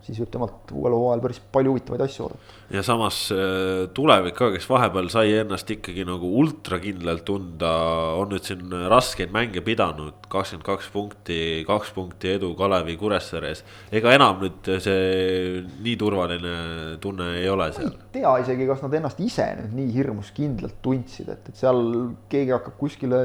siis 0.04 0.20
võib 0.20 0.32
temalt 0.34 0.72
uuel 0.76 0.96
hooajal 0.98 1.24
päris 1.24 1.40
palju 1.54 1.74
huvitavaid 1.74 2.04
asju 2.06 2.26
oodata. 2.26 2.56
Ja 2.74 2.82
samas 2.82 3.18
äh, 3.32 3.86
tulevik 3.94 4.36
ka, 4.38 4.50
kes 4.54 4.66
vahepeal 4.70 5.10
sai 5.14 5.36
ennast 5.38 5.70
ikkagi 5.70 6.06
nagu 6.08 6.30
ultrakindlalt 6.42 7.22
tunda, 7.28 7.72
on 8.18 8.32
nüüd 8.34 8.46
siin 8.48 8.72
raskeid 8.90 9.34
mänge 9.34 9.62
pidanud, 9.66 10.26
kakskümmend 10.32 10.66
kaks 10.66 10.88
punkti, 10.94 11.38
kaks 11.68 11.92
punkti 11.94 12.32
edu 12.34 12.54
Kalevi 12.58 12.96
Kuressaares. 12.98 13.62
ega 13.94 14.14
enam 14.18 14.42
nüüd 14.42 14.72
see 14.82 15.62
nii 15.86 15.96
turvaline 16.02 16.56
tunne 17.04 17.30
ei 17.42 17.50
ole 17.52 17.70
seal. 17.76 17.92
ei 17.94 18.18
tea 18.18 18.32
isegi, 18.42 18.66
kas 18.70 18.82
nad 18.86 18.98
ennast 18.98 19.22
ise 19.22 19.46
nüüd 19.60 19.76
nii 19.78 19.94
hirmus 19.94 20.32
kindlalt 20.34 20.80
tundsid, 20.86 21.30
et, 21.30 21.52
et 21.54 21.60
seal 21.60 21.84
keegi 22.32 22.56
hakkab 22.56 22.80
kuskile 22.80 23.22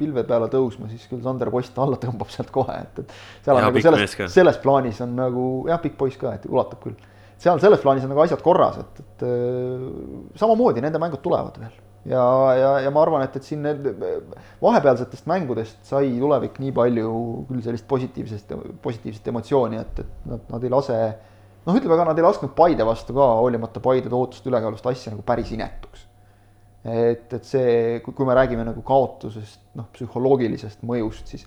pilve 0.00 0.26
peale 0.26 0.50
tõusma, 0.50 0.90
siis 0.90 1.06
küll 1.10 1.22
Sander 1.22 1.52
Post 1.54 1.78
alla 1.78 2.00
tõmbab 2.02 2.34
sealt 2.34 2.50
kohe, 2.54 2.80
et, 2.82 3.04
et. 3.04 3.14
seal 3.46 3.60
on 3.60 3.62
ja, 3.62 3.70
nagu 3.70 3.84
selles, 3.86 4.18
selles 4.34 4.58
plaanis 4.64 4.98
on 5.06 5.14
nagu 5.18 5.46
jah, 5.70 5.78
pikk 5.84 6.00
poiss 6.02 6.18
ka, 6.18 6.34
et 6.34 6.50
ulatab 6.50 6.82
küll. 6.82 6.98
Seal 7.38 7.60
selles 7.62 7.82
plaanis 7.82 8.06
on 8.06 8.12
nagu 8.12 8.24
asjad 8.24 8.42
korras, 8.44 8.80
et, 8.82 9.04
et 9.04 9.28
äh, 9.28 9.84
samamoodi 10.40 10.82
nende 10.84 11.00
mängud 11.02 11.22
tulevad 11.22 11.60
veel. 11.62 11.76
ja, 12.08 12.24
ja, 12.58 12.72
ja 12.86 12.92
ma 12.94 13.02
arvan, 13.04 13.24
et, 13.26 13.36
et 13.38 13.46
siin 13.46 13.62
need 13.66 13.86
vahepealsetest 14.62 15.28
mängudest 15.30 15.80
sai 15.86 16.10
tulevik 16.18 16.58
nii 16.62 16.74
palju 16.74 17.12
küll 17.50 17.62
sellist 17.64 17.86
positiivsest, 17.90 18.54
positiivset 18.82 19.30
emotsiooni, 19.32 19.80
et, 19.82 20.02
et 20.04 20.30
nad, 20.30 20.44
nad 20.54 20.66
ei 20.66 20.72
lase 20.72 20.98
noh, 21.66 21.76
ütleme 21.76 21.98
ka, 22.00 22.08
nad 22.08 22.18
ei 22.18 22.26
lasknud 22.26 22.54
Paide 22.58 22.86
vastu 22.88 23.16
ka, 23.16 23.30
hoolimata 23.42 23.82
Paide 23.84 24.10
tootust 24.12 24.46
ülekaalust 24.50 24.90
asja 24.90 25.14
nagu 25.14 25.26
päris 25.26 25.52
inetuks. 25.54 26.06
et, 26.88 27.30
et 27.34 27.44
see, 27.44 28.00
kui 28.06 28.26
me 28.26 28.34
räägime 28.38 28.64
nagu 28.66 28.82
kaotusest, 28.86 29.60
noh, 29.78 29.90
psühholoogilisest 29.94 30.82
mõjust, 30.86 31.30
siis 31.34 31.46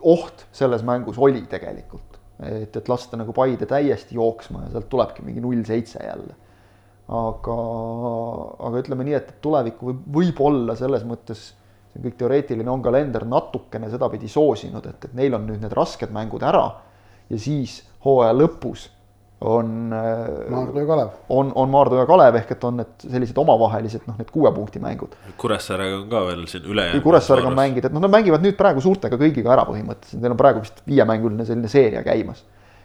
oht 0.00 0.46
selles 0.54 0.82
mängus 0.86 1.18
oli 1.20 1.44
tegelikult 1.50 2.13
et, 2.42 2.76
et 2.76 2.88
lasta 2.88 3.18
nagu 3.20 3.34
Paide 3.36 3.66
täiesti 3.70 4.18
jooksma 4.18 4.64
ja 4.64 4.72
sealt 4.74 4.88
tulebki 4.92 5.22
mingi 5.26 5.42
null 5.44 5.62
seitse 5.66 6.02
jälle. 6.04 6.34
aga, 7.04 7.58
aga 8.64 8.80
ütleme 8.80 9.04
nii, 9.04 9.14
et 9.18 9.34
tulevikku 9.44 9.90
võib, 9.90 10.04
võib-olla 10.16 10.76
selles 10.78 11.04
mõttes, 11.04 11.50
see 11.92 12.00
on 12.00 12.06
kõik 12.06 12.16
teoreetiline, 12.22 12.70
on 12.70 12.82
kalender 12.82 13.26
natukene 13.28 13.90
sedapidi 13.92 14.28
soosinud, 14.32 14.86
et, 14.88 15.04
et 15.04 15.16
neil 15.18 15.36
on 15.36 15.44
nüüd 15.50 15.60
need 15.60 15.76
rasked 15.76 16.14
mängud 16.14 16.42
ära 16.42 16.64
ja 17.28 17.40
siis 17.40 17.82
hooaja 18.04 18.32
lõpus 18.36 18.88
on 19.44 19.92
äh, 19.92 20.50
Maardu 20.50 20.78
ja 20.80 20.86
Kalev. 20.86 21.08
on, 21.28 21.52
on 21.54 21.68
Maardu 21.68 21.96
ja 21.96 22.06
Kalev 22.06 22.34
ehk 22.34 22.54
et 22.54 22.64
on 22.64 22.78
need 22.80 23.04
sellised 23.04 23.38
omavahelised 23.38 24.06
noh, 24.08 24.16
need 24.16 24.30
kuue 24.32 24.50
punkti 24.56 24.80
mängud. 24.80 25.16
Kuressaarega 25.40 25.98
on 25.98 26.06
ka 26.08 26.22
veel 26.30 26.46
siin 26.48 26.68
ülejäänud. 26.72 27.04
Kuressaarega 27.04 27.50
on 27.50 27.58
mängida, 27.58 27.90
et 27.90 27.96
noh, 27.96 28.02
nad 28.04 28.12
mängivad 28.14 28.44
nüüd 28.44 28.56
praegu 28.56 28.80
suurtega 28.84 29.18
kõigiga 29.20 29.52
ära 29.52 29.66
põhimõtteliselt, 29.68 30.22
neil 30.22 30.32
on 30.32 30.40
praegu 30.40 30.62
vist 30.64 30.80
viiemänguline 30.88 31.44
selline 31.44 31.68
seeria 31.72 32.00
käimas. 32.06 32.44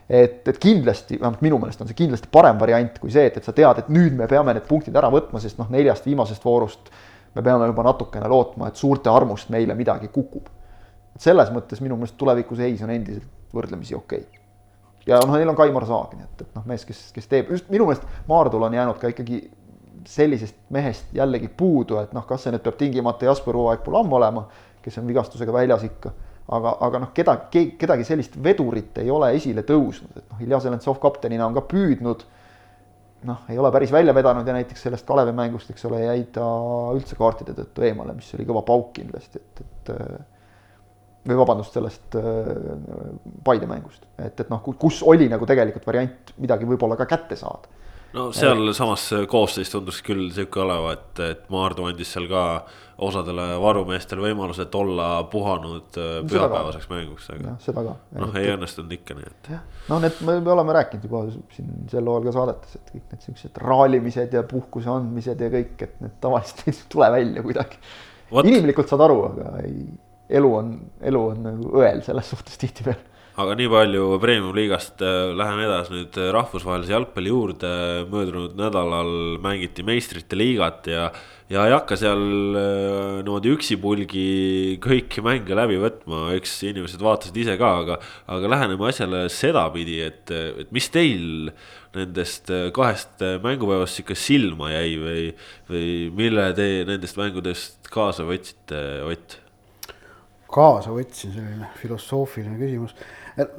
et, 0.09 0.41
et 0.47 0.57
kindlasti, 0.57 1.19
vähemalt 1.19 1.43
minu 1.45 1.59
meelest 1.61 1.81
on 1.83 1.87
see 1.87 1.97
kindlasti 1.99 2.31
parem 2.33 2.57
variant 2.59 2.95
kui 2.99 3.11
see, 3.13 3.27
et, 3.29 3.37
et 3.37 3.45
sa 3.45 3.53
tead, 3.53 3.79
et 3.79 3.91
nüüd 3.93 4.17
me 4.17 4.27
peame 4.27 4.55
need 4.57 4.65
punktid 4.67 4.95
ära 4.97 5.11
võtma, 5.13 5.39
sest 5.39 5.59
noh, 5.61 5.69
neljast 5.69 6.09
viimasest 6.09 6.43
voorust 6.43 6.89
me 7.35 7.43
peame 7.45 7.69
juba 7.69 7.85
natukene 7.85 8.27
lootma, 8.27 8.71
et 8.71 8.81
suurte 8.81 9.13
armust 9.13 9.53
meile 9.53 9.77
midagi 9.77 10.09
kukub. 10.11 10.49
selles 11.19 11.53
mõttes 11.53 11.79
minu 11.79 11.95
meelest 11.95 12.17
tuleviku 12.17 12.57
seis 12.57 12.81
on 12.81 12.89
endiselt 12.89 13.53
võrdlemisi 13.53 13.95
okei 13.95 14.25
okay 14.25 14.38
ja 15.07 15.19
noh, 15.25 15.35
neil 15.35 15.49
on 15.49 15.57
Kaimar 15.57 15.85
Saag, 15.87 16.15
nii 16.17 16.25
et, 16.27 16.43
et 16.45 16.57
noh, 16.57 16.65
mees, 16.69 16.85
kes, 16.87 17.09
kes 17.15 17.29
teeb, 17.31 17.51
just 17.53 17.69
minu 17.71 17.87
meelest 17.87 18.05
Maardul 18.29 18.67
on 18.67 18.75
jäänud 18.75 18.99
ka 19.01 19.11
ikkagi 19.13 19.43
sellisest 20.09 20.55
mehest 20.73 21.13
jällegi 21.13 21.49
puudu, 21.57 21.99
et 22.01 22.13
noh, 22.15 22.25
kas 22.27 22.45
see 22.45 22.53
nüüd 22.53 22.63
peab 22.65 22.79
tingimata 22.79 23.27
Jasper 23.27 23.57
Uaeg-Pulam 23.59 24.11
olema, 24.19 24.45
kes 24.83 24.97
on 25.01 25.07
vigastusega 25.09 25.53
väljas 25.53 25.85
ikka, 25.87 26.11
aga, 26.55 26.75
aga 26.87 27.03
noh, 27.03 27.13
keda, 27.15 27.35
kedagi 27.51 28.07
sellist 28.07 28.37
vedurit 28.43 28.97
ei 29.03 29.11
ole 29.13 29.33
esile 29.37 29.65
tõusnud, 29.67 30.15
et 30.15 30.25
noh, 30.25 30.43
Ilja 30.45 30.61
Zelentsov 30.65 31.01
kaptenina 31.03 31.47
on 31.47 31.57
ka 31.57 31.65
püüdnud, 31.69 32.25
noh, 33.29 33.45
ei 33.51 33.59
ole 33.59 33.71
päris 33.75 33.91
välja 33.91 34.15
vedanud 34.15 34.47
ja 34.47 34.55
näiteks 34.55 34.87
sellest 34.87 35.07
Kalevi 35.07 35.35
mängust, 35.35 35.69
eks 35.73 35.85
ole, 35.89 36.01
jäi 36.05 36.25
ta 36.33 36.47
üldse 36.95 37.19
kaartide 37.19 37.57
tõttu 37.57 37.85
eemale, 37.85 38.15
mis 38.17 38.31
oli 38.37 38.47
kõva 38.47 38.63
pauk 38.67 38.93
kindlasti, 38.95 39.43
et, 39.43 39.65
et 39.65 39.95
või 41.29 41.39
vabandust, 41.39 41.75
sellest 41.75 42.17
äh, 42.19 42.53
Paide 43.45 43.69
mängust, 43.69 44.05
et, 44.17 44.39
et 44.39 44.49
noh, 44.51 44.63
kus 44.63 45.03
oli 45.07 45.29
nagu 45.31 45.47
tegelikult 45.49 45.87
variant 45.89 46.33
midagi 46.41 46.67
võib-olla 46.69 46.97
ka 46.99 47.07
kätte 47.09 47.37
saada. 47.39 47.71
no 48.13 48.29
sealsamas 48.33 49.09
koosseis 49.29 49.71
tundus 49.71 50.01
küll 50.05 50.29
sihuke 50.33 50.63
oleva, 50.63 50.93
et, 50.97 51.23
et 51.25 51.49
Maardu 51.53 51.89
andis 51.89 52.13
seal 52.15 52.29
ka 52.31 52.43
osadele 53.05 53.45
varumeestele 53.61 54.23
võimaluse, 54.23 54.65
et 54.67 54.75
olla 54.75 55.07
puhanud 55.31 55.99
äh, 55.99 56.19
pühapäevaseks 56.27 56.89
mänguks, 56.91 57.29
aga 57.35 57.55
seda 57.63 57.83
ka. 57.85 57.95
noh, 58.19 58.35
ei 58.39 58.51
õnnestunud 58.55 58.91
ikka 58.97 59.15
nii, 59.17 59.29
et. 59.29 59.49
noh, 59.87 60.01
need 60.03 60.19
me, 60.27 60.35
me 60.43 60.53
oleme 60.55 60.75
rääkinud 60.79 61.07
juba 61.07 61.23
siin 61.55 61.87
sel 61.91 62.09
hooajal 62.09 62.27
ka 62.27 62.35
saadetes, 62.35 62.75
et 62.79 62.91
kõik 62.95 63.13
need 63.13 63.25
siuksed 63.29 63.63
raalimised 63.63 64.35
ja 64.35 64.43
puhkuse 64.49 64.91
andmised 64.91 65.45
ja 65.45 65.51
kõik, 65.53 65.75
et 65.87 65.97
need 66.03 66.19
tavaliselt 66.23 66.67
ei 66.67 66.77
tule 66.91 67.11
välja 67.15 67.45
kuidagi. 67.45 67.81
inimlikult 68.43 68.91
saad 68.91 69.05
aru, 69.07 69.21
aga 69.31 69.55
ei 69.63 69.87
elu 70.29 70.55
on, 70.55 70.73
elu 71.01 71.21
on 71.33 71.45
nagu 71.49 71.71
õel 71.81 72.03
selles 72.05 72.29
suhtes 72.33 72.59
tihtipeale 72.61 73.09
aga 73.39 73.55
nii 73.55 73.69
palju 73.71 74.05
premium-liigast, 74.19 75.01
äh, 75.05 75.31
läheme 75.37 75.65
edasi 75.67 75.93
nüüd 75.93 76.17
äh, 76.19 76.29
rahvusvahelise 76.35 76.91
jalgpalli 76.95 77.31
juurde. 77.31 77.71
möödunud 78.11 78.55
nädalal 78.59 79.39
mängiti 79.43 79.83
meistrite 79.85 80.35
liigat 80.35 80.87
ja, 80.91 81.09
ja 81.51 81.65
ei 81.67 81.73
hakka 81.75 81.95
seal 81.99 82.19
äh, 82.19 83.19
niimoodi 83.23 83.53
üksipulgi 83.55 84.25
kõiki 84.83 85.23
mänge 85.23 85.55
läbi 85.55 85.79
võtma, 85.79 86.33
eks 86.35 86.57
inimesed 86.67 87.03
vaatasid 87.03 87.37
ise 87.39 87.57
ka, 87.59 87.73
aga, 87.83 87.99
aga 88.27 88.53
läheneme 88.55 88.89
asjale 88.89 89.27
sedapidi, 89.31 89.99
et, 90.09 90.33
et 90.33 90.73
mis 90.75 90.89
teil 90.91 91.53
nendest 91.95 92.51
kahest 92.75 93.23
mängupäevast 93.43 93.97
sihuke 93.97 94.17
silma 94.19 94.73
jäi 94.75 94.97
või, 95.01 95.27
või 95.71 95.91
mille 96.17 96.51
te 96.57 96.71
nendest 96.89 97.17
mängudest 97.19 97.87
kaasa 97.93 98.27
võtsite, 98.27 98.83
Ott? 99.09 99.39
Kaasa 100.53 100.93
võtsin, 100.93 101.33
selline 101.35 101.69
filosoofiline 101.77 102.57
küsimus. 102.57 102.95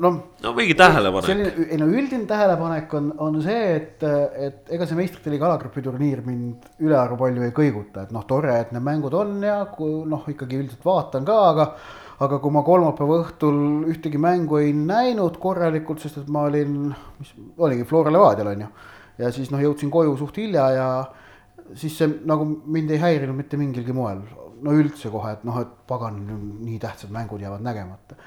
no, 0.03 0.11
no 0.43 0.53
mingi 0.57 0.75
tähelepanek. 0.79 1.29
selline, 1.29 1.67
ei 1.71 1.79
no 1.81 1.87
üldine 1.87 2.27
tähelepanek 2.31 2.95
on, 2.99 3.13
on 3.23 3.39
see, 3.45 3.63
et, 3.77 4.05
et 4.49 4.75
ega 4.77 4.89
see 4.89 4.99
meistrite 4.99 5.33
liiga 5.33 5.47
alagrupi 5.49 5.85
turniir 5.87 6.25
mind 6.27 6.67
ülearu 6.83 7.19
palju 7.21 7.47
ei 7.47 7.55
kõiguta, 7.57 8.05
et 8.07 8.15
noh, 8.15 8.27
tore, 8.29 8.57
et 8.65 8.75
need 8.75 8.85
mängud 8.87 9.15
on 9.17 9.39
ja 9.47 9.63
kui 9.73 10.03
noh, 10.11 10.27
ikkagi 10.35 10.59
üldiselt 10.59 10.87
vaatan 10.87 11.27
ka, 11.29 11.41
aga 11.55 11.69
aga 12.21 12.37
kui 12.43 12.53
ma 12.53 12.61
kolmapäeva 12.67 13.23
õhtul 13.23 13.61
ühtegi 13.89 14.19
mängu 14.21 14.59
ei 14.61 14.75
näinud 14.77 15.39
korralikult, 15.41 16.03
sest 16.03 16.19
et 16.21 16.29
ma 16.29 16.45
olin, 16.51 16.91
mis 17.21 17.31
oligi 17.57 17.87
Flora 17.89 18.13
Levadial 18.13 18.53
on 18.53 18.67
ju. 18.67 18.69
ja 19.23 19.31
siis 19.33 19.49
noh, 19.55 19.63
jõudsin 19.63 19.93
koju 19.93 20.19
suht 20.19 20.37
hilja 20.43 20.67
ja 20.75 20.91
siis 21.79 21.97
see 21.97 22.11
nagu 22.29 22.45
mind 22.67 22.91
ei 22.91 23.01
häirinud 23.01 23.39
mitte 23.39 23.57
mingilgi 23.61 23.95
moel 23.97 24.21
no 24.65 24.75
üldse 24.77 25.11
kohe, 25.13 25.35
et 25.37 25.47
noh, 25.49 25.61
et 25.63 25.73
pagan, 25.89 26.21
nii 26.65 26.79
tähtsad 26.83 27.13
mängud 27.15 27.43
jäävad 27.43 27.65
nägemata. 27.65 28.19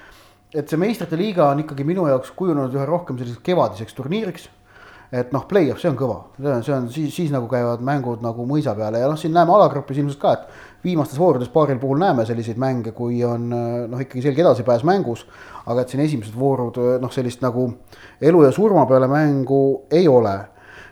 et 0.54 0.70
see 0.70 0.78
meistrite 0.78 1.16
liiga 1.18 1.48
on 1.50 1.64
ikkagi 1.64 1.84
minu 1.84 2.06
jaoks 2.06 2.30
kujunenud 2.38 2.74
üha 2.76 2.84
rohkem 2.86 3.18
selliseks 3.18 3.42
kevadiseks 3.42 3.94
turniiriks. 3.94 4.48
et 5.14 5.32
noh, 5.32 5.44
play-off, 5.46 5.80
see 5.80 5.90
on 5.90 5.98
kõva, 5.98 6.18
see 6.38 6.50
on, 6.50 6.62
see 6.66 6.74
on 6.74 6.88
siis, 6.90 7.14
siis 7.14 7.32
nagu 7.34 7.48
käivad 7.50 7.82
mängud 7.84 8.22
nagu 8.24 8.46
mõisa 8.48 8.74
peale 8.74 9.02
ja 9.02 9.10
noh, 9.10 9.18
siin 9.20 9.34
näeme 9.34 9.52
alagrupis 9.54 9.98
ilmselt 10.02 10.20
ka, 10.20 10.32
et 10.32 10.84
viimastes 10.84 11.18
voorudes 11.18 11.50
paaril 11.54 11.78
puhul 11.78 12.00
näeme 12.02 12.26
selliseid 12.26 12.58
mänge, 12.58 12.92
kui 12.96 13.22
on 13.24 13.48
noh, 13.50 14.00
ikkagi 14.00 14.24
selge 14.24 14.42
edasipääs 14.42 14.84
mängus. 14.84 15.26
aga 15.66 15.80
et 15.80 15.88
siin 15.88 16.02
esimesed 16.04 16.34
voorud 16.38 16.80
noh, 17.00 17.12
sellist 17.12 17.42
nagu 17.42 17.70
elu 18.20 18.44
ja 18.44 18.52
surma 18.52 18.86
peale 18.86 19.08
mängu 19.08 19.86
ei 19.90 20.08
ole, 20.08 20.38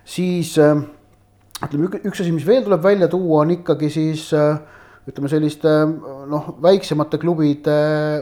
siis 0.05 0.57
ütleme, 1.62 1.90
üks 2.09 2.22
asi, 2.22 2.33
mis 2.35 2.46
veel 2.46 2.64
tuleb 2.66 2.83
välja 2.83 3.09
tuua, 3.11 3.42
on 3.44 3.55
ikkagi 3.55 3.90
siis 3.92 4.28
äh, 4.37 4.59
ütleme 5.09 5.31
selliste 5.31 5.71
noh, 6.31 6.53
väiksemate 6.62 7.19
klubide 7.23 7.75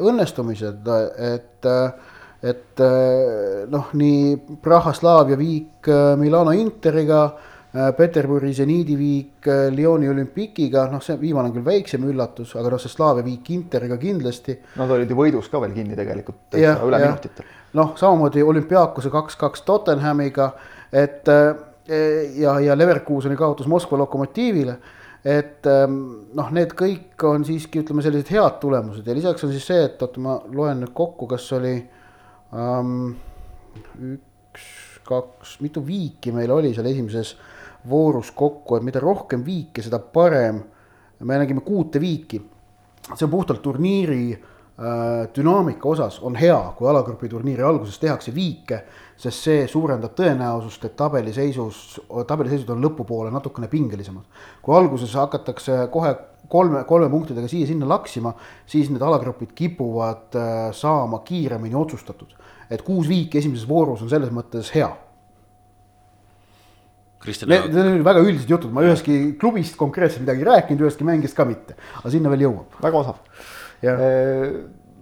õnnestumised, 0.06 0.88
et, 1.20 1.68
et 2.40 2.82
noh, 3.70 3.90
nii 4.00 4.58
Praha 4.64 4.94
Slavia 4.96 5.36
viik 5.40 5.90
Milano 6.20 6.54
Interiga, 6.56 7.26
Peterburi 7.70 8.50
Zeniidi 8.56 8.96
viik 8.98 9.46
Lyoni 9.76 10.08
olümpikiga, 10.10 10.88
noh, 10.90 11.02
see 11.04 11.18
viimane 11.20 11.50
on 11.50 11.54
küll 11.54 11.66
väiksem 11.68 12.06
üllatus, 12.08 12.56
aga 12.58 12.72
noh, 12.72 12.80
see 12.82 12.90
Slavia 12.90 13.26
viik 13.26 13.50
Interiga 13.54 13.98
kindlasti. 14.00 14.56
Nad 14.80 14.90
olid 14.96 15.12
ju 15.12 15.18
võidus 15.18 15.50
ka 15.52 15.60
veel 15.62 15.76
kinni 15.76 15.98
tegelikult, 15.98 16.56
üle 16.56 17.02
ja. 17.02 17.10
minutitel. 17.10 17.50
noh, 17.78 17.92
samamoodi 18.00 18.42
olümpiaakuse 18.42 19.12
kaks-kaks 19.12 19.62
Tottenhamiga, 19.68 20.48
et 20.90 21.28
ja, 21.28 22.56
ja 22.64 22.78
Leverkuseni 22.78 23.36
kaotus 23.38 23.68
Moskva 23.70 24.00
Lokomotiivile 24.00 24.78
et 25.24 25.66
ähm, 25.68 25.96
noh, 26.36 26.52
need 26.56 26.72
kõik 26.78 27.20
on 27.28 27.44
siiski 27.44 27.82
ütleme 27.82 28.04
sellised 28.04 28.30
head 28.32 28.60
tulemused 28.62 29.06
ja 29.06 29.16
lisaks 29.16 29.44
on 29.44 29.52
siis 29.52 29.66
see, 29.68 29.82
et 29.84 30.00
oota, 30.02 30.20
ma 30.22 30.38
loen 30.54 30.80
nüüd 30.80 30.94
kokku, 30.96 31.28
kas 31.28 31.44
oli 31.58 31.74
um, 32.56 33.10
üks, 34.14 34.68
kaks, 35.04 35.58
mitu 35.64 35.82
viiki 35.84 36.32
meil 36.32 36.52
oli 36.54 36.72
seal 36.76 36.88
esimeses 36.88 37.34
voorus 37.90 38.32
kokku, 38.36 38.76
et 38.76 38.84
mida 38.84 39.00
rohkem 39.00 39.44
viike, 39.44 39.84
seda 39.84 40.00
parem. 40.00 40.62
me 41.20 41.36
nägime 41.36 41.60
kuute 41.60 42.00
viiki. 42.00 42.40
see 43.14 43.24
on 43.24 43.30
puhtalt 43.30 43.62
turniiri 43.62 44.32
äh, 44.32 45.28
dünaamika 45.36 45.88
osas 45.88 46.20
on 46.20 46.36
hea, 46.36 46.72
kui 46.76 46.88
alagrupi 46.88 47.28
turniiri 47.28 47.62
alguses 47.62 47.98
tehakse 47.98 48.34
viike 48.34 48.84
sest 49.20 49.44
see 49.44 49.66
suurendab 49.68 50.14
tõenäosust, 50.16 50.84
et 50.88 50.96
tabeliseisus, 50.96 52.00
tabeliseisud 52.28 52.70
on 52.72 52.80
lõpupoole 52.84 53.32
natukene 53.34 53.68
pingelisemad. 53.68 54.24
kui 54.62 54.76
alguses 54.76 55.14
hakatakse 55.14 55.76
kohe 55.92 56.14
kolme, 56.48 56.84
kolme 56.88 57.10
punktidega 57.12 57.48
siia-sinna 57.50 57.88
laksima, 57.88 58.32
siis 58.66 58.88
need 58.90 59.02
alagrupid 59.04 59.52
kipuvad 59.56 60.38
äh, 60.38 60.56
saama 60.76 61.22
kiiremini 61.26 61.76
otsustatud. 61.76 62.36
et 62.70 62.82
kuus 62.86 63.08
viiki 63.10 63.38
esimeses 63.38 63.68
voorus 63.68 64.02
on 64.02 64.08
selles 64.08 64.30
mõttes 64.30 64.68
hea. 64.74 64.88
Need, 67.26 67.72
need 67.74 67.78
on 67.82 68.04
väga 68.06 68.20
üldised 68.22 68.48
jutud, 68.48 68.70
ma 68.72 68.84
ühestki 68.86 69.34
klubist 69.40 69.74
konkreetselt 69.76 70.22
midagi 70.22 70.40
ei 70.40 70.46
rääkinud, 70.48 70.86
ühestki 70.86 71.04
mängijast 71.04 71.36
ka 71.36 71.44
mitte, 71.44 71.74
aga 71.98 72.12
sinna 72.14 72.30
veel 72.32 72.46
jõuab. 72.46 72.78
väga 72.80 73.02
osav 73.02 73.18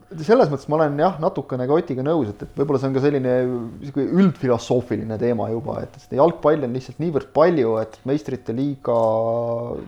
selles 0.09 0.49
mõttes 0.49 0.69
ma 0.71 0.79
olen 0.79 1.01
jah, 1.03 1.17
natukene 1.21 1.67
ka 1.69 1.77
Otiga 1.77 2.05
nõus, 2.05 2.31
et, 2.33 2.45
et 2.47 2.57
võib-olla 2.57 2.81
see 2.81 2.89
on 2.89 2.95
ka 2.97 3.03
selline 3.05 3.35
sihuke 3.83 4.05
üldfilosoofiline 4.07 5.19
teema 5.21 5.51
juba, 5.53 5.83
et 5.85 5.99
seda 6.01 6.21
jalgpalli 6.23 6.65
on 6.69 6.77
lihtsalt 6.79 7.03
niivõrd 7.03 7.33
palju, 7.37 7.75
et 7.83 7.99
meistrite 8.09 8.57
liiga 8.57 8.97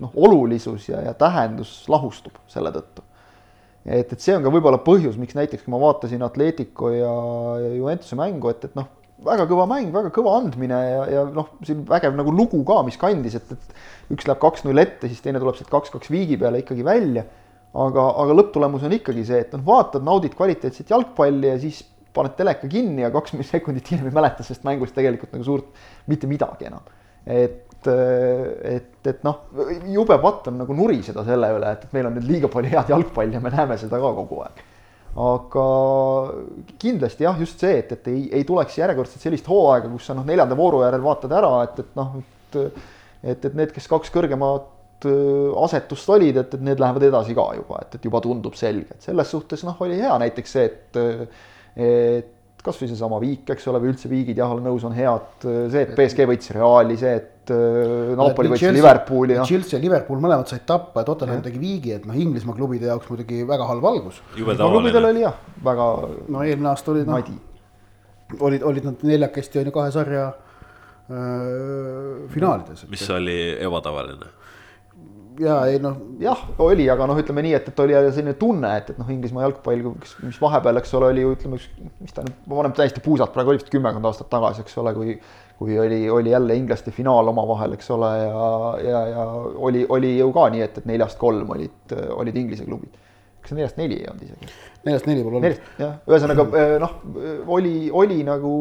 noh, 0.03 0.13
olulisus 0.21 0.91
ja, 0.91 1.01
ja 1.09 1.17
tähendus 1.17 1.73
lahustub 1.93 2.37
selle 2.53 2.73
tõttu. 2.75 3.07
et, 3.87 4.13
et 4.13 4.21
see 4.21 4.37
on 4.37 4.45
ka 4.45 4.53
võib-olla 4.53 4.83
põhjus, 4.85 5.17
miks 5.21 5.39
näiteks 5.39 5.65
kui 5.65 5.73
ma 5.73 5.81
vaatasin 5.81 6.25
Atletico 6.27 6.93
ja, 6.93 7.15
ja 7.65 7.75
Juventuse 7.79 8.21
mängu, 8.21 8.53
et, 8.53 8.69
et 8.69 8.77
noh, 8.77 8.93
väga 9.25 9.49
kõva 9.49 9.67
mäng, 9.73 9.89
väga 9.95 10.13
kõva 10.13 10.37
andmine 10.37 10.85
ja, 10.85 11.03
ja 11.17 11.27
noh, 11.33 11.49
siin 11.65 11.87
vägev 11.89 12.17
nagu 12.19 12.33
lugu 12.35 12.61
ka, 12.69 12.83
mis 12.85 13.01
kandis, 13.01 13.41
et, 13.41 13.57
et 13.57 14.13
üks 14.13 14.29
läheb 14.29 14.41
kaks-null 14.43 14.85
ette, 14.85 15.09
siis 15.09 15.25
teine 15.25 15.41
tuleb 15.41 15.57
sealt 15.57 15.73
kaks-kaks 15.73 16.13
viigi 16.13 16.37
peale 16.41 16.61
ikkagi 16.61 16.85
välja 16.85 17.25
aga, 17.75 18.05
aga 18.23 18.37
lõpptulemus 18.37 18.85
on 18.87 18.95
ikkagi 18.97 19.25
see, 19.27 19.41
et 19.45 19.55
noh, 19.55 19.63
vaatad, 19.67 20.05
naudid 20.07 20.35
kvaliteetset 20.39 20.91
jalgpalli 20.91 21.53
ja 21.53 21.59
siis 21.63 21.83
paned 22.15 22.35
teleka 22.39 22.69
kinni 22.71 23.05
ja 23.05 23.11
kaks 23.15 23.37
sekundit 23.53 23.91
hiljem 23.93 24.11
ei 24.11 24.17
mäleta 24.17 24.47
sellest 24.47 24.67
mängust 24.67 24.97
tegelikult 24.97 25.35
nagu 25.37 25.47
suurt 25.47 25.85
mitte 26.11 26.31
midagi 26.31 26.71
enam. 26.71 26.83
et, 27.27 27.87
et, 27.87 29.07
et 29.07 29.23
noh, 29.25 29.45
jube 29.93 30.19
patt 30.23 30.51
on 30.51 30.59
nagu 30.63 30.75
nuriseda 30.77 31.25
selle 31.27 31.53
üle, 31.59 31.77
et, 31.77 31.87
et 31.87 31.95
meil 31.97 32.11
on 32.11 32.19
nüüd 32.19 32.27
liiga 32.29 32.51
palju 32.53 32.75
head 32.75 32.91
jalgpalli 32.93 33.39
ja 33.39 33.45
me 33.45 33.55
näeme 33.55 33.79
seda 33.81 34.01
ka 34.03 34.13
kogu 34.19 34.43
aeg. 34.47 34.65
aga 35.31 35.67
kindlasti 36.83 37.29
jah, 37.29 37.39
just 37.39 37.63
see, 37.63 37.79
et, 37.85 37.93
et 37.95 38.11
ei, 38.11 38.25
ei 38.41 38.49
tuleks 38.49 38.79
järjekordselt 38.83 39.23
sellist 39.23 39.49
hooaega, 39.51 39.91
kus 39.93 40.11
sa 40.11 40.19
noh, 40.19 40.27
neljanda 40.27 40.59
vooru 40.59 40.83
järel 40.83 41.07
vaatad 41.07 41.39
ära, 41.39 41.55
et, 41.69 41.85
et 41.85 41.99
noh, 42.01 42.19
et 42.19 42.67
et, 43.23 43.45
et 43.45 43.55
need, 43.55 43.73
kes 43.75 43.89
kaks 43.91 44.13
kõrgemat 44.15 44.69
asetust 45.09 46.11
olid, 46.13 46.43
et, 46.43 46.59
et 46.59 46.67
need 46.67 46.83
lähevad 46.83 47.07
edasi 47.09 47.37
ka 47.37 47.47
juba, 47.57 47.81
et, 47.85 47.97
et 47.97 48.11
juba 48.11 48.21
tundub 48.25 48.59
selge, 48.59 48.97
et 48.97 49.09
selles 49.09 49.33
suhtes 49.33 49.65
noh, 49.67 49.79
oli 49.87 49.97
hea 50.01 50.19
näiteks 50.25 50.57
see, 50.57 50.69
et 50.69 51.01
et 51.81 52.37
kasvõi 52.65 52.91
seesama 52.91 53.21
Viik, 53.23 53.49
eks 53.55 53.69
ole, 53.71 53.81
või 53.81 53.93
üldse 53.95 54.09
Viigid, 54.11 54.39
jah, 54.41 54.51
olen 54.53 54.67
nõus, 54.69 54.83
on 54.85 54.93
head, 54.93 55.29
see, 55.43 55.85
et 55.85 55.93
BSG 55.97 56.27
võitis 56.29 56.53
Reali, 56.53 56.97
see, 57.01 57.13
et 57.17 57.53
Napoli 58.19 58.51
võitis 58.53 58.75
Liverpooli. 58.77 59.39
Chelsea 59.49 59.79
ja 59.79 59.83
Liverpool 59.83 60.21
mõlemad 60.23 60.51
said 60.51 60.67
tappa 60.69 61.01
ja 61.01 61.09
Tottenham 61.09 61.41
tegi 61.45 61.61
Viigi, 61.63 61.95
et 61.97 62.05
noh, 62.09 62.19
Inglismaa 62.21 62.57
klubide 62.59 62.91
jaoks 62.91 63.09
muidugi 63.11 63.39
väga 63.49 63.69
halb 63.71 63.87
algus. 63.91 64.21
klubidel 64.37 65.09
oli 65.09 65.25
jah, 65.25 65.37
väga. 65.65 65.87
no 66.29 66.45
eelmine 66.45 66.69
aasta 66.75 66.93
olid 66.93 67.09
noh, 67.09 67.33
olid, 68.39 68.67
olid 68.67 68.85
nad 68.91 68.97
neljakesti 69.09 69.63
on 69.63 69.71
ju 69.71 69.75
kahe 69.79 69.95
sarja 69.95 70.27
äh, 70.29 70.35
finaalides. 72.35 72.85
mis 72.93 73.09
oli 73.17 73.39
ebatavaline 73.57 74.29
ja 75.41 75.57
ei 75.71 75.79
noh. 75.83 75.99
jah, 76.23 76.41
oli, 76.63 76.87
aga 76.93 77.07
noh, 77.09 77.19
ütleme 77.21 77.45
nii, 77.47 77.55
et, 77.59 77.69
et 77.73 77.83
oli 77.85 77.97
selline 78.11 78.35
tunne, 78.41 78.71
et, 78.81 78.91
et 78.93 78.99
noh, 79.01 79.11
Inglismaa 79.13 79.47
jalgpall, 79.47 79.85
mis 80.25 80.41
vahepeal, 80.43 80.81
eks 80.81 80.97
ole, 80.99 81.13
oli 81.15 81.25
ju 81.25 81.35
ütleme, 81.37 81.61
mis 82.01 82.17
ta 82.17 82.25
nüüd, 82.27 82.41
ma 82.47 82.59
panen 82.61 82.75
täiesti 82.77 83.03
puusalt 83.05 83.35
praegu, 83.35 83.53
oli 83.55 83.63
vist 83.63 83.73
kümmekond 83.73 84.11
aastat 84.11 84.31
tagasi, 84.33 84.65
eks 84.67 84.81
ole, 84.83 84.95
kui 84.97 85.17
kui 85.61 85.75
oli, 85.77 86.07
oli 86.09 86.31
jälle 86.33 86.55
inglaste 86.57 86.89
finaal 86.91 87.29
omavahel, 87.29 87.75
eks 87.77 87.91
ole, 87.93 88.09
ja, 88.17 88.45
ja, 88.81 89.01
ja 89.11 89.25
oli, 89.61 89.83
oli 89.93 90.15
ju 90.17 90.31
ka 90.33 90.47
nii, 90.55 90.63
et, 90.65 90.79
et 90.81 90.87
neljast 90.89 91.21
kolm 91.21 91.53
olid, 91.53 91.93
olid 92.17 92.39
Inglise 92.41 92.65
klubid. 92.65 92.97
kas 93.45 93.53
neljast 93.57 93.77
neli 93.77 93.99
ei 94.01 94.09
olnud 94.09 94.25
isegi? 94.25 94.49
neljast 94.85 95.11
neli 95.11 95.27
pole 95.27 95.37
olnud. 95.37 95.61
jah, 95.83 95.99
ühesõnaga 96.09 96.65
noh, 96.81 96.97
oli, 97.53 97.75
oli 97.93 98.23
nagu 98.25 98.55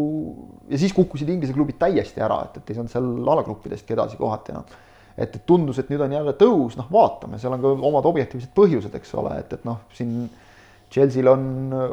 ja 0.67 0.81
siis 0.81 0.91
kukkusid 0.97 1.31
Inglise 1.31 1.55
klubid 1.55 1.79
täiesti 1.79 2.19
ära, 2.19 2.41
et, 2.49 2.59
et 2.59 2.73
ei 2.73 2.81
saanud 2.81 2.91
seal 2.91 3.09
alagruppidestki 3.37 3.95
edasi 3.95 4.19
kohati 4.19 4.55
enam 4.57 4.67
no 4.67 4.88
et, 5.19 5.35
et 5.35 5.45
tundus, 5.45 5.79
et 5.81 5.89
nüüd 5.91 6.03
on 6.05 6.13
jälle 6.15 6.33
tõus, 6.39 6.77
noh, 6.79 6.87
vaatame, 6.91 7.39
seal 7.41 7.55
on 7.55 7.63
ka 7.63 7.73
omad 7.89 8.07
objektiivsed 8.09 8.53
põhjused, 8.55 8.93
eks 8.95 9.11
ole, 9.19 9.35
et, 9.41 9.57
et 9.57 9.65
noh, 9.67 9.81
siin 9.95 10.29
Chelsea'l 10.89 11.27
on, 11.29 11.43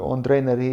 on 0.09 0.23
treeneri, 0.25 0.71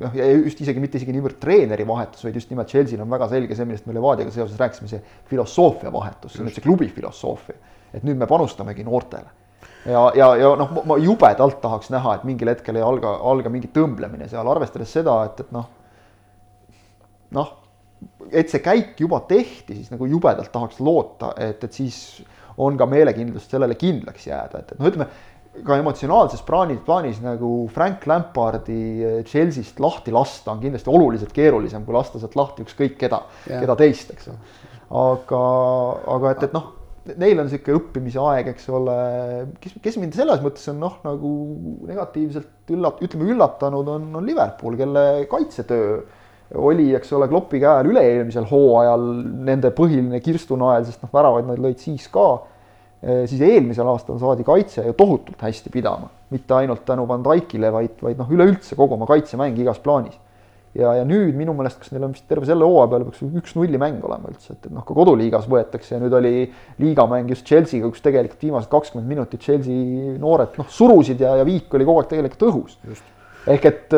noh, 0.00 0.16
ja 0.18 0.26
just 0.32 0.64
isegi 0.64 0.82
mitte 0.82 0.98
isegi 0.98 1.14
niivõrd 1.14 1.38
treeneri 1.42 1.86
vahetus, 1.86 2.24
vaid 2.26 2.38
just 2.40 2.50
nimelt 2.50 2.72
Chelsea'l 2.72 3.04
on 3.04 3.12
väga 3.12 3.28
selge 3.30 3.58
see, 3.58 3.68
millest 3.68 3.86
me 3.86 3.94
Levadiaga 3.94 4.34
seoses 4.34 4.58
rääkisime, 4.58 4.90
see 4.90 5.02
filosoofia 5.30 5.92
vahetus, 5.94 6.34
see 6.34 6.42
on 6.42 6.50
see 6.50 6.64
klubi 6.64 6.90
filosoofia. 6.90 7.60
et 7.92 8.02
nüüd 8.08 8.16
me 8.16 8.26
panustamegi 8.26 8.82
noortele. 8.88 9.30
ja, 9.84 10.02
ja, 10.16 10.32
ja 10.40 10.52
noh, 10.58 10.74
ma 10.88 10.98
jubedalt 10.98 11.60
tahaks 11.62 11.92
näha, 11.94 12.16
et 12.16 12.26
mingil 12.26 12.50
hetkel 12.50 12.80
ei 12.80 12.86
alga, 12.86 13.14
alga 13.30 13.52
mingi 13.52 13.70
tõmblemine 13.70 14.26
seal, 14.32 14.48
arvestades 14.48 14.90
seda, 14.98 15.20
et, 15.28 15.44
et 15.44 15.54
noh, 15.54 15.68
noh 17.38 17.58
et 18.30 18.50
see 18.50 18.62
käik 18.64 19.00
juba 19.00 19.22
tehti, 19.28 19.76
siis 19.76 19.90
nagu 19.92 20.08
jubedalt 20.10 20.52
tahaks 20.52 20.80
loota, 20.82 21.32
et, 21.40 21.62
et 21.64 21.76
siis 21.82 21.98
on 22.62 22.76
ka 22.78 22.86
meelekindlust 22.88 23.52
sellele 23.52 23.76
kindlaks 23.80 24.26
jääda, 24.28 24.62
et, 24.62 24.74
et 24.74 24.80
noh, 24.80 24.90
ütleme 24.90 25.08
ka 25.66 25.76
emotsionaalses 25.76 26.40
plaanis, 26.48 26.80
plaanis 26.86 27.18
nagu 27.20 27.48
Frank 27.72 28.06
Lampardi 28.08 29.24
Chelsea'st 29.28 29.80
lahti 29.84 30.14
lasta 30.14 30.54
on 30.54 30.62
kindlasti 30.62 30.88
oluliselt 30.92 31.34
keerulisem, 31.36 31.84
kui 31.84 31.96
lasta 31.96 32.20
sealt 32.20 32.36
lahti 32.40 32.64
ükskõik 32.64 32.96
keda, 33.00 33.20
keda 33.48 33.76
teist, 33.80 34.14
eks 34.14 34.30
ju. 34.30 34.36
aga, 35.02 35.42
aga 36.14 36.32
et, 36.32 36.46
et 36.48 36.56
noh, 36.56 36.70
neil 37.20 37.40
on 37.42 37.48
niisugune 37.48 37.82
õppimise 37.82 38.22
aeg, 38.22 38.48
eks 38.54 38.68
ole, 38.72 38.96
kes, 39.60 39.76
kes 39.84 40.00
mind 40.00 40.16
selles 40.16 40.40
mõttes 40.44 40.64
on 40.72 40.80
noh, 40.80 40.96
nagu 41.04 41.34
negatiivselt 41.90 42.72
üllat-, 42.72 43.04
ütleme 43.04 43.28
üllatanud, 43.34 43.92
on, 43.92 44.08
on 44.20 44.28
Liverpool, 44.28 44.78
kelle 44.80 45.06
kaitsetöö 45.30 46.00
oli, 46.54 46.88
eks 46.96 47.12
ole, 47.16 47.28
Kloppi 47.30 47.60
käe 47.62 47.80
all 47.80 47.90
üle-eelmisel 47.90 48.46
hooajal 48.50 49.04
nende 49.46 49.72
põhiline 49.76 50.20
kirstunael, 50.24 50.86
sest 50.86 51.04
noh, 51.04 51.12
väravaid 51.14 51.48
nad 51.48 51.60
lõid 51.62 51.80
siis 51.82 52.08
ka, 52.12 52.26
eh, 53.02 53.22
siis 53.30 53.40
eelmisel 53.46 53.88
aastal 53.88 54.18
saadi 54.20 54.44
kaitse 54.46 54.84
ju 54.86 54.96
tohutult 54.98 55.40
hästi 55.40 55.72
pidama. 55.72 56.10
mitte 56.32 56.54
ainult 56.54 56.86
tänu 56.88 57.04
Van 57.08 57.20
Dijkile, 57.20 57.68
vaid, 57.72 57.98
vaid 58.00 58.16
noh, 58.16 58.28
üleüldse 58.32 58.72
kogu 58.74 58.94
oma 58.94 59.06
kaitsemäng 59.06 59.58
igas 59.58 59.78
plaanis. 59.78 60.18
ja, 60.74 60.94
ja 60.96 61.04
nüüd 61.04 61.36
minu 61.36 61.52
meelest, 61.52 61.78
kas 61.78 61.92
neil 61.92 62.04
on 62.06 62.14
vist 62.14 62.24
terve 62.28 62.46
selle 62.48 62.64
hooaja 62.64 62.88
peale 62.88 63.04
peaks 63.04 63.20
üks-nulli 63.22 63.76
mäng 63.76 64.00
olema 64.04 64.30
üldse, 64.32 64.54
et, 64.54 64.66
et 64.66 64.72
noh, 64.72 64.84
ka 64.88 64.94
koduliigas 64.96 65.44
võetakse 65.44 65.94
ja 65.94 66.00
nüüd 66.00 66.16
oli 66.16 66.46
liigamäng 66.80 67.28
just 67.28 67.44
Chelsea'ga, 67.44 67.90
kus 67.92 68.00
tegelikult 68.00 68.40
viimased 68.40 68.72
kakskümmend 68.72 69.08
minutit 69.08 69.44
Chelsea 69.44 70.16
noored 70.16 70.56
noh, 70.56 70.70
surusid 70.72 71.20
ja, 71.20 71.36
ja 71.36 71.44
viik 71.44 71.74
oli 71.76 71.84
kogu 71.84 72.00
aeg 72.00 72.08
tegelikult 72.14 72.48
õhus. 72.48 72.78
just 72.88 73.04
ehk 73.50 73.64
et, 73.66 73.94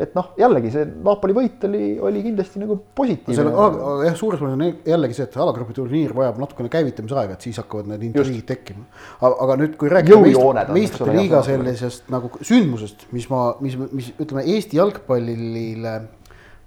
et 0.00 0.14
noh, 0.16 0.30
jällegi 0.40 0.70
see 0.72 0.86
Napoli 1.04 1.34
võit 1.36 1.64
oli, 1.68 1.82
oli 2.00 2.22
kindlasti 2.24 2.62
nagu 2.62 2.78
positiivne. 2.96 3.52
aga 3.66 3.96
jah, 4.06 4.16
suures 4.16 4.40
plaanis 4.40 4.56
on 4.56 4.92
jällegi 4.94 5.18
see, 5.18 5.26
et 5.28 5.36
alagrupi 5.44 5.76
turniir 5.76 6.14
vajab 6.16 6.40
natukene 6.40 6.72
käivitamisaega, 6.72 7.36
et 7.36 7.46
siis 7.48 7.60
hakkavad 7.60 7.90
need 7.92 8.06
intriigid 8.08 8.46
tekkima. 8.48 8.86
aga 9.28 9.58
nüüd, 9.60 9.76
kui 9.80 9.92
rääkida 9.92 10.64
meistrite 10.72 11.18
liiga 11.18 11.42
sellisest 11.46 12.08
nagu 12.12 12.32
sündmusest, 12.40 13.06
mis 13.12 13.28
ma, 13.32 13.44
mis, 13.64 13.76
mis 13.92 14.10
ütleme 14.16 14.46
Eesti 14.54 14.80
jalgpallile 14.80 15.98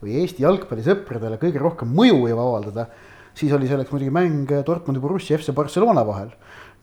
või 0.03 0.21
Eesti 0.21 0.45
jalgpallisõpradele 0.45 1.41
kõige 1.41 1.61
rohkem 1.61 1.89
mõju 1.95 2.21
võib 2.27 2.37
avaldada, 2.37 2.89
siis 3.35 3.53
oli 3.55 3.67
selleks 3.71 3.89
muidugi 3.91 4.13
mäng 4.13 4.53
Dortmundi 4.67 5.01
Borussia 5.01 5.39
FC 5.39 5.55
Barcelona 5.57 6.05
vahel 6.07 6.29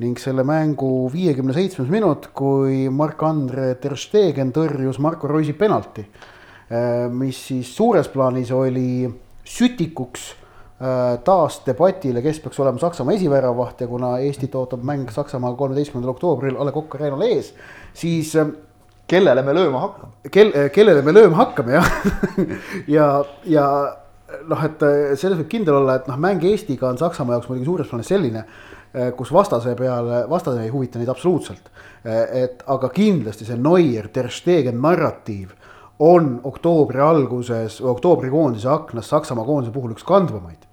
ning 0.00 0.18
selle 0.20 0.44
mängu 0.46 1.10
viiekümne 1.12 1.54
seitsmes 1.56 1.90
minut, 1.92 2.30
kui 2.36 2.86
Mark-Andre 2.92 3.74
Ter 3.80 3.96
Stegen 4.00 4.52
tõrjus 4.54 5.00
Marko 5.02 5.28
Roisi 5.30 5.54
penalti, 5.58 6.04
äh, 6.72 7.08
mis 7.12 7.40
siis 7.50 7.74
suures 7.76 8.08
plaanis 8.12 8.52
oli 8.56 9.04
sütikuks 9.44 10.26
äh, 10.32 11.20
taas 11.26 11.60
debatile, 11.66 12.24
kes 12.24 12.40
peaks 12.40 12.60
olema 12.62 12.80
Saksamaa 12.82 13.18
esiväravaht 13.18 13.84
ja 13.84 13.90
kuna 13.90 14.16
Eestit 14.24 14.54
ootab 14.58 14.84
mäng 14.86 15.10
Saksamaal 15.12 15.58
kolmeteistkümnendal 15.60 16.16
oktoobril 16.16 16.56
A 16.56 16.66
Le 16.66 16.74
Coq 16.74 16.96
Arena'l 16.96 17.28
ees, 17.28 17.52
siis 17.94 18.34
äh, 18.40 18.54
kellele 19.10 19.44
me 19.44 19.54
lööma 19.58 19.86
hakkame? 19.86 20.12
kel-, 20.32 20.54
kellele 20.72 21.04
me 21.04 21.14
lööma 21.14 21.42
hakkame, 21.44 21.76
jah 21.76 21.92
ja, 22.96 23.08
ja 23.44 23.66
noh, 24.48 24.64
et 24.64 24.80
selles 25.20 25.36
võib 25.36 25.50
kindel 25.52 25.82
olla, 25.82 26.00
et 26.00 26.06
noh, 26.08 26.16
mäng 26.16 26.42
Eestiga 26.48 26.88
on 26.88 26.98
Saksamaa 26.98 27.36
jaoks 27.36 27.52
muidugi 27.52 27.68
suures 27.68 27.92
plaanis 27.92 28.08
selline 28.08 28.46
kus 29.16 29.32
vastase 29.32 29.74
peale, 29.74 30.24
vastane 30.28 30.66
ei 30.66 30.72
huvita 30.72 31.00
neid 31.00 31.08
absoluutselt. 31.08 31.70
Eh, 32.04 32.42
et 32.42 32.64
aga 32.66 32.90
kindlasti 32.90 33.46
see 33.46 33.56
Neuer, 33.56 34.08
Ter 34.12 34.26
Stegen 34.30 34.80
narratiiv 34.82 35.52
on 36.02 36.40
oktoobri 36.44 36.98
alguses, 37.00 37.78
oktoobrikoondise 37.78 38.68
aknas 38.72 39.12
Saksamaa 39.12 39.46
koondise 39.46 39.72
puhul 39.74 39.94
üks 39.94 40.02
kandvamaid. 40.06 40.66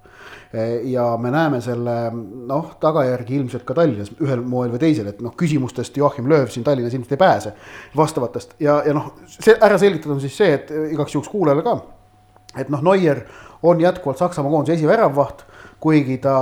Eh, 0.50 0.88
ja 0.90 1.04
me 1.22 1.30
näeme 1.30 1.60
selle 1.62 1.94
noh, 2.10 2.72
tagajärgi 2.82 3.36
ilmselt 3.38 3.62
ka 3.68 3.76
Tallinnas 3.78 4.10
ühel 4.18 4.42
moel 4.42 4.72
või 4.74 4.82
teisel, 4.82 5.06
et 5.12 5.20
noh, 5.22 5.36
küsimustest 5.38 5.96
Joachim 5.96 6.26
Lööv 6.30 6.50
siin 6.50 6.66
Tallinnas 6.66 6.96
ilmselt 6.98 7.14
ei 7.14 7.20
pääse 7.20 7.52
vastavatest 7.96 8.56
ja, 8.58 8.80
ja 8.82 8.96
noh, 8.96 9.12
see 9.30 9.54
ära 9.54 9.78
selgitada 9.78 10.16
on 10.16 10.24
siis 10.24 10.34
see, 10.34 10.50
et 10.56 10.72
igaks 10.90 11.14
juhuks 11.14 11.30
kuulajale 11.30 11.62
ka. 11.62 11.76
et 12.58 12.74
noh, 12.74 12.82
Neuer 12.82 13.22
on 13.62 13.78
jätkuvalt 13.80 14.18
Saksamaa 14.18 14.50
koondise 14.50 14.80
esiväravvaht 14.80 15.46
kuigi 15.80 16.18
ta 16.20 16.34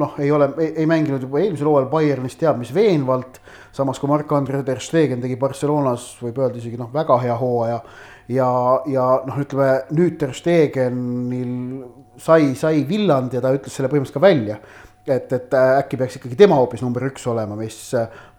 noh, 0.00 0.14
ei 0.18 0.30
ole, 0.32 0.48
ei 0.64 0.86
mänginud 0.88 1.22
juba 1.26 1.42
eelmisel 1.42 1.68
hooajal 1.68 1.90
Bayernis 1.92 2.38
teab 2.40 2.58
mis 2.60 2.72
veenvalt. 2.74 3.40
samas 3.72 4.00
kui 4.00 4.08
Mark-Andre 4.10 4.62
Ter 4.64 4.80
Stegen 4.80 5.20
tegi 5.20 5.36
Barcelonas, 5.36 6.14
võib 6.22 6.40
öelda 6.40 6.58
isegi 6.58 6.80
noh, 6.80 6.88
väga 6.92 7.18
hea 7.22 7.36
hooaja. 7.36 7.82
ja, 8.32 8.48
ja 8.88 9.06
noh, 9.26 9.40
ütleme 9.44 9.70
nüüd 9.92 10.18
Ter 10.18 10.32
Stegenil 10.34 11.84
sai, 12.16 12.54
sai 12.56 12.84
villand 12.88 13.36
ja 13.36 13.44
ta 13.44 13.52
ütles 13.54 13.76
selle 13.76 13.92
põhimõtteliselt 13.92 14.20
ka 14.20 14.24
välja. 14.24 14.58
et, 15.08 15.32
et 15.32 15.54
äkki 15.60 15.96
peaks 15.96 16.18
ikkagi 16.18 16.36
tema 16.36 16.56
hoopis 16.56 16.82
number 16.84 17.04
üks 17.08 17.26
olema, 17.28 17.56
mis 17.56 17.78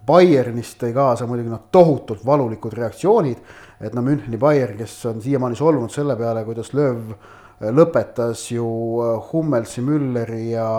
Bayernist 0.09 0.79
tõi 0.81 0.93
kaasa 0.93 1.27
muidugi 1.29 1.51
noh, 1.53 1.67
tohutult 1.71 2.25
valulikud 2.25 2.73
reaktsioonid. 2.73 3.37
et 3.79 3.93
no 3.93 4.01
Müncheni 4.01 4.37
Bayern, 4.37 4.77
kes 4.81 4.97
on 5.05 5.21
siiamaani 5.21 5.55
solvunud 5.55 5.93
selle 5.93 6.17
peale, 6.17 6.43
kuidas 6.47 6.73
lööv 6.73 7.13
lõpetas 7.59 8.45
ju 8.53 8.67
äh, 9.03 9.17
Hummelsi, 9.31 9.83
Mülleri 9.83 10.51
ja 10.53 10.69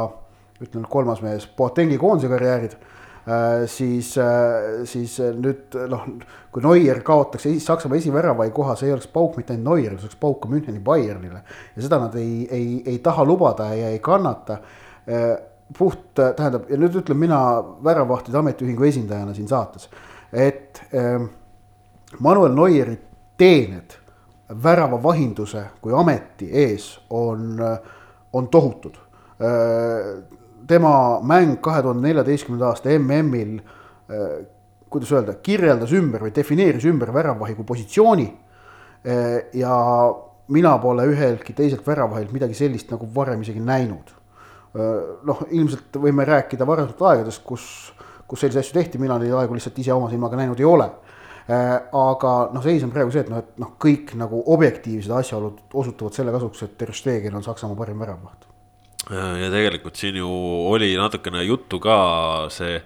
ütlen 0.60 0.86
kolmas 0.88 1.22
mees, 1.24 1.46
Boatengi 1.56 1.98
koondise 2.00 2.30
karjäärid 2.32 2.76
äh, 2.76 3.66
siis, 3.70 4.12
äh, 4.20 4.82
siis 4.88 5.18
nüüd 5.36 5.76
noh, 5.92 6.06
kui 6.52 6.64
Neuer 6.64 7.02
kaotaks 7.04 7.48
Saksamaa 7.64 8.00
esivärava 8.00 8.48
koha, 8.56 8.76
see 8.76 8.90
ei 8.90 8.96
oleks 8.96 9.10
pauk 9.12 9.36
mitte 9.40 9.54
ainult 9.54 9.68
Neuerile, 9.68 9.98
see 10.00 10.08
oleks 10.08 10.20
pauk 10.20 10.40
ka 10.42 10.52
Müncheni 10.52 10.80
Bayernile. 10.84 11.42
ja 11.76 11.84
seda 11.84 12.00
nad 12.06 12.16
ei, 12.20 12.46
ei, 12.50 12.80
ei 12.86 12.98
taha 13.04 13.24
lubada 13.28 13.70
ja 13.76 13.92
ei 13.92 14.00
kannata. 14.04 14.60
puht, 15.78 16.18
tähendab, 16.18 16.64
ja 16.66 16.76
nüüd 16.76 16.96
ütlen 16.98 17.18
mina 17.18 17.38
väravahtide 17.84 18.38
ametiühingu 18.38 18.84
esindajana 18.88 19.34
siin 19.34 19.46
saates, 19.48 19.86
et 20.32 20.80
Manuel 22.18 22.56
Neueri 22.56 22.96
teened 23.38 23.94
väravavahinduse 24.62 25.64
kui 25.80 25.94
ameti 25.94 26.50
ees 26.52 27.00
on, 27.10 27.58
on 28.32 28.48
tohutud. 28.48 28.94
tema 30.66 31.20
mäng 31.22 31.60
kahe 31.60 31.82
tuhande 31.82 32.08
neljateistkümnenda 32.08 32.66
aasta 32.68 32.90
MM-il 32.98 33.60
kuidas 34.90 35.12
öelda, 35.14 35.36
kirjeldas 35.42 35.92
ümber 35.94 36.24
või 36.26 36.34
defineeris 36.34 36.84
ümber 36.90 37.12
väravvahi 37.14 37.54
kui 37.54 37.64
positsiooni. 37.64 38.28
ja 39.54 39.74
mina 40.48 40.78
pole 40.78 41.06
üheltki 41.08 41.54
teiselt 41.56 41.86
väravvahilt 41.86 42.32
midagi 42.32 42.54
sellist 42.54 42.90
nagu 42.90 43.08
varem 43.14 43.42
isegi 43.42 43.60
näinud. 43.60 44.10
noh, 45.24 45.44
ilmselt 45.50 45.96
võime 45.96 46.24
rääkida 46.26 46.66
varasemalt 46.66 47.02
aegadest, 47.02 47.42
kus, 47.44 47.92
kus 48.26 48.40
selliseid 48.40 48.64
asju 48.64 48.74
tehti, 48.74 48.98
mina 48.98 49.18
neid 49.18 49.32
aegu 49.34 49.54
lihtsalt 49.54 49.78
ise 49.78 49.92
oma 49.92 50.10
silmaga 50.10 50.36
näinud 50.36 50.60
ei 50.60 50.64
ole 50.64 50.90
aga 51.50 52.32
noh, 52.54 52.62
seis 52.64 52.84
on 52.86 52.92
praegu 52.94 53.12
see, 53.14 53.24
et 53.24 53.30
noh, 53.32 53.42
et 53.42 53.60
noh, 53.62 53.74
kõik 53.80 54.14
nagu 54.20 54.42
objektiivsed 54.54 55.12
asjaolud 55.20 55.76
osutuvad 55.82 56.16
selle 56.16 56.34
kasuks, 56.34 56.64
et 56.66 56.76
Ter 56.78 56.92
Stegen 56.96 57.36
on 57.38 57.46
Saksamaa 57.46 57.78
parim 57.78 58.00
väravvaht. 58.02 58.48
ja 59.10 59.48
tegelikult 59.50 59.96
siin 59.96 60.20
ju 60.20 60.28
oli 60.70 60.92
natukene 60.96 61.42
juttu 61.42 61.80
ka 61.80 61.96
see 62.52 62.82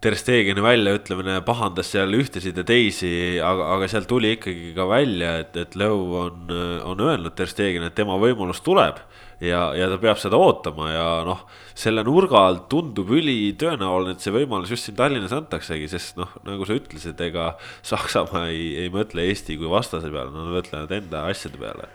Ter 0.00 0.14
Stegeni 0.16 0.62
väljaütlemine 0.64 1.42
pahandas 1.44 1.90
seal 1.92 2.14
ühtesid 2.16 2.56
ja 2.56 2.62
teisi, 2.64 3.10
aga, 3.44 3.66
aga 3.74 3.88
sealt 3.92 4.08
tuli 4.08 4.30
ikkagi 4.32 4.70
ka 4.72 4.86
välja, 4.88 5.34
et, 5.42 5.56
et 5.60 5.76
Lõu 5.76 5.98
on, 6.22 6.54
on 6.88 7.02
öelnud 7.04 7.34
Ter 7.36 7.50
Stegen, 7.50 7.84
et 7.84 7.96
tema 7.98 8.16
võimalus 8.20 8.62
tuleb. 8.64 9.02
Ja, 9.40 9.60
ja 9.76 9.88
ta 9.90 9.98
peab 10.02 10.20
seda 10.20 10.38
ootama 10.40 10.90
ja 10.92 11.06
noh, 11.26 11.44
selle 11.78 12.04
nurga 12.06 12.44
alt 12.48 12.66
tundub 12.72 13.12
ülitõenäoline, 13.16 14.16
et 14.16 14.24
see 14.24 14.34
võimalus 14.34 14.72
just 14.74 14.88
siin 14.88 14.98
Tallinnas 14.98 15.34
antaksegi, 15.36 15.88
sest 15.90 16.18
noh, 16.20 16.32
nagu 16.46 16.68
sa 16.68 16.76
ütlesid, 16.76 17.20
ega 17.30 17.54
Saksamaa 17.86 18.48
ei, 18.52 18.74
ei 18.84 18.92
mõtle 18.92 19.24
Eesti 19.28 19.58
kui 19.60 19.70
vastase 19.70 20.12
peale, 20.12 20.32
nad 20.34 20.52
mõtlevad 20.52 20.92
enda 21.00 21.24
asjade 21.30 21.60
peale 21.60 21.88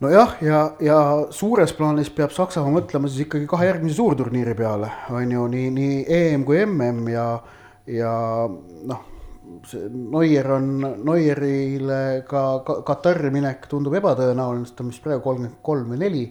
nojah, 0.00 0.36
ja, 0.44 0.60
ja 0.80 0.98
suures 1.34 1.72
plaanis 1.76 2.08
peab 2.16 2.32
Saksamaa 2.32 2.72
mõtlema 2.78 3.08
siis 3.10 3.26
ikkagi 3.26 3.48
kahe 3.48 3.68
järgmise 3.68 3.98
suurturniiri 3.98 4.56
peale, 4.56 4.88
on 5.12 5.32
ju 5.36 5.46
nii, 5.52 5.70
nii 5.76 6.02
EM 6.20 6.44
kui 6.48 6.62
MM 6.64 7.08
ja, 7.12 7.26
ja 7.90 8.12
noh, 8.48 9.02
see 9.68 9.88
Neuer 9.92 10.52
on, 10.56 10.70
Neuerile 11.04 12.00
ka, 12.28 12.44
ka 12.66 12.80
Katari 12.86 13.32
minek 13.34 13.68
tundub 13.70 13.96
ebatõenäoline, 13.98 14.64
sest 14.66 14.78
ta 14.78 14.86
on 14.86 14.92
vist 14.92 15.04
praegu 15.04 15.24
kolmkümmend 15.26 15.60
kolm 15.66 15.92
või 15.92 16.00
neli. 16.04 16.24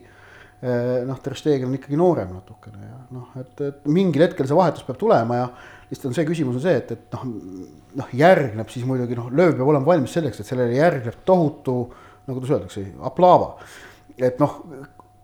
Noh, 1.07 1.19
Ter 1.23 1.37
Stegen 1.39 1.69
on 1.69 1.75
ikkagi 1.77 1.95
noorem 1.99 2.33
natukene 2.35 2.81
ja 2.83 2.97
noh, 3.15 3.29
et, 3.39 3.53
et 3.63 3.85
mingil 3.87 4.25
hetkel 4.25 4.47
see 4.47 4.57
vahetus 4.57 4.83
peab 4.83 4.97
tulema 4.99 5.37
ja 5.37 5.45
lihtsalt 5.89 6.09
on 6.11 6.17
see 6.17 6.27
küsimus 6.27 6.59
on 6.59 6.63
see, 6.65 6.75
et, 6.81 6.91
et 6.97 7.15
noh, 7.15 7.23
noh 8.01 8.11
järgneb 8.19 8.69
siis 8.73 8.83
muidugi 8.87 9.17
noh, 9.17 9.29
lööv 9.31 9.55
peab 9.55 9.71
olema 9.71 9.87
valmis 9.87 10.13
selleks, 10.17 10.41
et 10.41 10.49
sellele 10.49 10.75
järgneb 10.75 11.21
tohutu 11.25 11.77
no 12.29 12.35
kuidas 12.35 12.51
öeldakse, 12.57 12.83
aplaava. 13.07 13.53
et 14.17 14.39
noh, 14.41 14.59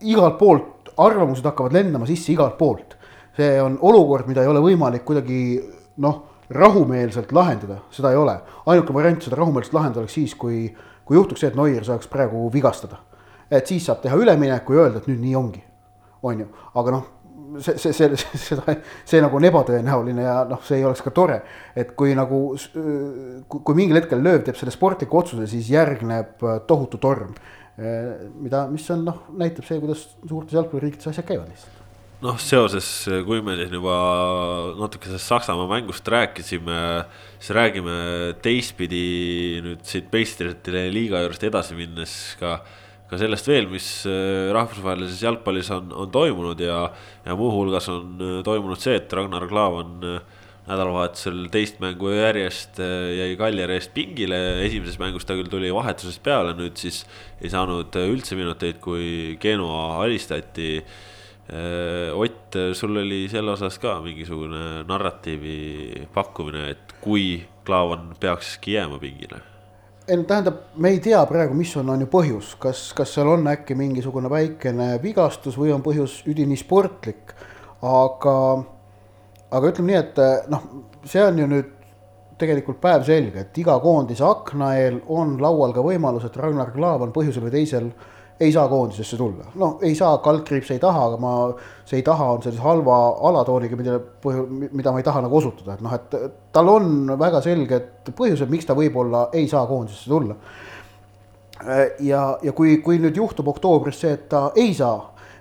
igalt 0.07 0.39
poolt 0.39 0.93
arvamused 0.97 1.45
hakkavad 1.45 1.75
lendama 1.75 2.07
sisse 2.09 2.31
igalt 2.33 2.57
poolt. 2.57 2.95
see 3.35 3.59
on 3.61 3.77
olukord, 3.81 4.27
mida 4.27 4.45
ei 4.45 4.47
ole 4.47 4.61
võimalik 4.63 5.03
kuidagi 5.03 5.59
noh, 6.01 6.21
rahumeelselt 6.49 7.33
lahendada, 7.35 7.81
seda 7.91 8.11
ei 8.11 8.17
ole. 8.17 8.37
ainuke 8.65 8.93
variant 8.93 9.21
seda 9.21 9.35
rahumeelselt 9.35 9.73
lahendada 9.73 10.05
oleks 10.05 10.13
siis, 10.13 10.35
kui, 10.35 10.69
kui 11.05 11.17
juhtuks 11.17 11.43
see, 11.43 11.51
et 11.51 11.57
Neuer 11.59 11.83
saaks 11.83 12.07
praegu 12.07 12.47
vigastada. 12.53 13.01
Et 13.51 13.67
siis 13.67 13.85
saab 13.85 14.01
teha 14.03 14.17
ülemineku 14.17 14.77
ja 14.77 14.85
öelda, 14.85 15.03
et 15.03 15.11
nüüd 15.11 15.21
nii 15.23 15.35
ongi, 15.39 15.63
on 16.25 16.45
ju, 16.45 16.49
aga 16.73 16.97
noh 16.97 17.11
see, 17.61 17.77
see, 17.77 17.93
see, 17.93 18.39
seda, 18.39 18.75
see 19.07 19.21
nagu 19.23 19.37
on 19.37 19.47
ebatõenäoline 19.49 20.25
ja 20.25 20.39
noh, 20.49 20.61
see 20.65 20.79
ei 20.79 20.87
oleks 20.87 21.03
ka 21.05 21.13
tore. 21.15 21.41
et 21.75 21.93
kui 21.97 22.15
nagu, 22.17 22.41
kui 23.47 23.77
mingil 23.77 24.01
hetkel 24.01 24.23
lööv 24.23 24.45
teeb 24.45 24.59
selle 24.59 24.73
sportliku 24.73 25.21
otsuse, 25.21 25.47
siis 25.51 25.69
järgneb 25.73 26.43
äh, 26.43 26.59
tohutu 26.67 26.99
torm. 27.01 27.33
Äh, 27.75 28.27
mida, 28.41 28.65
mis 28.71 28.85
on 28.93 29.05
noh, 29.07 29.25
näitab 29.37 29.67
see, 29.67 29.79
kuidas 29.83 30.07
suurtes 30.23 30.55
jalgpalliriikides 30.57 31.11
asjad 31.11 31.27
käivad 31.27 31.49
lihtsalt 31.51 31.81
noh, 32.25 32.37
seoses, 32.41 32.87
kui 33.27 33.41
me 33.45 33.57
siin 33.59 33.75
juba 33.75 33.95
natuke 34.79 35.09
sellest 35.09 35.29
Saksamaa 35.29 35.67
mängust 35.69 36.07
rääkisime, 36.09 36.79
siis 37.37 37.51
räägime 37.53 37.97
teistpidi 38.41 39.61
nüüd 39.65 39.83
siit 39.85 40.07
meistrite 40.13 40.87
liiga 40.95 41.21
juurest 41.21 41.43
edasi 41.45 41.77
minnes 41.77 42.15
ka 42.39 42.57
ka 43.09 43.19
sellest 43.21 43.49
veel, 43.49 43.67
mis 43.69 43.87
äh, 44.09 44.49
rahvusvahelises 44.55 45.21
jalgpallis 45.25 45.69
on, 45.75 45.91
on 45.93 46.09
toimunud 46.13 46.61
ja, 46.61 46.87
ja 47.25 47.37
muuhulgas 47.37 47.89
on 47.93 48.17
äh, 48.17 48.39
toimunud 48.45 48.81
see, 48.81 48.97
et 48.97 49.13
Ragnar 49.13 49.45
Klavan 49.49 50.01
äh, 50.09 50.41
nädalavahetusel 50.65 51.43
teist 51.53 51.77
mängu 51.83 52.09
järjest 52.09 52.79
jäi 52.81 53.35
Kaljari 53.37 53.75
eest 53.77 53.91
pingile, 53.93 54.39
esimeses 54.65 54.97
mängus 54.97 55.27
ta 55.29 55.37
küll 55.37 55.51
tuli 55.51 55.69
vahetusest 55.69 56.23
peale, 56.25 56.55
nüüd 56.57 56.81
siis 56.81 57.03
ei 57.37 57.53
saanud 57.53 57.93
üldse 58.01 58.33
minuteid, 58.33 58.81
kui 58.81 59.37
Genoa 59.37 60.01
alistati. 60.01 60.79
Ott, 62.17 62.57
sul 62.73 62.97
oli 63.05 63.27
selle 63.29 63.53
osas 63.53 63.77
ka 63.77 63.99
mingisugune 64.01 64.87
narratiivi 64.89 66.07
pakkumine, 66.17 66.71
et 66.73 66.97
kui 66.97 67.43
Klaavan 67.69 68.15
peakski 68.17 68.79
jääma 68.79 68.97
pingile 68.97 69.45
ei 70.07 70.17
no 70.17 70.23
tähendab, 70.29 70.57
me 70.77 70.91
ei 70.93 70.99
tea 71.01 71.21
praegu, 71.25 71.55
mis 71.57 71.71
on, 71.79 71.89
on 71.89 72.03
ju 72.05 72.07
põhjus, 72.11 72.53
kas, 72.61 72.87
kas 72.97 73.13
seal 73.15 73.29
on 73.31 73.47
äkki 73.49 73.77
mingisugune 73.77 74.29
väikene 74.29 74.95
vigastus 75.03 75.57
või 75.57 75.73
on 75.73 75.83
põhjus 75.85 76.21
üdini 76.29 76.57
sportlik. 76.59 77.33
aga, 77.85 78.35
aga 79.51 79.71
ütleme 79.71 79.91
nii, 79.91 79.99
et 79.99 80.49
noh, 80.49 80.67
see 81.05 81.23
on 81.23 81.39
ju 81.41 81.47
nüüd 81.49 81.71
tegelikult 82.39 82.81
päevselge, 82.83 83.45
et 83.45 83.57
iga 83.57 83.77
koondise 83.79 84.25
akna 84.27 84.73
eel 84.79 84.99
on 85.07 85.37
laual 85.41 85.73
ka 85.73 85.83
võimalus, 85.85 86.25
et 86.27 86.37
Ragnar 86.37 86.73
Klavan 86.73 87.13
põhjusel 87.15 87.45
või 87.45 87.53
teisel 87.53 87.89
äh, 87.89 88.14
ei 88.39 88.51
saa 88.51 88.67
koondisesse 88.67 89.17
tulla, 89.17 89.47
noh, 89.61 89.77
ei 89.85 89.95
saa, 89.95 90.17
kaldkriips 90.23 90.73
ei 90.75 90.79
taha, 90.81 91.05
aga 91.09 91.19
ma, 91.21 91.31
see 91.87 92.01
ei 92.01 92.05
taha 92.05 92.27
on 92.33 92.43
sellise 92.43 92.63
halva 92.63 92.97
alatooniga, 93.29 93.79
mida, 93.79 93.99
mida 94.75 94.91
ma 94.91 94.99
ei 94.99 95.07
taha 95.07 95.23
nagu 95.23 95.39
osutada, 95.39 95.77
et 95.77 95.83
noh, 95.85 95.95
et 95.95 96.15
tal 96.55 96.71
on 96.73 97.13
väga 97.19 97.39
selged 97.45 98.11
põhjused, 98.17 98.51
miks 98.51 98.67
ta 98.67 98.75
võib-olla 98.75 99.29
ei 99.35 99.47
saa 99.51 99.63
koondisesse 99.69 100.11
tulla. 100.11 100.35
ja, 102.03 102.23
ja 102.43 102.53
kui, 102.55 102.77
kui 102.83 102.99
nüüd 102.99 103.15
juhtub 103.15 103.47
oktoobris 103.53 104.01
see, 104.03 104.17
et 104.17 104.25
ta 104.31 104.49
ei 104.59 104.73
saa, 104.75 104.97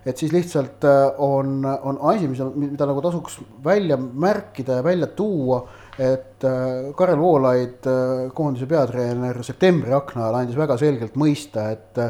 et 0.06 0.20
siis 0.20 0.30
lihtsalt 0.32 0.84
on, 1.24 1.64
on 1.64 1.98
asi, 2.12 2.28
mis, 2.30 2.42
mida 2.54 2.86
nagu 2.86 3.02
tasuks 3.02 3.40
välja 3.64 3.98
märkida 3.98 4.78
ja 4.78 4.84
välja 4.86 5.08
tuua 5.16 5.64
et 5.98 6.42
Karel 6.96 7.18
Voolaid, 7.18 7.86
koondise 8.34 8.66
peatreener 8.70 9.38
septembri 9.46 9.94
akna 9.94 10.24
ajal 10.24 10.38
andis 10.40 10.58
väga 10.58 10.78
selgelt 10.78 11.18
mõista, 11.18 11.68
et 11.74 12.00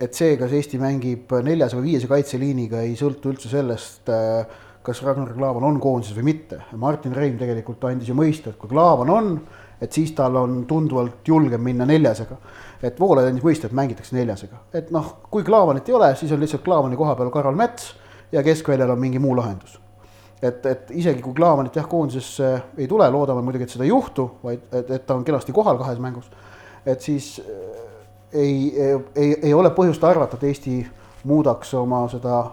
et 0.00 0.14
see, 0.14 0.36
kas 0.38 0.54
Eesti 0.54 0.78
mängib 0.80 1.32
neljas 1.44 1.74
või 1.76 1.92
viies 1.92 2.06
kaitseliiniga, 2.10 2.82
ei 2.86 2.94
sõltu 2.98 3.32
üldse 3.32 3.50
sellest, 3.50 4.08
äh, 4.12 4.66
kas 4.86 5.02
Ragnar 5.04 5.34
Klavan 5.34 5.66
on 5.66 5.80
koondises 5.82 6.16
või 6.16 6.30
mitte. 6.30 6.60
Martin 6.78 7.16
Reim 7.16 7.38
tegelikult 7.38 7.82
andis 7.84 8.08
ju 8.08 8.16
mõista, 8.16 8.52
et 8.52 8.60
kui 8.60 8.70
Klavan 8.70 9.10
on, 9.12 9.32
et 9.80 9.92
siis 9.92 10.12
tal 10.16 10.36
on 10.38 10.62
tunduvalt 10.70 11.26
julgem 11.28 11.62
minna 11.62 11.86
neljasega. 11.86 12.36
et 12.82 13.00
Voolaid 13.00 13.26
andis 13.26 13.42
mõista, 13.42 13.66
et 13.66 13.74
mängitakse 13.74 14.14
neljasega, 14.14 14.56
et 14.72 14.90
noh, 14.94 15.16
kui 15.30 15.42
Klavanit 15.42 15.88
ei 15.88 15.94
ole, 15.94 16.14
siis 16.16 16.32
on 16.32 16.40
lihtsalt 16.40 16.62
Klavani 16.62 16.96
koha 16.96 17.16
peal 17.18 17.30
Karol 17.30 17.56
Mäts 17.58 17.94
ja 18.32 18.42
keskväljal 18.42 18.90
on 18.90 18.98
mingi 18.98 19.18
muu 19.18 19.34
lahendus. 19.36 19.80
et, 20.42 20.66
et 20.66 20.90
isegi 20.90 21.22
kui 21.22 21.34
Klavanit 21.34 21.74
jah, 21.74 21.88
koondisesse 21.88 22.62
ei 22.78 22.86
tule, 22.86 23.10
loodame 23.10 23.42
muidugi, 23.42 23.64
et 23.64 23.70
seda 23.70 23.84
ei 23.84 23.90
juhtu, 23.90 24.30
vaid 24.42 24.60
et, 24.72 24.90
et 24.90 25.06
ta 25.06 25.14
on 25.14 25.24
kenasti 25.24 25.52
kohal 25.52 25.78
kahes 25.78 25.98
mängus, 25.98 26.30
et 26.86 27.00
siis 27.00 27.40
ei, 28.32 28.72
ei, 29.16 29.36
ei 29.42 29.54
ole 29.54 29.70
põhjust 29.76 30.04
arvata, 30.04 30.36
et 30.36 30.48
Eesti 30.50 30.80
muudaks 31.28 31.72
oma 31.78 32.02
seda 32.12 32.40
äh, 32.40 32.50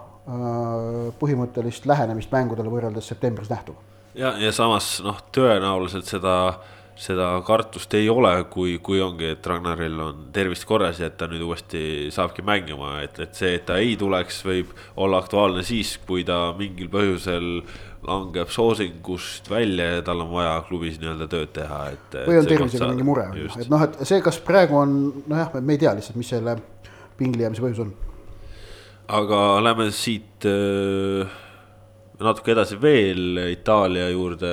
põhimõttelist 1.20 1.88
lähenemist 1.90 2.32
mängudele 2.34 2.72
võrreldes 2.72 3.12
septembris 3.12 3.52
nähtuga. 3.52 3.80
ja, 4.16 4.36
ja 4.40 4.52
samas 4.56 4.98
noh, 5.06 5.20
tõenäoliselt 5.36 6.08
seda, 6.10 6.36
seda 6.96 7.30
kartust 7.46 7.94
ei 8.00 8.10
ole, 8.10 8.34
kui, 8.52 8.78
kui 8.84 9.02
ongi, 9.04 9.34
et 9.36 9.48
Ragnaril 9.48 10.00
on 10.00 10.28
tervist 10.34 10.66
korras 10.66 11.00
ja 11.00 11.12
et 11.12 11.18
ta 11.20 11.28
nüüd 11.32 11.44
uuesti 11.46 12.12
saabki 12.16 12.46
mängima, 12.46 13.00
et, 13.04 13.20
et 13.20 13.36
see, 13.36 13.56
et 13.60 13.68
ta 13.68 13.80
ei 13.82 13.98
tuleks, 14.00 14.42
võib 14.48 14.72
olla 14.96 15.20
aktuaalne 15.24 15.64
siis, 15.68 15.98
kui 16.08 16.24
ta 16.28 16.54
mingil 16.58 16.90
põhjusel 16.94 17.52
langeb 18.06 18.52
soosingust 18.54 19.50
välja 19.50 19.88
ja 19.98 20.02
tal 20.06 20.24
on 20.24 20.32
vaja 20.34 20.56
klubis 20.68 21.00
nii-öelda 21.02 21.28
tööd 21.32 21.54
teha, 21.56 21.82
et. 21.96 22.18
või 22.28 22.40
on 22.42 22.50
tervisega 22.50 22.90
mingi 22.92 23.08
mure, 23.08 23.28
et 23.60 23.72
noh, 23.72 23.86
et 23.86 24.02
see, 24.04 24.22
kas 24.26 24.40
praegu 24.46 24.78
on, 24.80 24.98
nojah, 25.30 25.54
me 25.60 25.76
ei 25.76 25.82
tea 25.82 25.96
lihtsalt, 25.98 26.20
mis 26.20 26.30
selle 26.34 26.58
pingli 27.20 27.46
jäämise 27.46 27.64
põhjus 27.64 27.82
on. 27.86 27.94
aga 29.20 29.42
lähme 29.66 29.90
siit 29.96 30.48
äh, 30.50 31.40
natuke 32.20 32.54
edasi 32.56 32.80
veel 32.82 33.42
Itaalia 33.52 34.10
juurde. 34.14 34.52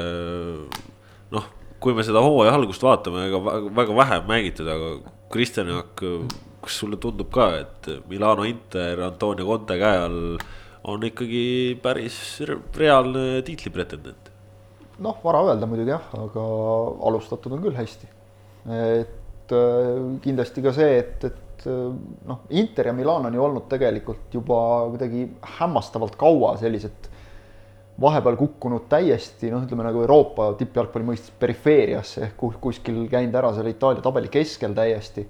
noh, 1.32 1.50
kui 1.82 1.94
me 1.96 2.05
seda 2.07 2.22
hooaja 2.24 2.55
algust 2.57 2.82
vaatame, 2.84 3.26
ega 3.28 3.42
väga, 3.42 3.74
väga 3.76 3.98
vähe 4.03 4.22
mängitud, 4.28 4.68
aga 4.68 4.94
Kristjan 5.32 5.70
Jaak, 5.72 6.03
kas 6.62 6.80
sulle 6.82 6.98
tundub 7.00 7.30
ka, 7.32 7.53
et 7.62 7.88
Milano 8.11 8.44
Inter 8.46 9.00
Antonio 9.09 9.46
Conte 9.48 9.78
käe 9.80 10.03
all 10.03 10.36
on 10.85 11.05
ikkagi 11.07 11.78
päris 11.83 12.16
reaalne 12.76 13.43
tiitlipretendent. 13.47 14.30
noh, 15.03 15.18
vara 15.24 15.43
öelda 15.49 15.66
muidugi 15.66 15.95
jah, 15.95 16.11
aga 16.18 16.43
alustatud 17.09 17.55
on 17.57 17.62
küll 17.62 17.78
hästi. 17.78 18.11
et 18.66 19.55
äh, 19.55 20.03
kindlasti 20.24 20.62
ka 20.62 20.74
see, 20.74 20.99
et, 20.99 21.24
et 21.30 21.66
äh, 21.70 21.95
noh, 22.28 22.43
Inter 22.51 22.91
ja 22.91 22.97
Milan 22.97 23.26
on 23.30 23.39
ju 23.39 23.45
olnud 23.45 23.68
tegelikult 23.70 24.35
juba 24.35 24.59
kuidagi 24.91 25.28
hämmastavalt 25.59 26.18
kaua 26.18 26.57
sellised 26.61 27.11
vahepeal 28.03 28.39
kukkunud 28.41 28.89
täiesti 28.91 29.53
noh, 29.53 29.62
ütleme 29.62 29.87
nagu 29.87 30.03
Euroopa 30.03 30.53
tippjalgpalli 30.59 31.12
mõistes 31.12 31.35
perifeeriasse 31.39 32.26
ehk 32.26 32.45
kuskil 32.62 33.05
käinud 33.11 33.39
ära 33.39 33.53
seal 33.55 33.70
Itaalia 33.70 34.03
tabeli 34.03 34.33
keskel 34.33 34.74
täiesti. 34.74 35.26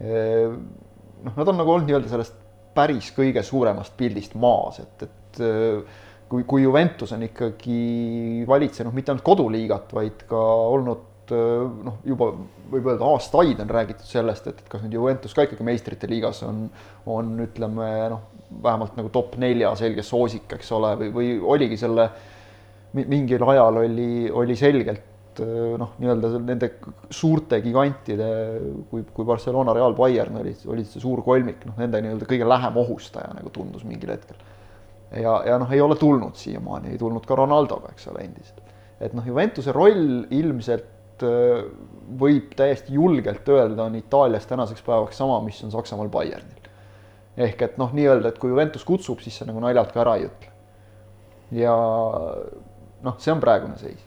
noh, 0.00 1.32
nad 1.36 1.48
on 1.48 1.56
nagu 1.56 1.72
olnud 1.72 1.88
nii-öelda 1.88 2.12
sellest 2.12 2.45
päris 2.76 3.10
kõige 3.16 3.42
suuremast 3.46 3.96
pildist 3.98 4.36
maas, 4.38 4.80
et, 4.84 5.06
et 5.08 5.42
kui, 6.28 6.44
kui 6.48 6.64
Juventus 6.64 7.12
on 7.16 7.24
ikkagi 7.26 8.44
valitsenud 8.48 8.94
mitte 8.96 9.12
ainult 9.12 9.26
koduliigat, 9.26 9.92
vaid 9.96 10.26
ka 10.28 10.42
olnud 10.76 11.12
noh, 11.30 11.98
juba 12.06 12.30
võib 12.70 12.86
öelda 12.86 13.08
aastaid 13.10 13.60
on 13.62 13.70
räägitud 13.70 14.06
sellest, 14.06 14.46
et 14.50 14.62
kas 14.70 14.84
nüüd 14.84 14.94
Juventus 14.98 15.34
ka 15.34 15.46
ikkagi 15.46 15.66
meistrite 15.66 16.08
liigas 16.10 16.42
on, 16.46 16.66
on 17.10 17.34
ütleme 17.42 17.90
noh, 18.12 18.24
vähemalt 18.62 18.96
nagu 18.98 19.10
top 19.14 19.36
nelja 19.42 19.72
selge 19.78 20.04
soosik, 20.06 20.48
eks 20.58 20.72
ole, 20.76 20.94
või, 21.00 21.12
või 21.14 21.30
oligi 21.56 21.78
selle 21.80 22.08
mingil 22.96 23.42
ajal 23.50 23.82
oli, 23.82 24.30
oli 24.30 24.56
selgelt 24.56 25.15
noh, 25.42 25.94
nii-öelda 26.00 26.30
nende 26.40 26.70
suurte 27.12 27.60
gigantide, 27.64 28.28
kui, 28.90 29.04
kui 29.14 29.28
Barcelona, 29.28 29.74
Real, 29.76 29.94
Bayern 29.98 30.40
olid, 30.40 30.64
olid 30.70 30.88
see 30.90 31.02
suur 31.02 31.22
kolmik, 31.26 31.64
noh, 31.68 31.78
nende 31.80 32.02
nii-öelda 32.04 32.28
kõige 32.28 32.48
lähem 32.48 32.78
ohustaja 32.82 33.32
nagu 33.36 33.52
tundus 33.54 33.86
mingil 33.88 34.14
hetkel. 34.14 34.38
ja, 35.12 35.38
ja 35.46 35.58
noh, 35.62 35.72
ei 35.72 35.82
ole 35.84 35.98
tulnud 36.00 36.36
siiamaani, 36.40 36.94
ei 36.94 37.00
tulnud 37.00 37.26
ka 37.26 37.38
Ronaldoga, 37.38 37.94
eks 37.94 38.10
ole, 38.12 38.26
endiselt. 38.26 38.76
et 39.00 39.16
noh, 39.16 39.26
Juventuse 39.26 39.74
roll 39.76 40.26
ilmselt 40.30 40.92
võib 42.20 42.52
täiesti 42.56 42.92
julgelt 42.92 43.48
öelda, 43.48 43.86
on 43.86 43.94
Itaalias 43.96 44.44
tänaseks 44.46 44.84
päevaks 44.84 45.16
sama, 45.16 45.40
mis 45.44 45.62
on 45.64 45.72
Saksamaal 45.72 46.10
Bayernil 46.12 46.66
ehk 47.36 47.62
et 47.66 47.80
noh, 47.80 47.92
nii-öelda, 47.92 48.32
et 48.32 48.38
kui 48.40 48.50
Juventus 48.50 48.84
kutsub, 48.88 49.20
siis 49.24 49.36
sa 49.36 49.46
nagu 49.48 49.60
naljalt 49.60 49.92
ka 49.92 50.02
ära 50.02 50.16
ei 50.18 50.26
ütle. 50.28 50.52
ja 51.56 51.74
noh, 53.06 53.18
see 53.22 53.32
on 53.34 53.42
praegune 53.42 53.76
seis. 53.80 54.00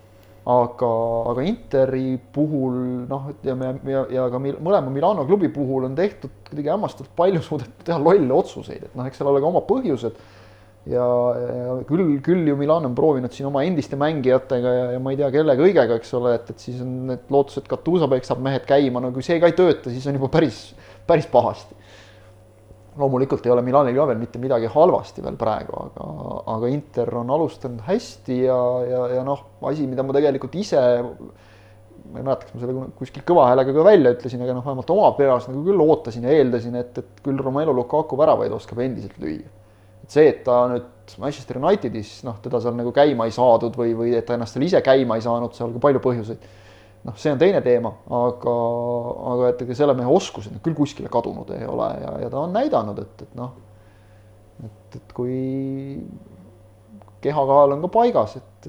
Aga, 0.50 0.90
aga 1.32 1.46
Interi 1.46 2.18
puhul 2.34 3.06
noh, 3.10 3.30
ütleme 3.34 3.72
ja, 3.92 4.04
ja 4.14 4.26
ka 4.32 4.42
mil, 4.42 4.58
mõlema 4.66 4.92
Milano 4.94 5.26
klubi 5.30 5.52
puhul 5.54 5.86
on 5.90 5.96
tehtud 5.98 6.34
kuidagi 6.50 6.74
hämmastavalt 6.74 7.14
palju 7.20 7.42
suudetud 7.46 7.86
teha 7.86 8.00
lolle 8.02 8.34
otsuseid, 8.34 8.90
et 8.90 8.98
noh, 8.98 9.08
eks 9.08 9.22
seal 9.22 9.30
ole 9.30 9.42
ka 9.44 9.50
oma 9.52 9.62
põhjused. 9.68 10.20
ja, 10.90 11.06
ja 11.38 11.78
küll, 11.90 12.16
küll 12.26 12.48
ju 12.50 12.58
Milan 12.58 12.88
on 12.90 12.96
proovinud 12.98 13.36
siin 13.36 13.50
oma 13.52 13.64
endiste 13.68 14.00
mängijatega 14.00 14.76
ja, 14.76 14.86
ja 14.96 15.02
ma 15.04 15.14
ei 15.14 15.20
tea, 15.20 15.30
kelle 15.36 15.58
kõigega, 15.60 16.00
eks 16.00 16.14
ole, 16.18 16.34
et, 16.40 16.54
et 16.54 16.68
siis 16.68 16.80
on 16.86 16.96
need 17.12 17.30
lootused, 17.30 17.68
Katuusa 17.70 18.10
peksab 18.10 18.42
mehed 18.44 18.66
käima, 18.70 19.04
no 19.04 19.14
kui 19.14 19.26
see 19.26 19.38
ka 19.44 19.52
ei 19.52 19.58
tööta, 19.58 19.94
siis 19.94 20.08
on 20.10 20.18
juba 20.18 20.32
päris, 20.40 20.64
päris 21.10 21.30
pahasti 21.30 21.79
loomulikult 23.00 23.46
ei 23.46 23.54
ole 23.54 23.64
Milanil 23.66 23.98
ka 23.98 24.08
veel 24.10 24.20
mitte 24.22 24.42
midagi 24.42 24.70
halvasti 24.72 25.24
veel 25.24 25.38
praegu, 25.40 25.76
aga, 25.86 26.08
aga 26.56 26.72
Inter 26.72 27.12
on 27.22 27.30
alustanud 27.36 27.84
hästi 27.88 28.42
ja, 28.44 28.58
ja, 28.88 29.04
ja 29.18 29.24
noh, 29.28 29.46
asi, 29.70 29.88
mida 29.90 30.06
ma 30.06 30.16
tegelikult 30.16 30.58
ise, 30.60 30.82
ma 32.10 32.20
ei 32.20 32.26
mäleta, 32.26 32.48
kas 32.48 32.56
ma 32.56 32.64
selle 32.64 32.88
kuskil 33.00 33.26
kõva 33.28 33.48
häälega 33.52 33.76
ka 33.76 33.86
välja 33.88 34.14
ütlesin, 34.18 34.44
aga 34.46 34.58
noh, 34.58 34.66
vähemalt 34.66 34.94
oma 34.96 35.12
peas 35.18 35.48
nagu 35.50 35.64
küll 35.68 35.86
ootasin 35.86 36.28
ja 36.28 36.36
eeldasin, 36.40 36.78
et, 36.82 37.02
et 37.02 37.24
küll 37.26 37.40
Romelu 37.44 37.76
Lukaku 37.76 38.20
väravaid 38.20 38.56
oskab 38.56 38.82
endiselt 38.84 39.18
lüüa. 39.22 39.48
et 40.04 40.16
see, 40.16 40.30
et 40.32 40.44
ta 40.46 40.64
nüüd 40.72 41.18
Manchester 41.22 41.60
Unitedis, 41.62 42.20
noh, 42.28 42.40
teda 42.44 42.62
seal 42.64 42.76
nagu 42.78 42.92
käima 42.96 43.30
ei 43.30 43.36
saadud 43.36 43.78
või, 43.80 43.94
või 43.98 44.16
et 44.18 44.28
ta 44.28 44.36
ennast 44.36 44.58
seal 44.58 44.68
ise 44.68 44.82
käima 44.86 45.18
ei 45.18 45.26
saanud, 45.26 45.56
seal 45.58 45.72
ka 45.76 45.88
palju 45.88 46.04
põhjuseid 46.04 46.50
noh, 47.08 47.16
see 47.20 47.32
on 47.34 47.40
teine 47.40 47.62
teema, 47.66 47.92
aga, 48.20 48.56
aga 49.34 49.52
et 49.54 49.62
ega 49.66 49.78
selle 49.78 49.96
mehe 49.98 50.12
oskused 50.12 50.60
küll 50.66 50.78
kuskile 50.78 51.12
kadunud 51.12 51.52
ei 51.56 51.68
ole 51.70 51.90
ja, 52.02 52.16
ja 52.26 52.32
ta 52.32 52.44
on 52.44 52.56
näidanud, 52.56 53.00
et, 53.04 53.26
et 53.28 53.38
noh, 53.40 53.54
et, 54.66 54.98
et 55.00 55.14
kui 55.16 55.38
kehakaal 57.24 57.76
on 57.76 57.86
ka 57.86 57.92
paigas, 57.94 58.36
et 58.40 58.68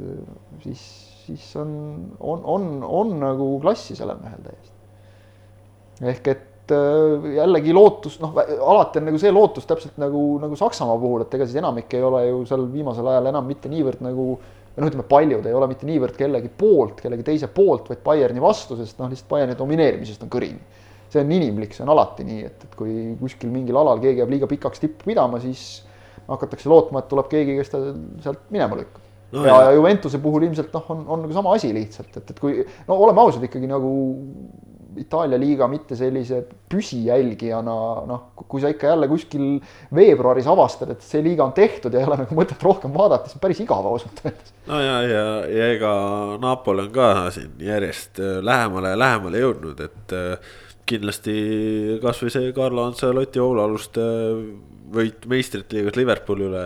siis, 0.64 0.84
siis 1.24 1.48
on, 1.60 1.72
on, 2.18 2.44
on, 2.44 2.70
on 2.86 3.18
nagu 3.22 3.50
klassi 3.62 3.98
sellel 3.98 4.22
mehel 4.22 4.46
täiesti. 4.46 4.78
ehk 6.10 6.30
et 6.32 6.74
äh, 6.74 7.28
jällegi 7.36 7.74
lootus, 7.74 8.20
noh, 8.22 8.34
alati 8.38 9.02
on 9.02 9.10
nagu 9.10 9.20
see 9.22 9.34
lootus 9.34 9.66
täpselt 9.70 9.98
nagu, 10.02 10.22
nagu 10.42 10.58
Saksamaa 10.58 10.98
puhul, 11.02 11.26
et 11.26 11.34
ega 11.38 11.46
siis 11.46 11.58
enamik 11.62 11.98
ei 11.98 12.06
ole 12.06 12.24
ju 12.28 12.40
seal 12.50 12.66
viimasel 12.72 13.10
ajal 13.10 13.30
enam 13.32 13.46
mitte 13.50 13.70
niivõrd 13.70 14.02
nagu 14.06 14.32
äh, 14.38 14.59
või 14.74 14.84
noh, 14.84 14.90
ütleme 14.92 15.06
paljud 15.10 15.46
ei 15.48 15.56
ole 15.56 15.68
mitte 15.70 15.88
niivõrd 15.88 16.16
kellegi 16.18 16.50
poolt, 16.60 17.00
kellegi 17.02 17.26
teise 17.26 17.50
poolt, 17.52 17.90
vaid 17.90 18.02
Bayerni 18.04 18.42
vastu, 18.42 18.78
sest 18.78 19.00
noh, 19.00 19.10
lihtsalt 19.10 19.30
Bayerni 19.32 19.58
domineerimisest 19.58 20.22
on 20.26 20.32
kõrini. 20.32 20.78
see 21.10 21.24
on 21.24 21.32
inimlik, 21.34 21.72
see 21.74 21.82
on 21.82 21.90
alati 21.90 22.22
nii, 22.22 22.42
et, 22.46 22.64
et 22.68 22.74
kui 22.78 23.16
kuskil 23.18 23.50
mingil 23.50 23.76
alal 23.80 23.98
keegi 23.98 24.22
jääb 24.22 24.30
liiga 24.30 24.46
pikaks 24.46 24.78
tippu 24.78 25.08
pidama, 25.10 25.40
siis 25.42 25.82
hakatakse 26.28 26.70
lootma, 26.70 27.02
et 27.02 27.08
tuleb 27.10 27.26
keegi, 27.32 27.56
kes 27.58 27.72
ta 27.72 27.80
sealt 28.22 28.44
minema 28.54 28.78
lükkab 28.78 29.02
no,. 29.32 29.44
ja, 29.46 29.56
ja 29.66 29.72
Juventuse 29.74 30.20
puhul 30.22 30.46
ilmselt 30.46 30.72
noh, 30.76 30.90
on, 30.94 31.04
on 31.08 31.24
nagu 31.24 31.34
sama 31.34 31.54
asi 31.58 31.72
lihtsalt, 31.74 32.14
et, 32.16 32.30
et 32.30 32.42
kui 32.42 32.60
no 32.88 32.98
oleme 33.06 33.24
ausad 33.24 33.44
ikkagi 33.46 33.70
nagu 33.70 33.90
Itaalia 34.98 35.38
liiga 35.38 35.68
mitte 35.70 35.96
sellise 35.98 36.40
püsijälgijana, 36.70 37.74
noh, 38.08 38.22
kui 38.40 38.62
sa 38.62 38.70
ikka 38.72 38.90
jälle 38.90 39.08
kuskil 39.10 39.44
veebruaris 39.94 40.48
avastad, 40.50 40.94
et 40.94 41.04
see 41.06 41.22
liiga 41.24 41.44
on 41.46 41.54
tehtud 41.56 41.94
ja 41.94 42.02
ei 42.02 42.08
ole 42.08 42.18
nagu 42.22 42.38
mõtet 42.38 42.64
rohkem 42.66 42.94
vaadata, 42.94 43.30
siis 43.30 43.42
päris 43.42 43.60
igav 43.62 43.86
ausalt 43.86 44.24
öeldes. 44.24 44.54
no 44.70 44.80
ja, 44.82 44.96
ja, 45.06 45.22
ja 45.50 45.70
ega 45.76 45.92
Napoli 46.42 46.88
on 46.88 46.90
ka 46.94 47.12
siin 47.34 47.62
järjest 47.64 48.22
äh, 48.22 48.40
lähemale 48.44 48.94
ja 48.94 48.98
lähemale 48.98 49.44
jõudnud, 49.44 49.84
et 49.86 50.16
äh, 50.16 50.52
kindlasti 50.90 51.36
kasvõi 52.02 52.34
see 52.34 52.52
Carlo 52.56 52.88
Ancelotti 52.88 53.42
hoolealuste 53.42 54.04
võit 54.90 55.26
meistrite 55.30 55.76
liigas 55.76 55.98
Liverpooli 55.98 56.46
üle 56.48 56.64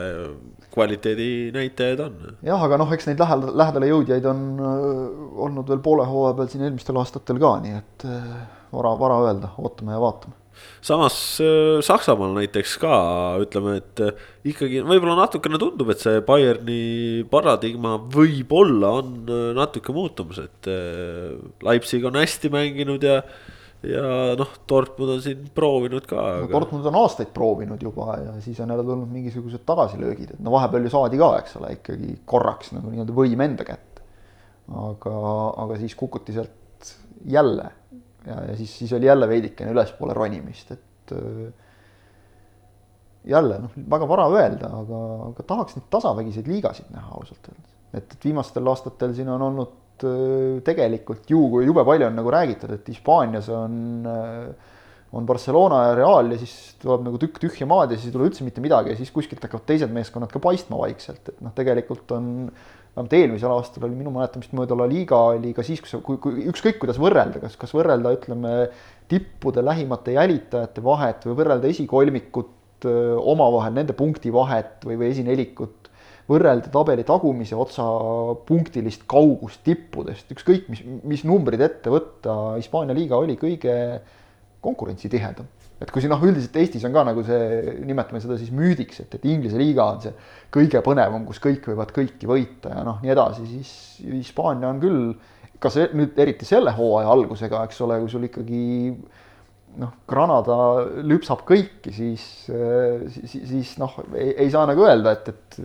kvaliteedinäitajaid 0.74 2.00
on. 2.04 2.14
jah, 2.44 2.62
aga 2.66 2.78
noh, 2.80 2.92
eks 2.94 3.08
neid 3.08 3.20
lähedale, 3.22 3.54
lähedale 3.60 3.90
jõudjaid 3.90 4.30
on 4.30 4.46
äh, 4.58 5.02
olnud 5.46 5.70
veel 5.70 5.82
poole 5.84 6.06
hooaja 6.08 6.38
peal 6.38 6.50
siin 6.52 6.64
eelmistel 6.66 6.98
aastatel 7.00 7.40
ka, 7.42 7.52
nii 7.64 7.76
et 7.78 8.08
äh, 8.08 8.32
vara, 8.74 8.96
vara 9.00 9.20
öelda, 9.28 9.52
ootame 9.62 9.94
ja 9.94 10.02
vaatame. 10.02 10.36
samas 10.84 11.16
äh, 11.44 11.78
Saksamaal 11.86 12.34
näiteks 12.40 12.76
ka 12.82 12.98
ütleme, 13.44 13.78
et 13.82 14.04
ikkagi 14.50 14.82
võib-olla 14.86 15.16
natukene 15.22 15.60
tundub, 15.62 15.94
et 15.94 16.02
see 16.02 16.22
Bayerni 16.26 16.82
paradigma 17.30 17.96
võib-olla 18.18 18.94
on 19.00 19.34
natuke 19.58 19.94
muutumas, 19.94 20.42
et 20.42 20.70
Leipzig 21.64 22.06
on 22.06 22.18
hästi 22.20 22.52
mänginud 22.54 23.06
ja 23.06 23.20
ja 23.88 24.34
noh, 24.38 24.50
Dortmund 24.68 25.16
on 25.16 25.22
siin 25.24 25.46
proovinud 25.54 26.06
ka 26.08 26.18
aga.... 26.20 26.42
no 26.44 26.52
Dortmund 26.52 26.88
on 26.90 26.98
aastaid 27.02 27.32
proovinud 27.36 27.82
juba 27.82 28.18
ja 28.20 28.34
siis 28.44 28.60
on 28.64 28.72
jälle 28.72 28.84
tulnud 28.86 29.10
mingisugused 29.12 29.64
tagasilöögid, 29.66 30.36
et 30.36 30.44
no 30.44 30.54
vahepeal 30.54 30.86
ju 30.86 30.92
saadi 30.94 31.20
ka, 31.20 31.30
eks 31.42 31.58
ole, 31.60 31.74
ikkagi 31.78 32.18
korraks 32.28 32.74
nagu 32.76 32.92
nii-öelda 32.92 33.16
võim 33.16 33.44
enda 33.46 33.66
kätte. 33.68 34.04
aga, 34.84 35.16
aga 35.64 35.80
siis 35.80 35.94
kukuti 35.98 36.36
sealt 36.36 36.94
jälle 37.24 37.70
ja, 38.26 38.40
ja 38.48 38.56
siis, 38.56 38.78
siis 38.78 38.92
oli 38.96 39.06
jälle 39.06 39.28
veidikene 39.28 39.72
ülespoole 39.74 40.16
ronimist, 40.16 40.72
et 40.72 41.12
äh, 41.12 41.52
jälle 43.24 43.58
noh, 43.58 43.78
väga 43.90 44.08
vara 44.08 44.26
öelda, 44.32 44.70
aga, 44.80 45.00
aga 45.30 45.46
tahaks 45.46 45.78
neid 45.78 45.88
tasavägiseid 45.92 46.48
liigasid 46.48 46.90
näha 46.92 47.16
ausalt 47.20 47.48
öeldes. 47.52 47.72
et, 47.92 48.04
et 48.04 48.24
viimastel 48.24 48.72
aastatel 48.72 49.14
siin 49.16 49.28
on 49.32 49.42
olnud 49.42 49.80
tegelikult 50.66 51.30
ju, 51.30 51.40
jube 51.62 51.84
palju 51.86 52.08
on 52.08 52.16
nagu 52.18 52.32
räägitud, 52.34 52.72
et 52.74 52.88
Hispaanias 52.90 53.48
on, 53.52 53.74
äh, 54.10 54.72
on 55.14 55.26
Barcelona 55.26 55.82
ja 55.88 55.98
Real 56.00 56.32
ja 56.34 56.38
siis 56.40 56.74
tuleb 56.82 57.04
nagu 57.06 57.20
tükk 57.22 57.38
tühja 57.42 57.68
maad 57.70 57.92
ja 57.94 57.98
siis 57.98 58.10
ei 58.10 58.16
tule 58.16 58.30
üldse 58.30 58.46
mitte 58.46 58.64
midagi 58.64 58.90
ja 58.90 58.98
siis 58.98 59.12
kuskilt 59.14 59.44
hakkavad 59.44 59.66
teised 59.68 59.92
meeskonnad 59.94 60.32
ka 60.32 60.42
paistma 60.42 60.80
vaikselt, 60.80 61.28
et 61.30 61.44
noh, 61.44 61.54
tegelikult 61.54 62.10
on 62.16 62.48
vähemalt 62.94 63.14
eelmisel 63.18 63.50
aastal 63.50 63.88
oli 63.88 63.96
minu 63.98 64.12
mäletamist 64.14 64.52
mööda 64.54 64.76
La 64.78 64.86
Liga 64.90 65.18
oli 65.34 65.52
ka 65.54 65.64
siis, 65.66 65.80
kui 65.82 65.90
sa, 65.90 65.98
kui, 66.04 66.18
kui 66.22 66.44
ükskõik 66.50 66.78
kuidas 66.82 66.98
võrrelda, 67.02 67.40
kas, 67.42 67.56
kas 67.58 67.74
võrrelda, 67.74 68.12
ütleme, 68.14 68.52
tippude 69.10 69.64
lähimate 69.64 70.14
jälitajate 70.14 70.84
vahet 70.84 71.26
või 71.26 71.38
võrrelda 71.40 71.70
esikolmikut 71.70 72.86
äh, 72.86 73.16
omavahel, 73.18 73.74
nende 73.74 73.96
punkti 73.98 74.32
vahet 74.34 74.86
või, 74.86 74.98
või 75.00 75.10
esinelikut 75.10 75.83
võrrelda 76.30 76.70
tabeli 76.72 77.04
tagumise 77.06 77.56
otsa 77.58 77.84
punktilist 78.48 79.04
kaugust 79.10 79.60
tippudest, 79.66 80.30
ükskõik 80.32 80.70
mis, 80.72 80.80
mis 81.04 81.24
numbrid 81.28 81.60
ette 81.64 81.92
võtta, 81.92 82.54
Hispaania 82.56 82.96
liiga 82.96 83.18
oli 83.20 83.36
kõige 83.40 83.74
konkurentsitihedam. 84.64 85.50
et 85.82 85.90
kui 85.92 86.00
siin 86.00 86.14
noh, 86.14 86.22
üldiselt 86.24 86.54
Eestis 86.56 86.84
on 86.88 86.94
ka 86.94 87.02
nagu 87.04 87.20
see, 87.26 87.74
nimetame 87.84 88.22
seda 88.22 88.38
siis 88.40 88.52
müüdiks, 88.54 89.02
et, 89.02 89.18
et 89.18 89.26
Inglise 89.28 89.58
liiga 89.60 89.84
on 89.92 90.00
see 90.00 90.14
kõige 90.54 90.80
põnevam, 90.86 91.26
kus 91.28 91.42
kõik 91.44 91.66
võivad 91.68 91.92
kõiki 91.92 92.30
võita 92.30 92.72
ja 92.72 92.84
noh, 92.86 93.02
nii 93.04 93.12
edasi, 93.12 93.44
siis 93.50 93.74
Hispaania 94.06 94.70
on 94.70 94.80
küll, 94.80 95.12
ka 95.60 95.72
see 95.72 95.90
nüüd 95.92 96.16
eriti 96.20 96.48
selle 96.48 96.72
hooaja 96.76 97.12
algusega, 97.12 97.66
eks 97.68 97.84
ole, 97.84 98.00
kui 98.00 98.14
sul 98.14 98.24
ikkagi 98.30 98.62
noh, 99.80 99.94
Granada 100.08 100.56
lüpsab 101.06 101.44
kõiki, 101.48 101.92
siis, 101.94 102.24
siis, 103.16 103.38
siis 103.50 103.72
noh, 103.80 103.96
ei, 104.16 104.50
saa 104.52 104.66
nagu 104.70 104.84
öelda, 104.86 105.14
et, 105.16 105.32
et 105.32 105.58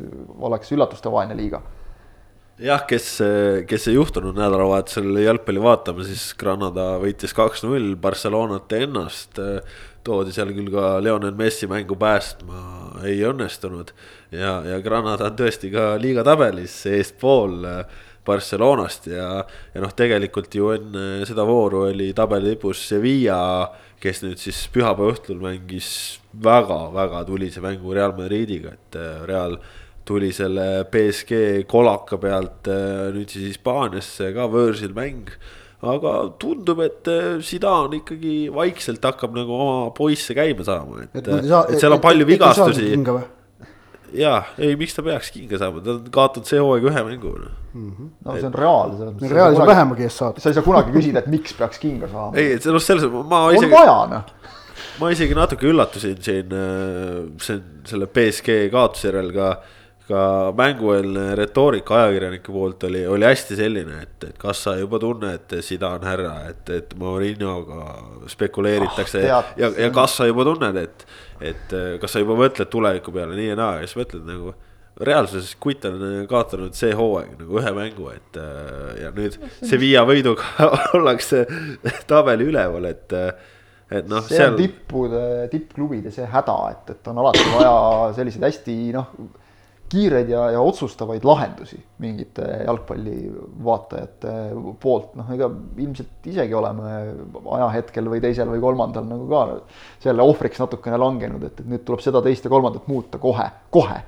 oleks 0.45 0.71
üllatustevaene 0.75 1.37
liiga. 1.37 1.61
jah, 2.59 2.83
kes, 2.87 3.11
kes 3.69 3.87
ei 3.87 3.95
juhtunud 3.95 4.37
nädalavahetusel 4.37 5.21
jalgpalli 5.23 5.63
vaatama, 5.63 6.05
siis 6.07 6.31
Granada 6.39 6.91
võitis 7.01 7.35
kaks-null 7.37 7.95
Barcelonat 8.01 8.73
ennast. 8.79 9.39
toodi 10.03 10.31
seal 10.33 10.53
küll 10.55 10.71
ka 10.73 10.97
Lionel 11.03 11.35
Messi 11.37 11.67
mängu 11.67 11.95
päästma, 11.99 12.59
ei 13.05 13.19
õnnestunud. 13.27 13.93
ja, 14.31 14.61
ja 14.65 14.81
Granada 14.81 15.29
on 15.29 15.39
tõesti 15.39 15.71
ka 15.73 15.95
liiga 16.01 16.23
tabelis 16.23 16.85
eespool 16.89 17.65
Barcelonast 18.29 19.07
ja, 19.09 19.27
ja 19.73 19.83
noh, 19.83 19.93
tegelikult 19.95 20.53
ju 20.55 20.73
enne 20.75 21.27
seda 21.27 21.45
vooru 21.47 21.85
oli 21.87 22.11
tabeli 22.17 22.53
tipus 22.53 22.81
Sevilla, 22.91 23.39
kes 23.99 24.23
nüüd 24.23 24.39
siis 24.39 24.63
pühapäeva 24.73 25.13
õhtul 25.13 25.41
mängis 25.43 25.91
väga-väga 26.43 27.25
tulise 27.27 27.61
mängu 27.63 27.93
Real 27.95 28.15
Madridiga, 28.17 28.75
et 28.77 28.99
Real 29.27 29.57
tuli 30.09 30.31
selle 30.33 30.85
BSG 30.89 31.63
kolaka 31.69 32.17
pealt 32.21 32.69
äh, 32.71 33.09
nüüd 33.13 33.29
siis 33.29 33.51
Hispaaniasse 33.53 34.31
ka 34.35 34.49
võõrsil 34.51 34.95
mäng. 34.97 35.33
aga 35.79 36.13
tundub, 36.41 36.81
et 36.83 37.07
äh, 37.07 37.37
Zidane 37.45 38.01
ikkagi 38.01 38.49
vaikselt 38.51 39.05
hakkab 39.05 39.37
nagu 39.37 39.53
oma 39.55 39.91
poisse 39.95 40.35
käima 40.35 40.65
saama, 40.67 41.05
et, 41.05 41.21
et, 41.21 41.29
et 41.29 41.77
seal 41.79 41.95
on 41.95 42.01
palju 42.03 42.27
vigastusi. 42.27 42.89
Ja, 44.13 44.33
ei, 44.57 44.75
miks 44.79 44.95
ta 44.97 45.03
peaks 45.05 45.31
kinga 45.35 45.59
saama, 45.61 45.83
ta 45.85 45.95
on 45.97 46.11
kaotanud 46.13 46.49
see 46.49 46.61
hooaeg 46.61 46.89
ühe 46.91 47.03
mängu. 47.07 47.33
Mm 47.73 47.89
-hmm. 47.91 48.11
no 48.25 48.35
see 48.37 48.49
on 48.49 48.53
reaal. 48.53 48.93
reaalis 49.21 49.59
on 49.59 49.67
vähemagi 49.67 50.07
eest 50.07 50.23
saada. 50.23 50.39
sa 50.39 50.49
ei 50.49 50.57
saa 50.57 50.63
kunagi 50.65 50.95
küsida, 50.95 51.19
et 51.19 51.27
miks 51.27 51.53
peaks 51.53 51.79
kinga 51.79 52.07
saama. 52.07 52.37
ei, 52.37 52.59
selles, 52.59 52.85
selles 52.85 53.09
ma 53.09 53.49
isegi. 53.51 53.73
on 53.73 53.79
vaja 53.79 53.97
noh 54.15 54.23
ma 54.99 55.09
isegi 55.11 55.35
natuke 55.35 55.67
üllatusin 55.67 56.21
siin, 56.23 56.53
äh, 56.53 57.27
see, 57.41 57.61
selle 57.87 58.07
BSG 58.07 58.71
kaotuse 58.71 59.07
järel 59.07 59.31
ka 59.35 59.49
äh, 59.49 59.78
ka 60.09 60.53
mängueelne 60.57 61.35
retoorika 61.37 61.95
ajakirjanike 61.99 62.51
poolt 62.51 62.83
oli, 62.87 63.03
oli 63.07 63.25
hästi 63.27 63.57
selline, 63.59 63.99
et, 64.07 64.23
et 64.31 64.37
kas 64.41 64.63
sa 64.65 64.73
juba 64.79 64.97
tunned, 65.01 65.53
Sida 65.65 65.91
on 65.99 66.05
härra, 66.07 66.33
et, 66.49 66.63
et 66.73 66.95
Maurinoga 66.97 67.83
spekuleeritakse 68.31 69.21
oh, 69.21 69.51
ja, 69.59 69.69
ja, 69.69 69.91
kas 69.93 70.17
sa 70.17 70.25
juba 70.25 70.47
tunned, 70.47 70.79
et, 70.81 71.05
et 71.51 71.75
kas 72.01 72.15
sa 72.15 72.23
juba 72.23 72.37
mõtled 72.39 72.71
tuleviku 72.73 73.13
peale 73.13 73.37
nii 73.37 73.51
ja 73.51 73.59
naa 73.59 73.75
ja 73.77 73.85
siis 73.85 73.99
mõtled 73.99 74.25
nagu 74.25 74.55
reaalsuses 74.99 75.53
Kutt 75.61 75.85
on 75.87 76.01
kaotanud 76.27 76.73
see 76.75 76.89
hooaeg 76.97 77.35
nagu 77.39 77.59
ühe 77.61 77.73
mängu, 77.77 78.09
et 78.11 78.39
ja 78.99 79.13
nüüd 79.15 79.37
Sevilla 79.61 80.03
võiduga 80.09 80.71
ollakse 80.97 81.45
tabeli 82.09 82.49
üleval, 82.49 82.89
et 82.89 83.13
et 83.89 84.09
noh. 84.09 84.25
see 84.25 84.37
seal... 84.37 84.55
on 84.55 84.57
tippude, 84.57 85.21
tippklubide 85.53 86.11
see 86.13 86.25
häda, 86.29 86.57
et, 86.73 86.95
et 86.95 87.11
on 87.13 87.21
alati 87.21 87.45
vaja 87.53 87.77
selliseid 88.17 88.49
hästi 88.49 88.79
noh 88.97 89.13
kiireid 89.89 90.29
ja, 90.29 90.43
ja 90.53 90.61
otsustavaid 90.61 91.25
lahendusi 91.25 91.79
mingite 92.03 92.45
jalgpallivaatajate 92.65 94.33
poolt, 94.81 95.15
noh, 95.19 95.31
ega 95.33 95.49
ilmselt 95.81 96.29
isegi 96.29 96.55
oleme 96.57 96.93
ajahetkel 97.57 98.11
või 98.11 98.21
teisel 98.23 98.51
või 98.51 98.61
kolmandal 98.63 99.07
nagu 99.09 99.25
ka 99.31 99.43
selle 100.03 100.25
ohvriks 100.25 100.61
natukene 100.61 100.99
langenud, 101.01 101.43
et, 101.49 101.63
et 101.63 101.73
nüüd 101.73 101.85
tuleb 101.87 102.05
seda, 102.05 102.21
teist 102.25 102.45
ja 102.45 102.53
kolmandat 102.53 102.87
muuta 102.91 103.21
kohe, 103.21 103.49
kohe 103.73 103.99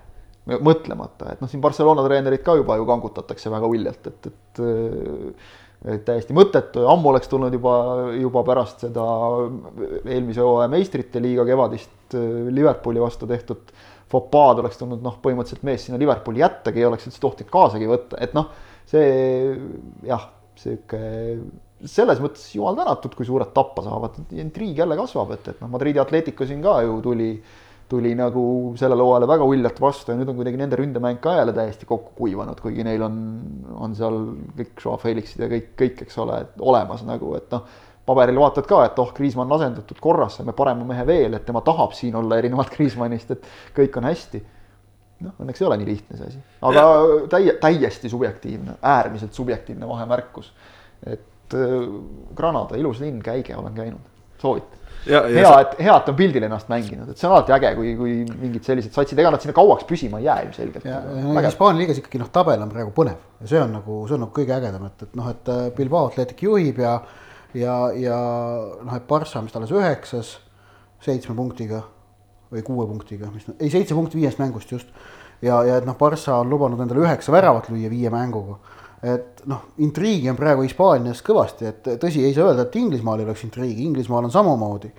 mõtlemata, 0.51 1.33
et 1.33 1.41
noh, 1.41 1.49
siin 1.49 1.61
Barcelona 1.61 2.03
treenerit 2.05 2.41
ka 2.45 2.55
juba 2.57 2.77
ju 2.79 2.85
kangutatakse 2.89 3.51
väga 3.53 3.67
uljalt, 3.69 4.07
et, 4.09 4.31
et 4.31 4.63
et 5.81 6.03
täiesti 6.05 6.35
mõttetu 6.37 6.83
ja 6.83 6.91
ammu 6.93 7.09
oleks 7.09 7.29
tulnud 7.29 7.53
juba, 7.57 7.73
juba 8.13 8.43
pärast 8.45 8.83
seda 8.85 9.03
eelmise 10.05 10.43
hooaja 10.43 10.69
meistrite 10.69 11.21
liiga 11.23 11.45
kevadist 11.47 12.13
Liverpooli 12.53 13.01
vastu 13.01 13.25
tehtud 13.25 13.71
fopaad 14.11 14.61
oleks 14.63 14.79
tulnud 14.79 15.01
noh, 15.05 15.17
põhimõtteliselt 15.23 15.65
mees 15.67 15.87
sinna 15.87 15.99
Liverpooli 16.01 16.43
jättagi, 16.43 16.81
ei 16.81 16.89
oleks 16.89 17.07
üldse 17.09 17.23
tohtinud 17.23 17.51
kaasagi 17.53 17.89
võtta, 17.89 18.19
et 18.23 18.35
noh, 18.37 18.51
see 18.91 19.09
jah, 20.07 20.29
sihuke 20.59 21.01
selles 21.89 22.21
mõttes 22.21 22.45
jumal 22.53 22.77
tänatud, 22.77 23.15
kui 23.17 23.25
suured 23.25 23.51
tappa 23.55 23.83
saavad, 23.85 24.19
intriig 24.37 24.77
jälle 24.77 24.97
kasvab, 24.99 25.33
et, 25.35 25.51
et 25.53 25.61
noh, 25.63 25.71
Madridi 25.71 26.01
Atletico 26.01 26.45
siin 26.47 26.61
ka 26.63 26.77
ju 26.85 26.99
tuli, 27.03 27.31
tuli 27.91 28.11
nagu 28.15 28.43
sellele 28.79 29.03
hooajale 29.03 29.29
väga 29.31 29.47
uljalt 29.49 29.81
vastu 29.83 30.13
ja 30.13 30.19
nüüd 30.19 30.29
on 30.31 30.37
kuidagi 30.37 30.59
nende 30.61 30.77
ründemäng 30.79 31.19
ka 31.23 31.33
jälle 31.39 31.55
täiesti 31.57 31.89
kokku 31.89 32.13
kuivanud, 32.19 32.61
kuigi 32.63 32.85
neil 32.87 33.01
on, 33.07 33.15
on 33.81 33.95
seal 33.97 34.19
kõik 34.59 34.75
Joao 34.77 34.99
Felixid 35.01 35.41
ja 35.43 35.49
kõik, 35.51 35.73
kõik, 35.79 36.05
eks 36.05 36.21
ole, 36.21 36.43
olemas 36.71 37.01
nagu, 37.07 37.33
et 37.39 37.49
noh 37.55 37.65
paberil 38.11 38.39
vaatad 38.41 38.67
ka, 38.69 38.81
et 38.87 38.99
oh, 39.01 39.11
Kriismann 39.15 39.51
asendatud 39.55 39.99
korras, 40.03 40.39
saame 40.39 40.55
parema 40.57 40.87
mehe 40.87 41.05
veel, 41.07 41.37
et 41.37 41.45
tema 41.47 41.63
tahab 41.65 41.95
siin 41.97 42.17
olla 42.19 42.39
erinevalt 42.41 42.73
Kriismannist, 42.75 43.37
et 43.37 43.47
kõik 43.77 44.01
on 44.01 44.09
hästi. 44.09 44.43
noh, 45.21 45.37
õnneks 45.43 45.61
ei 45.61 45.67
ole 45.67 45.77
nii 45.77 45.89
lihtne 45.91 46.17
see 46.17 46.29
asi, 46.31 46.43
aga 46.65 46.83
täie, 47.29 47.55
täiesti 47.61 48.09
subjektiivne, 48.09 48.79
äärmiselt 48.81 49.37
subjektiivne 49.37 49.87
vahemärkus. 49.87 50.53
et 51.05 51.57
äh, 51.57 51.89
Granada, 52.35 52.77
ilus 52.77 53.01
linn, 53.03 53.21
käige, 53.21 53.55
olen 53.55 53.73
käinud, 53.77 54.13
soovitan. 54.41 54.79
hea, 55.05 55.51
et, 55.61 55.77
hea, 55.81 55.93
et 55.95 56.09
on 56.09 56.17
pildil 56.17 56.43
ennast 56.45 56.69
mänginud, 56.69 57.09
et 57.09 57.17
see 57.17 57.29
on 57.29 57.35
alati 57.35 57.53
äge, 57.55 57.71
kui, 57.77 57.95
kui 57.97 58.19
mingid 58.25 58.65
sellised 58.65 58.93
satsid, 58.93 59.17
ega 59.21 59.31
nad 59.33 59.41
sinna 59.41 59.55
kauaks 59.57 59.87
püsima 59.89 60.19
ei 60.21 60.27
jää 60.27 60.43
ilmselgelt. 60.45 60.85
Hispaania 61.45 61.81
liigas 61.81 62.01
ikkagi 62.01 62.21
noh, 62.21 62.29
tabel 62.33 62.61
on 62.61 62.69
praegu 62.73 62.93
põnev 62.93 63.17
ja 63.41 63.49
see 63.49 63.61
on 63.61 63.73
nagu, 63.77 64.03
see 64.05 64.17
on 64.17 64.25
nagu 64.25 64.35
kõige 64.35 64.53
ägedam, 64.57 64.85
et, 64.89 65.05
et 65.07 65.17
noh, 65.17 65.29
et 65.33 65.51
äh, 65.53 65.67
Bilbao 65.77 66.09
Athletic 66.09 66.43
juhib 66.45 66.81
ja 66.81 66.99
ja, 67.57 67.75
ja 67.95 68.17
noh, 68.83 68.93
et 68.95 69.07
Barca 69.07 69.39
on 69.39 69.47
vist 69.47 69.57
alles 69.59 69.73
üheksas 69.75 70.35
seitsme 71.01 71.35
punktiga 71.37 71.81
või 72.51 72.63
kuue 72.67 72.85
punktiga, 72.89 73.31
mis, 73.33 73.47
ei 73.59 73.71
seitse 73.71 73.95
punkti 73.97 74.19
viiest 74.19 74.41
mängust 74.41 74.71
just. 74.71 74.87
ja, 75.41 75.61
ja 75.67 75.79
et 75.79 75.87
noh, 75.87 75.97
Barca 75.99 76.39
on 76.41 76.51
lubanud 76.51 76.79
endale 76.83 77.03
üheksa 77.05 77.33
väravat 77.33 77.71
lüüa 77.71 77.89
viie 77.91 78.11
mänguga. 78.13 78.59
et 79.01 79.43
noh, 79.49 79.65
intriigi 79.81 80.29
on 80.29 80.37
praegu 80.37 80.65
Hispaanias 80.65 81.23
kõvasti, 81.25 81.69
et 81.69 81.93
tõsi, 82.01 82.23
ei 82.25 82.33
saa 82.33 82.51
öelda, 82.51 82.67
et 82.67 82.75
Inglismaal 82.75 83.19
ei 83.19 83.29
oleks 83.29 83.45
intriigi, 83.47 83.87
Inglismaal 83.89 84.27
on 84.27 84.31
samamoodi. 84.31 84.91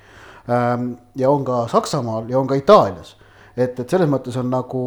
Ehm, 0.50 0.88
ja 1.14 1.30
on 1.30 1.44
ka 1.46 1.68
Saksamaal 1.70 2.26
ja 2.30 2.40
on 2.40 2.48
ka 2.50 2.58
Itaalias, 2.58 3.14
et, 3.56 3.78
et 3.78 3.86
selles 3.86 4.10
mõttes 4.10 4.34
on 4.40 4.50
nagu 4.50 4.82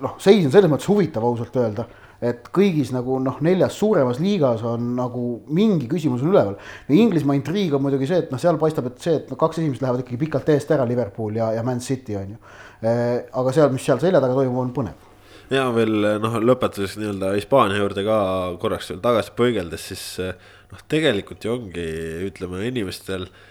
noh, 0.00 0.16
seis 0.22 0.44
on 0.46 0.52
selles 0.52 0.70
mõttes 0.72 0.88
huvitav 0.88 1.24
ausalt 1.24 1.56
öelda 1.60 1.86
et 2.24 2.50
kõigis 2.54 2.92
nagu 2.94 3.18
noh, 3.22 3.38
neljas 3.44 3.76
suuremas 3.78 4.20
liigas 4.22 4.64
on 4.66 4.92
nagu 4.98 5.24
mingi 5.54 5.88
küsimus 5.90 6.24
on 6.24 6.32
üleval. 6.32 6.58
no 6.88 6.98
Inglismaa 6.98 7.38
intriig 7.38 7.74
on 7.76 7.84
muidugi 7.84 8.08
see, 8.10 8.22
et 8.24 8.34
noh, 8.34 8.40
seal 8.40 8.60
paistab, 8.60 8.88
et 8.90 9.00
see, 9.04 9.18
et 9.20 9.32
no 9.32 9.38
kaks 9.40 9.60
esimest 9.60 9.84
lähevad 9.84 10.04
ikkagi 10.04 10.20
pikalt 10.24 10.52
eest 10.54 10.72
ära, 10.74 10.86
Liverpool 10.88 11.40
ja, 11.40 11.52
ja 11.56 11.64
Man 11.66 11.82
City 11.84 12.16
on 12.20 12.36
ju. 12.36 12.42
Eh, 12.84 13.24
aga 13.32 13.56
seal, 13.56 13.72
mis 13.74 13.84
seal 13.86 14.02
selja 14.02 14.22
taga 14.24 14.36
toimub, 14.36 14.60
on 14.64 14.76
põnev 14.76 15.10
ja 15.52 15.66
veel 15.74 15.92
noh, 16.24 16.38
lõpetuseks 16.40 16.96
nii-öelda 16.96 17.34
Hispaania 17.36 17.82
juurde 17.82 18.02
ka 18.06 18.18
korraks 18.62 18.88
veel 18.90 19.02
tagasi 19.04 19.34
põigeldes, 19.36 19.90
siis 19.90 20.04
noh, 20.72 20.86
tegelikult 20.88 21.44
ju 21.44 21.52
ongi, 21.52 21.84
ütleme 22.30 22.62
inimestel 22.64 23.28
äh, 23.28 23.42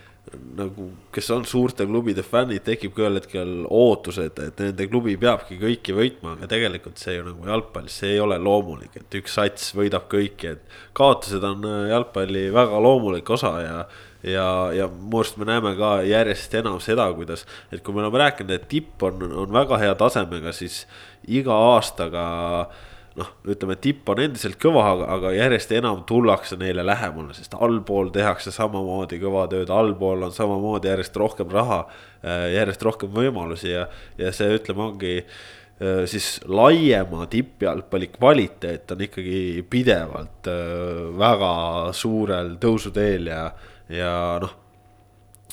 nagu, 0.57 0.87
kes 1.13 1.29
on 1.35 1.45
suurte 1.47 1.85
klubide 1.89 2.23
fännid, 2.25 2.63
tekibki 2.65 3.03
ühel 3.03 3.19
hetkel 3.19 3.51
ootused, 3.69 4.39
et 4.43 4.61
nende 4.61 4.87
klubi 4.91 5.15
peabki 5.19 5.57
kõiki 5.61 5.95
võitma, 5.97 6.35
aga 6.37 6.49
tegelikult 6.51 7.01
see 7.01 7.17
ju 7.17 7.25
nagu 7.27 7.49
jalgpallis, 7.49 7.97
see 8.01 8.15
ei 8.15 8.23
ole 8.23 8.39
loomulik, 8.41 8.95
et 8.99 9.19
üks 9.19 9.37
sats 9.39 9.73
võidab 9.77 10.07
kõiki, 10.11 10.55
et 10.55 10.79
kaotused 10.97 11.43
on 11.47 11.67
äh, 11.69 11.89
jalgpalli 11.93 12.47
väga 12.55 12.81
loomulik 12.87 13.29
osa 13.37 13.53
ja 13.63 13.77
ja, 14.23 14.47
ja 14.71 14.85
mu 14.87 15.19
arust 15.19 15.35
me 15.35 15.43
näeme 15.49 15.73
ka 15.75 15.97
järjest 16.07 16.53
enam 16.55 16.77
seda, 16.79 17.09
kuidas, 17.11 17.43
et 17.75 17.81
kui 17.83 17.95
me 17.95 18.05
oleme 18.05 18.21
rääkinud, 18.21 18.53
et 18.55 18.69
tipp 18.71 19.03
on, 19.03 19.19
on 19.43 19.51
väga 19.51 19.81
hea 19.81 19.97
tasemega, 19.99 20.53
siis 20.55 20.85
iga 21.27 21.57
aastaga 21.73 22.23
äh, 22.61 22.89
noh, 23.19 23.29
ütleme, 23.49 23.75
tipp 23.81 24.09
on 24.09 24.21
endiselt 24.23 24.57
kõva, 24.61 24.85
aga 25.15 25.33
järjest 25.35 25.73
enam 25.77 26.01
tullakse 26.09 26.57
neile 26.59 26.85
lähemale, 26.85 27.35
sest 27.37 27.53
allpool 27.53 28.09
tehakse 28.13 28.53
samamoodi 28.53 29.19
kõva 29.21 29.45
tööd, 29.51 29.71
allpool 29.73 30.25
on 30.27 30.33
samamoodi 30.33 30.89
järjest 30.89 31.19
rohkem 31.21 31.51
raha, 31.53 31.83
äh, 32.23 32.47
järjest 32.55 32.85
rohkem 32.85 33.13
võimalusi 33.13 33.73
ja, 33.73 33.85
ja 34.17 34.33
see, 34.33 34.49
ütleme, 34.57 34.87
ongi 34.87 35.13
äh, 35.21 36.03
siis 36.09 36.39
laiema 36.49 37.27
tippjalgpalli 37.29 38.09
kvaliteet 38.15 38.95
on 38.95 39.05
ikkagi 39.05 39.61
pidevalt 39.69 40.49
äh, 40.49 41.05
väga 41.21 41.53
suurel 41.97 42.55
tõusuteel 42.61 43.31
ja, 43.33 43.45
ja 43.93 44.17
noh 44.41 44.59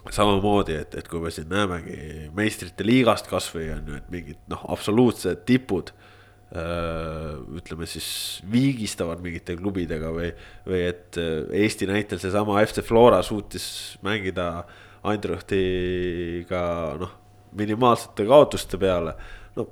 samamoodi, 0.01 0.79
et, 0.81 0.95
et 0.97 1.09
kui 1.13 1.21
me 1.21 1.29
siin 1.29 1.51
näemegi 1.53 2.31
meistrite 2.33 2.87
liigast 2.89 3.27
kasvõi 3.29 3.67
on 3.75 3.91
ju, 3.91 3.99
et 4.01 4.07
mingid 4.09 4.39
noh, 4.49 4.63
absoluutsed 4.73 5.43
tipud 5.45 5.93
Äh, 5.93 6.10
ütleme 6.51 7.87
siis 7.87 8.43
viigistavad 8.51 9.21
mingite 9.23 9.55
klubidega 9.55 10.09
või, 10.11 10.33
või 10.67 10.81
et 10.89 11.19
äh, 11.21 11.45
Eesti 11.63 11.87
näitel 11.87 12.19
seesama 12.19 12.59
FC 12.65 12.83
Flora 12.83 13.21
suutis 13.23 13.67
mängida 14.03 14.65
Eindhoviga 15.07 16.63
noh, 16.99 17.13
minimaalsete 17.55 18.27
kaotuste 18.27 18.81
peale. 18.83 19.15
no 19.55 19.69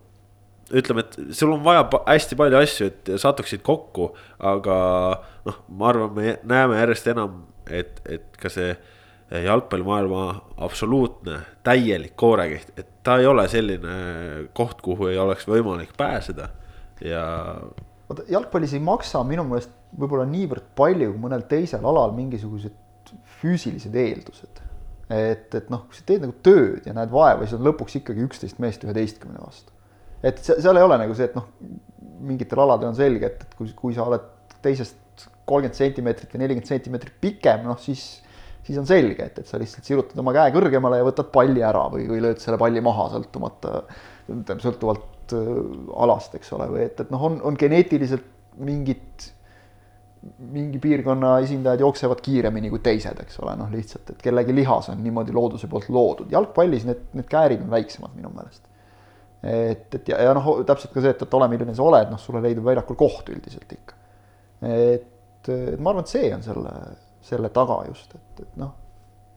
ütleme, 0.70 1.02
et 1.02 1.34
sul 1.34 1.56
on 1.56 1.64
vaja 1.66 1.82
hästi 2.06 2.38
palju 2.38 2.60
asju, 2.60 2.92
et 2.92 3.10
satuksid 3.24 3.66
kokku, 3.66 4.12
aga 4.38 4.78
noh, 5.50 5.58
ma 5.74 5.90
arvan, 5.90 6.14
me 6.14 6.36
näeme 6.46 6.78
järjest 6.78 7.10
enam, 7.10 7.42
et, 7.66 7.98
et 8.06 8.38
ka 8.38 8.52
see 8.54 8.70
jalgpallimaailma 9.34 10.22
absoluutne 10.62 11.42
täielik 11.66 12.14
koorekiht, 12.16 12.70
et 12.78 13.02
ta 13.02 13.18
ei 13.18 13.26
ole 13.26 13.48
selline 13.50 13.98
koht, 14.54 14.78
kuhu 14.80 15.10
ei 15.10 15.18
oleks 15.18 15.50
võimalik 15.50 15.90
pääseda 15.98 16.48
ja 17.04 17.22
vaata 18.08 18.24
jalgpallis 18.32 18.74
ei 18.76 18.82
maksa 18.82 19.22
minu 19.26 19.44
meelest 19.48 19.74
võib-olla 19.98 20.26
niivõrd 20.28 20.70
palju 20.78 21.12
kui 21.12 21.22
mõnel 21.22 21.44
teisel 21.50 21.84
alal 21.88 22.14
mingisugused 22.16 23.12
füüsilised 23.40 23.94
eeldused. 23.96 24.62
et, 25.08 25.54
et 25.54 25.68
noh, 25.72 25.86
kui 25.88 25.96
sa 25.96 26.04
teed 26.08 26.24
nagu 26.26 26.34
tööd 26.44 26.86
ja 26.88 26.94
näed 26.96 27.12
vaeva, 27.12 27.46
siis 27.46 27.56
on 27.56 27.64
lõpuks 27.64 27.96
ikkagi 28.00 28.24
üksteist 28.26 28.60
meest 28.60 28.84
üheteistkümne 28.84 29.40
vastu. 29.40 29.72
et 30.22 30.40
seal 30.44 30.76
ei 30.76 30.84
ole 30.84 30.98
nagu 31.00 31.16
see, 31.16 31.28
et 31.30 31.36
noh, 31.38 31.48
mingitel 32.28 32.60
aladel 32.64 32.90
on 32.90 32.98
selge, 32.98 33.30
et, 33.30 33.44
et 33.46 33.58
kui, 33.58 33.70
kui 33.76 33.96
sa 33.96 34.04
oled 34.08 34.24
teisest 34.64 35.28
kolmkümmend 35.48 35.78
sentimeetrit 35.78 36.32
või 36.34 36.42
nelikümmend 36.44 36.68
sentimeetrit 36.68 37.20
pikem, 37.22 37.62
noh 37.64 37.78
siis, 37.80 38.02
siis 38.66 38.76
on 38.80 38.88
selge, 38.88 39.30
et, 39.30 39.38
et 39.40 39.48
sa 39.48 39.60
lihtsalt 39.60 39.86
sirutad 39.88 40.20
oma 40.20 40.34
käe 40.36 40.52
kõrgemale 40.52 41.00
ja 41.00 41.06
võtad 41.06 41.30
palli 41.32 41.64
ära 41.64 41.86
või, 41.92 42.04
või 42.10 42.20
lööd 42.26 42.42
selle 42.42 42.60
palli 42.60 42.82
maha, 42.84 43.08
sõltumata, 43.14 43.80
sõltuvalt 44.60 45.06
äh, 45.36 45.58
alast, 46.04 46.36
eks 46.38 46.52
ole, 46.56 46.68
või 46.72 46.84
et, 46.86 47.00
et 47.04 47.10
noh, 47.14 47.24
on, 47.28 47.40
on 47.46 47.58
geneetiliselt 47.58 48.24
mingid 48.58 49.28
mingi 50.50 50.80
piirkonna 50.82 51.36
esindajad 51.44 51.84
jooksevad 51.84 52.20
kiiremini 52.22 52.70
kui 52.72 52.80
teised, 52.82 53.20
eks 53.22 53.38
ole, 53.42 53.52
noh 53.60 53.68
lihtsalt, 53.70 54.10
et 54.12 54.22
kellegi 54.22 54.54
lihas 54.54 54.88
on 54.92 54.98
niimoodi 55.02 55.34
looduse 55.34 55.70
poolt 55.70 55.86
loodud, 55.94 56.32
jalgpallis 56.34 56.88
need, 56.88 57.04
need 57.14 57.28
käärid 57.30 57.62
on 57.62 57.70
väiksemad 57.70 58.16
minu 58.16 58.32
meelest. 58.34 58.64
et, 59.46 59.94
et 59.94 60.10
ja, 60.10 60.18
ja 60.26 60.34
noh, 60.36 60.50
täpselt 60.66 60.92
ka 60.94 61.04
see, 61.04 61.14
et, 61.14 61.22
et 61.22 61.38
ole, 61.38 61.48
milline 61.52 61.76
sa 61.78 61.86
oled, 61.86 62.10
noh, 62.10 62.20
sulle 62.20 62.42
leidub 62.44 62.66
väljakul 62.66 62.98
koht 62.98 63.30
üldiselt 63.30 63.76
ikka. 63.78 63.94
et, 64.66 65.52
et 65.52 65.78
ma 65.78 65.94
arvan, 65.94 66.02
et 66.02 66.16
see 66.16 66.32
on 66.34 66.42
selle, 66.44 66.74
selle 67.30 67.52
taga 67.54 67.78
just, 67.86 68.18
et, 68.18 68.42
et 68.42 68.60
noh, 68.60 68.74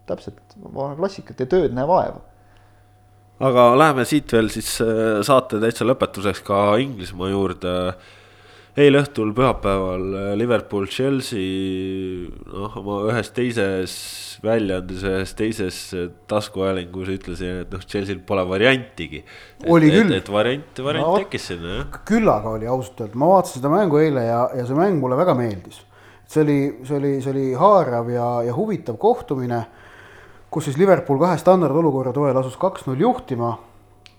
täpselt, 0.09 0.57
klassika, 0.97 1.37
tee 1.37 1.49
tööd, 1.49 1.77
näe 1.77 1.85
vaeva 1.87 2.25
aga 3.41 3.67
läheme 3.79 4.05
siit 4.07 4.31
veel 4.35 4.49
siis 4.53 4.75
äh, 4.83 5.19
saate 5.25 5.61
täitsa 5.61 5.87
lõpetuseks 5.87 6.43
ka 6.45 6.63
Inglismaa 6.81 7.31
juurde 7.31 7.75
eile 8.79 9.01
õhtul 9.01 9.33
pühapäeval 9.35 10.03
äh, 10.15 10.27
Liverpool, 10.39 10.87
Chelsea, 10.91 12.29
noh, 12.47 12.77
oma 12.79 13.01
ühes 13.09 13.31
teises 13.35 13.95
väljaandes, 14.45 15.03
ühes 15.07 15.33
teises 15.37 15.79
äh, 15.97 16.07
taskuhäälingus 16.31 17.11
ütlesin, 17.17 17.63
et 17.65 17.73
noh, 17.73 17.83
Chelsea'l 17.83 18.21
pole 18.27 18.45
variantigi. 18.47 19.23
oli 19.67 19.91
küll. 19.91 20.15
et 20.15 20.31
variant, 20.31 20.83
variant 20.85 21.09
no, 21.09 21.19
tekkis 21.19 21.51
sinna, 21.51 21.81
jah. 21.81 22.01
küllaga 22.07 22.55
oli 22.55 22.69
ausalt 22.71 23.03
öelda, 23.03 23.19
ma 23.19 23.33
vaatasin 23.33 23.59
seda 23.59 23.73
mängu 23.73 23.99
eile 24.01 24.25
ja, 24.29 24.41
ja 24.55 24.67
see 24.69 24.77
mäng 24.77 25.01
mulle 25.01 25.19
väga 25.19 25.35
meeldis. 25.37 25.83
see 26.31 26.45
oli, 26.45 26.59
see 26.87 26.97
oli, 27.01 27.13
see 27.19 27.33
oli 27.33 27.47
haarav 27.59 28.13
ja, 28.13 28.31
ja 28.47 28.55
huvitav 28.55 29.01
kohtumine, 29.01 29.65
kus 30.51 30.67
siis 30.67 30.77
Liverpool 30.77 31.19
kahe 31.21 31.37
standardolukorra 31.39 32.11
toel 32.13 32.37
asus 32.37 32.57
kaks-null 32.59 32.99
juhtima 32.99 33.53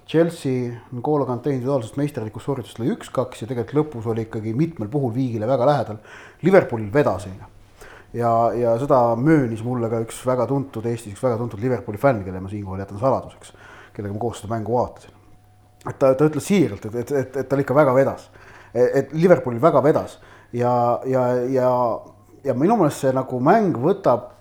Chelsea 0.09 0.73
N'Golo 0.93 1.27
Kante 1.29 1.53
individuaalsest 1.53 1.99
meisterlikust 2.01 2.49
sooritusest 2.49 2.81
lõi 2.81 2.91
üks-kaks 2.97 3.45
ja 3.45 3.49
tegelikult 3.51 3.77
lõpus 3.79 4.09
oli 4.11 4.25
ikkagi 4.27 4.55
mitmel 4.57 4.91
puhul 4.93 5.13
viigile 5.15 5.47
väga 5.49 5.69
lähedal. 5.69 6.01
Liverpoolil 6.43 6.91
vedas 6.93 7.29
eile. 7.29 7.49
ja, 8.17 8.33
ja 8.57 8.75
seda 8.81 9.01
möönis 9.17 9.63
mulle 9.65 9.89
ka 9.93 10.03
üks 10.05 10.19
väga 10.27 10.47
tuntud, 10.49 10.89
Eestis 10.89 11.15
üks 11.15 11.23
väga 11.23 11.39
tuntud 11.41 11.61
Liverpooli 11.61 12.01
fänn, 12.01 12.25
kelle 12.25 12.41
ma 12.41 12.51
siinkohal 12.51 12.83
jätan 12.83 13.01
saladuseks, 13.01 13.55
kellega 13.95 14.15
ma 14.15 14.21
koos 14.21 14.41
seda 14.43 14.53
mängu 14.53 14.77
vaatasin. 14.77 15.15
et 15.89 15.99
ta, 15.99 16.15
ta 16.15 16.29
ütles 16.29 16.49
siiralt, 16.49 16.85
et, 16.91 16.95
et, 17.05 17.13
et, 17.13 17.37
et 17.45 17.49
tal 17.49 17.61
ikka 17.61 17.75
väga 17.77 17.95
vedas. 17.95 18.29
et 18.75 19.13
Liverpoolil 19.13 19.61
väga 19.61 19.83
vedas 19.85 20.19
ja, 20.53 21.01
ja, 21.07 21.27
ja, 21.49 21.71
ja 22.45 22.55
minu 22.55 22.77
meelest 22.81 23.05
see 23.05 23.13
nagu 23.13 23.41
mäng 23.41 23.77
võtab 23.77 24.41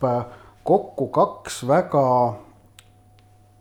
kokku 0.63 1.07
kaks 1.07 1.63
väga 1.67 2.05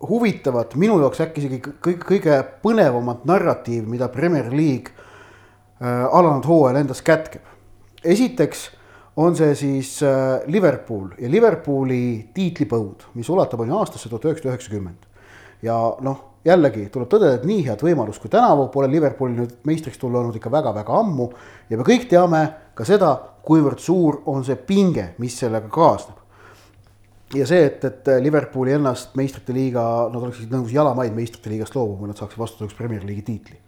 huvitavat, 0.08 0.74
minu 0.80 0.98
jaoks 1.00 1.20
äkki 1.24 1.42
isegi 1.42 1.60
kõige, 1.84 2.00
kõige 2.06 2.36
põnevamat 2.64 3.26
narratiivi, 3.28 3.86
mida 3.88 4.08
Premier 4.12 4.48
League 4.52 4.92
äh, 4.92 6.06
alanud 6.06 6.46
hooajal 6.48 6.80
endas 6.80 7.02
kätkeb. 7.04 7.44
esiteks 8.04 8.70
on 9.16 9.36
see 9.36 9.54
siis 9.54 9.98
äh, 10.02 10.40
Liverpool 10.46 11.10
ja 11.18 11.28
Liverpooli 11.30 12.30
tiitlipõud, 12.34 13.10
mis 13.14 13.28
ulatub 13.28 13.60
on 13.60 13.68
ju 13.68 13.78
aastasse 13.78 14.08
tuhat 14.08 14.24
üheksasada 14.24 14.54
üheksakümmend. 14.54 15.08
ja 15.62 15.76
noh, 16.00 16.24
jällegi 16.44 16.86
tuleb 16.88 17.08
tõdeda, 17.12 17.36
et 17.36 17.44
nii 17.44 17.66
head 17.66 17.84
võimalust 17.84 18.22
kui 18.22 18.32
tänavu 18.32 18.70
pole 18.72 18.88
Liverpoolil 18.88 19.36
nüüd 19.42 19.58
meistriks 19.68 20.00
tulla 20.00 20.22
olnud 20.22 20.36
ikka 20.36 20.52
väga-väga 20.52 20.96
ammu 21.00 21.28
ja 21.70 21.76
me 21.76 21.84
kõik 21.84 22.08
teame 22.08 22.46
ka 22.74 22.88
seda, 22.88 23.12
kuivõrd 23.44 23.80
suur 23.80 24.22
on 24.32 24.44
see 24.44 24.56
pinge, 24.56 25.14
mis 25.18 25.36
sellega 25.36 25.68
kaasneb 25.68 26.19
ja 27.34 27.46
see, 27.46 27.64
et, 27.66 27.84
et 27.84 28.10
Liverpooli 28.22 28.74
ennast 28.74 29.14
meistrite 29.18 29.54
liiga, 29.54 29.82
nad 30.10 30.22
oleksid 30.22 30.50
nõus 30.52 30.72
jalamaid 30.74 31.14
meistrite 31.14 31.52
liigast 31.52 31.76
loobuma, 31.76 32.10
nad 32.10 32.18
saaksid 32.18 32.40
vastutuseks 32.40 32.78
Premier 32.78 33.04
League'i 33.06 33.26
tiitli. 33.26 33.58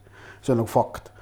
see 0.42 0.52
on 0.52 0.58
nagu 0.58 0.70
fakt. 0.70 1.12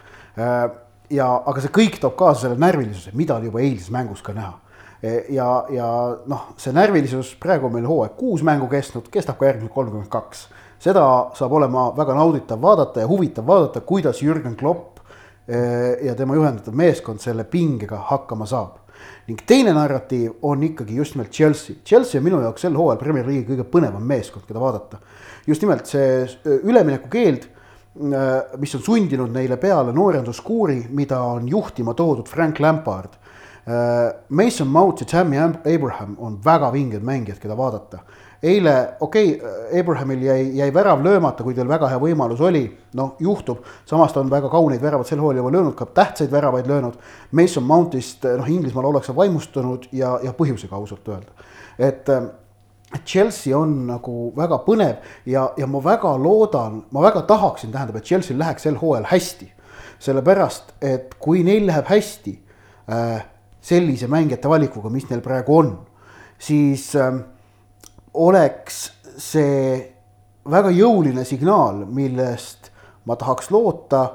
Äh, 0.41 0.71
ja, 1.13 1.29
aga 1.47 1.61
see 1.61 1.73
kõik 1.75 1.99
toob 2.01 2.17
kaasa 2.17 2.47
selle 2.47 2.57
närvilisuse, 2.61 3.13
mida 3.19 3.37
oli 3.37 3.51
juba 3.51 3.61
eilses 3.61 3.91
mängus 3.93 4.23
ka 4.25 4.33
näha. 4.33 4.55
Äh, 5.05 5.29
ja, 5.37 5.49
ja 5.69 5.91
noh, 6.31 6.49
see 6.61 6.73
närvilisus, 6.73 7.35
praegu 7.43 7.69
on 7.69 7.77
meil 7.77 7.89
hooaeg 7.89 8.17
kuus 8.17 8.45
mängu 8.47 8.71
kestnud, 8.73 9.11
kestab 9.13 9.37
ka 9.41 9.51
järgmised 9.51 9.75
kolmkümmend 9.75 10.13
kaks. 10.13 10.49
seda 10.81 11.03
saab 11.37 11.53
olema 11.53 11.91
väga 11.93 12.15
nauditav 12.17 12.61
vaadata 12.63 13.03
ja 13.03 13.09
huvitav 13.09 13.47
vaadata, 13.47 13.81
kuidas 13.85 14.23
Jürgen 14.23 14.57
Klopp 14.57 15.03
äh, 15.45 16.01
ja 16.07 16.15
tema 16.15 16.35
juhendatav 16.35 16.75
meeskond 16.75 17.21
selle 17.21 17.45
pingega 17.45 17.99
hakkama 18.09 18.47
saab 18.47 18.79
ning 19.29 19.41
teine 19.47 19.73
narratiiv 19.77 20.43
on 20.43 20.63
ikkagi 20.67 20.97
just 20.97 21.15
nimelt 21.15 21.33
Chelsea. 21.33 21.77
Chelsea 21.85 22.19
on 22.19 22.27
minu 22.27 22.41
jaoks 22.43 22.67
sel 22.67 22.77
hooajal 22.79 23.01
Premier 23.01 23.27
League'i 23.27 23.49
kõige 23.53 23.67
põnevam 23.71 24.05
meeskond, 24.07 24.47
keda 24.49 24.63
vaadata. 24.63 25.01
just 25.47 25.63
nimelt 25.63 25.87
see 25.87 26.27
üleminekukeeld, 26.45 27.47
äh, 28.15 28.59
mis 28.59 28.75
on 28.75 28.83
sundinud 28.83 29.33
neile 29.33 29.57
peale 29.57 29.93
noorenduskuuri, 29.93 30.87
mida 30.91 31.23
on 31.23 31.49
juhtima 31.49 31.95
toodud 31.95 32.29
Frank 32.29 32.61
Lampard. 32.61 33.17
Äh, 33.67 34.13
Mason 34.29 34.69
Mount 34.69 35.01
ja 35.01 35.07
Tammy 35.07 35.39
Abraham 35.39 36.17
on 36.19 36.41
väga 36.45 36.73
vinged 36.73 37.03
mängijad, 37.03 37.39
keda 37.39 37.57
vaadata 37.57 38.05
eile, 38.43 38.75
okei 39.01 39.35
okay,, 39.37 39.81
Abrahamil 39.81 40.23
jäi, 40.23 40.57
jäi 40.57 40.75
värav 40.75 41.05
löömata, 41.05 41.45
kui 41.45 41.55
tal 41.55 41.69
väga 41.69 41.89
hea 41.93 42.01
võimalus 42.01 42.41
oli, 42.41 42.65
noh, 42.97 43.15
juhtub. 43.21 43.65
samas 43.87 44.13
ta 44.13 44.21
on 44.21 44.31
väga 44.31 44.49
kauneid 44.49 44.83
väravad 44.83 45.07
sel 45.07 45.21
hooajal 45.21 45.43
juba 45.43 45.53
löönud, 45.57 45.75
ka 45.77 45.87
tähtsaid 45.87 46.33
väravaid 46.33 46.67
löönud. 46.67 46.97
Mason 47.33 47.65
Mountist, 47.65 48.25
noh, 48.25 48.49
Inglismaal 48.49 48.89
ollakse 48.93 49.17
vaimustunud 49.17 49.91
ja, 49.93 50.19
ja 50.23 50.33
põhjusega 50.33 50.77
ausalt 50.77 51.09
öelda. 51.09 51.33
et 51.79 52.09
Chelsea 53.07 53.55
on 53.57 53.87
nagu 53.87 54.33
väga 54.37 54.59
põnev 54.67 54.97
ja, 55.27 55.51
ja 55.57 55.67
ma 55.71 55.81
väga 55.85 56.11
loodan, 56.19 56.83
ma 56.91 57.05
väga 57.05 57.23
tahaksin, 57.29 57.71
tähendab, 57.73 58.01
et 58.01 58.09
Chelsea'l 58.09 58.39
läheks 58.41 58.67
sel 58.67 58.79
hooajal 58.81 59.07
hästi. 59.11 59.53
sellepärast, 60.01 60.73
et 60.81 61.13
kui 61.21 61.43
neil 61.45 61.67
läheb 61.69 61.85
hästi 61.85 62.33
äh, 62.89 63.27
sellise 63.61 64.07
mängijate 64.09 64.49
valikuga, 64.49 64.89
mis 64.89 65.05
neil 65.11 65.21
praegu 65.21 65.59
on, 65.59 65.75
siis 66.41 66.95
äh, 66.97 67.19
oleks 68.15 68.87
see 69.21 69.81
väga 70.51 70.73
jõuline 70.75 71.25
signaal, 71.29 71.85
millest 71.87 72.71
ma 73.07 73.17
tahaks 73.21 73.51
loota. 73.53 74.07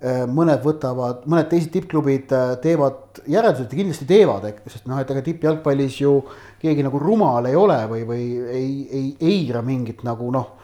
Äh, 0.00 0.22
mõned 0.24 0.62
võtavad, 0.64 1.26
mõned 1.28 1.50
teised 1.50 1.74
tippklubid 1.74 2.30
äh, 2.32 2.54
teevad 2.64 3.18
järeldused 3.28 3.68
ja 3.68 3.78
kindlasti 3.82 4.06
teevad, 4.08 4.46
sest 4.72 4.86
noh, 4.88 4.96
et 4.96 5.10
ega 5.12 5.20
tippjalgpallis 5.26 5.98
ju 6.00 6.14
keegi 6.62 6.86
nagu 6.86 6.96
rumal 7.02 7.44
ei 7.50 7.58
ole 7.60 7.76
või, 7.90 8.06
või 8.08 8.22
ei, 8.48 8.70
ei 8.96 9.10
eira 9.20 9.60
mingit 9.60 10.00
nagu 10.08 10.30
noh, 10.32 10.54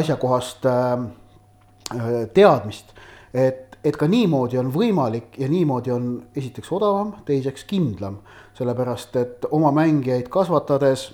asjakohast 0.00 0.64
äh, 0.70 1.04
teadmist. 2.32 2.94
et, 3.34 3.76
et 3.84 4.00
ka 4.00 4.08
niimoodi 4.08 4.56
on 4.56 4.72
võimalik 4.72 5.36
ja 5.36 5.48
niimoodi 5.52 5.92
on 5.92 6.06
esiteks 6.32 6.72
odavam, 6.72 7.18
teiseks 7.28 7.68
kindlam, 7.68 8.22
sellepärast 8.56 9.16
et 9.20 9.44
oma 9.52 9.74
mängijaid 9.76 10.32
kasvatades 10.32 11.10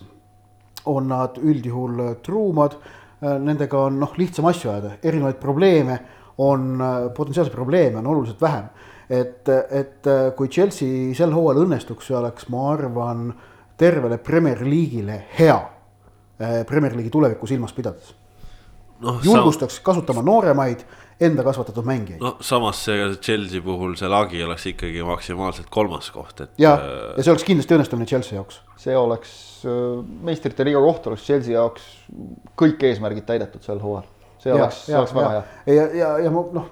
on 0.86 1.08
nad 1.10 1.38
üldjuhul 1.38 2.02
äh, 2.04 2.12
truumad, 2.24 2.76
äh, 3.20 3.36
nendega 3.42 3.86
on 3.88 4.00
noh, 4.00 4.14
lihtsam 4.18 4.48
asju 4.50 4.70
ajada, 4.72 4.96
erinevaid 5.02 5.40
probleeme 5.42 5.98
on, 6.42 6.74
äh, 6.80 6.98
potentsiaalseid 7.16 7.54
probleeme 7.54 7.98
on 8.02 8.12
oluliselt 8.14 8.40
vähem. 8.42 8.68
et, 9.08 9.48
et 9.70 10.06
kui 10.34 10.48
Chelsea 10.50 11.12
sel 11.14 11.30
hooajal 11.30 11.62
õnnestuks, 11.62 12.08
see 12.08 12.16
oleks, 12.18 12.48
ma 12.50 12.64
arvan, 12.72 13.28
tervele 13.78 14.18
Premier 14.18 14.64
League'ile 14.66 15.20
hea. 15.38 15.60
Premier 16.66 16.96
League'i 16.96 17.12
tulevikku 17.14 17.46
silmas 17.46 17.70
pidades 17.72 18.10
no,. 19.00 19.18
julgustaks 19.24 19.80
kasutama 19.84 20.22
nooremaid 20.22 20.84
enda 21.20 21.44
kasvatatud 21.44 21.84
mängijaid. 21.84 22.20
no 22.20 22.36
samas 22.40 22.82
see 22.84 23.08
Chelsea 23.24 23.62
puhul 23.64 23.96
see 23.96 24.08
lagi 24.10 24.42
oleks 24.44 24.66
ikkagi 24.72 25.04
maksimaalselt 25.06 25.70
kolmas 25.72 26.10
koht, 26.12 26.40
et. 26.44 26.50
ja, 26.60 26.74
ja 27.16 27.22
see 27.22 27.32
oleks 27.32 27.46
kindlasti 27.48 27.76
õnnestumine 27.76 28.08
Chelsea 28.10 28.36
jaoks. 28.36 28.60
see 28.80 28.96
oleks, 28.96 29.36
äh, 29.64 30.02
meistrite 30.28 30.66
liiga 30.68 30.82
koht 30.84 31.08
oleks 31.10 31.24
Chelsea 31.28 31.56
jaoks 31.56 31.86
kõik 32.58 32.84
eesmärgid 32.90 33.28
täidetud 33.28 33.64
sel 33.64 33.80
hooajal. 33.80 34.10
see 34.42 34.52
ja, 34.52 34.58
oleks, 34.58 34.82
see 34.88 34.98
oleks 34.98 35.16
väga 35.16 35.30
hea. 35.38 35.46
ja, 35.78 35.86
ja, 36.02 36.10
ja 36.26 36.34
noh, 36.34 36.68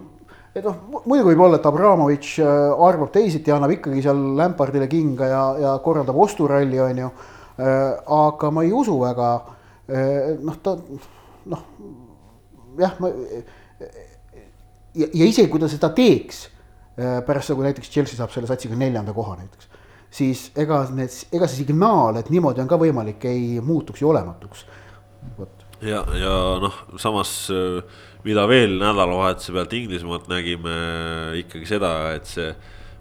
et 0.55 0.65
noh, 0.65 0.77
muidugi 1.01 1.31
võib 1.33 1.47
olla, 1.49 1.61
et 1.61 1.73
Abramovitš 1.73 2.37
äh, 2.45 2.87
arvab 2.91 3.15
teisiti 3.17 3.53
ja 3.53 3.57
annab 3.57 3.73
ikkagi 3.79 4.05
seal 4.05 4.21
Lampardile 4.37 4.91
kinga 4.93 5.31
ja, 5.33 5.43
ja 5.65 5.75
korraldab 5.85 6.21
osturalli, 6.21 6.79
on 6.85 7.05
ju. 7.07 7.11
Äh, 7.55 7.81
aga 8.13 8.53
ma 8.53 8.63
ei 8.67 8.73
usu 8.77 9.01
väga, 9.01 9.35
noh, 10.45 10.55
ta 10.65 10.73
noh, 11.51 11.65
jah, 12.81 12.97
ma 13.03 13.11
ja, 14.95 15.09
ja 15.09 15.25
isegi 15.27 15.49
kui 15.51 15.63
ta 15.63 15.71
seda 15.71 15.91
teeks, 15.97 16.45
pärast 16.95 17.51
seda, 17.51 17.59
kui 17.59 17.67
näiteks 17.67 17.91
Chelsea 17.91 18.19
saab 18.19 18.33
selle 18.35 18.51
satsiga 18.51 18.79
neljanda 18.79 19.15
koha 19.17 19.37
näiteks, 19.41 19.69
siis 20.15 20.47
ega 20.61 20.85
need, 20.95 21.13
ega 21.35 21.51
see 21.51 21.65
signaal, 21.65 22.21
et 22.21 22.31
niimoodi 22.35 22.63
on 22.63 22.71
ka 22.71 22.79
võimalik, 22.81 23.27
ei 23.31 23.61
muutuks 23.65 24.03
ju 24.05 24.13
olematuks. 24.13 24.67
vot 25.39 25.65
ja, 25.83 26.05
ja 26.19 26.35
noh, 26.63 26.77
samas 27.03 27.35
mida 28.25 28.47
veel 28.49 28.79
nädalavahetuse 28.81 29.53
pealt 29.53 29.75
Inglismaalt 29.77 30.31
nägime 30.33 30.77
ikkagi 31.43 31.69
seda, 31.69 31.91
et 32.17 32.29
see 32.31 32.55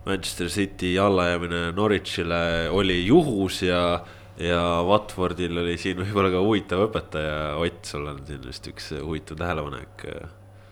Manchester 0.03 0.49
City 0.51 0.97
allajäämine 0.99 1.71
Norwichile 1.75 2.69
oli 2.75 3.05
juhus 3.05 3.61
ja 3.63 4.03
ja 4.41 4.61
Watfordil 4.87 5.57
oli 5.61 5.75
siin 5.81 5.99
võib-olla 6.01 6.31
ka 6.33 6.43
huvitav 6.43 6.87
õpetaja, 6.87 7.57
Ott, 7.61 7.83
sul 7.85 8.07
on 8.09 8.23
siin 8.27 8.41
vist 8.45 8.69
üks 8.71 8.93
huvitav 8.97 9.37
tähelepanek. 9.41 10.07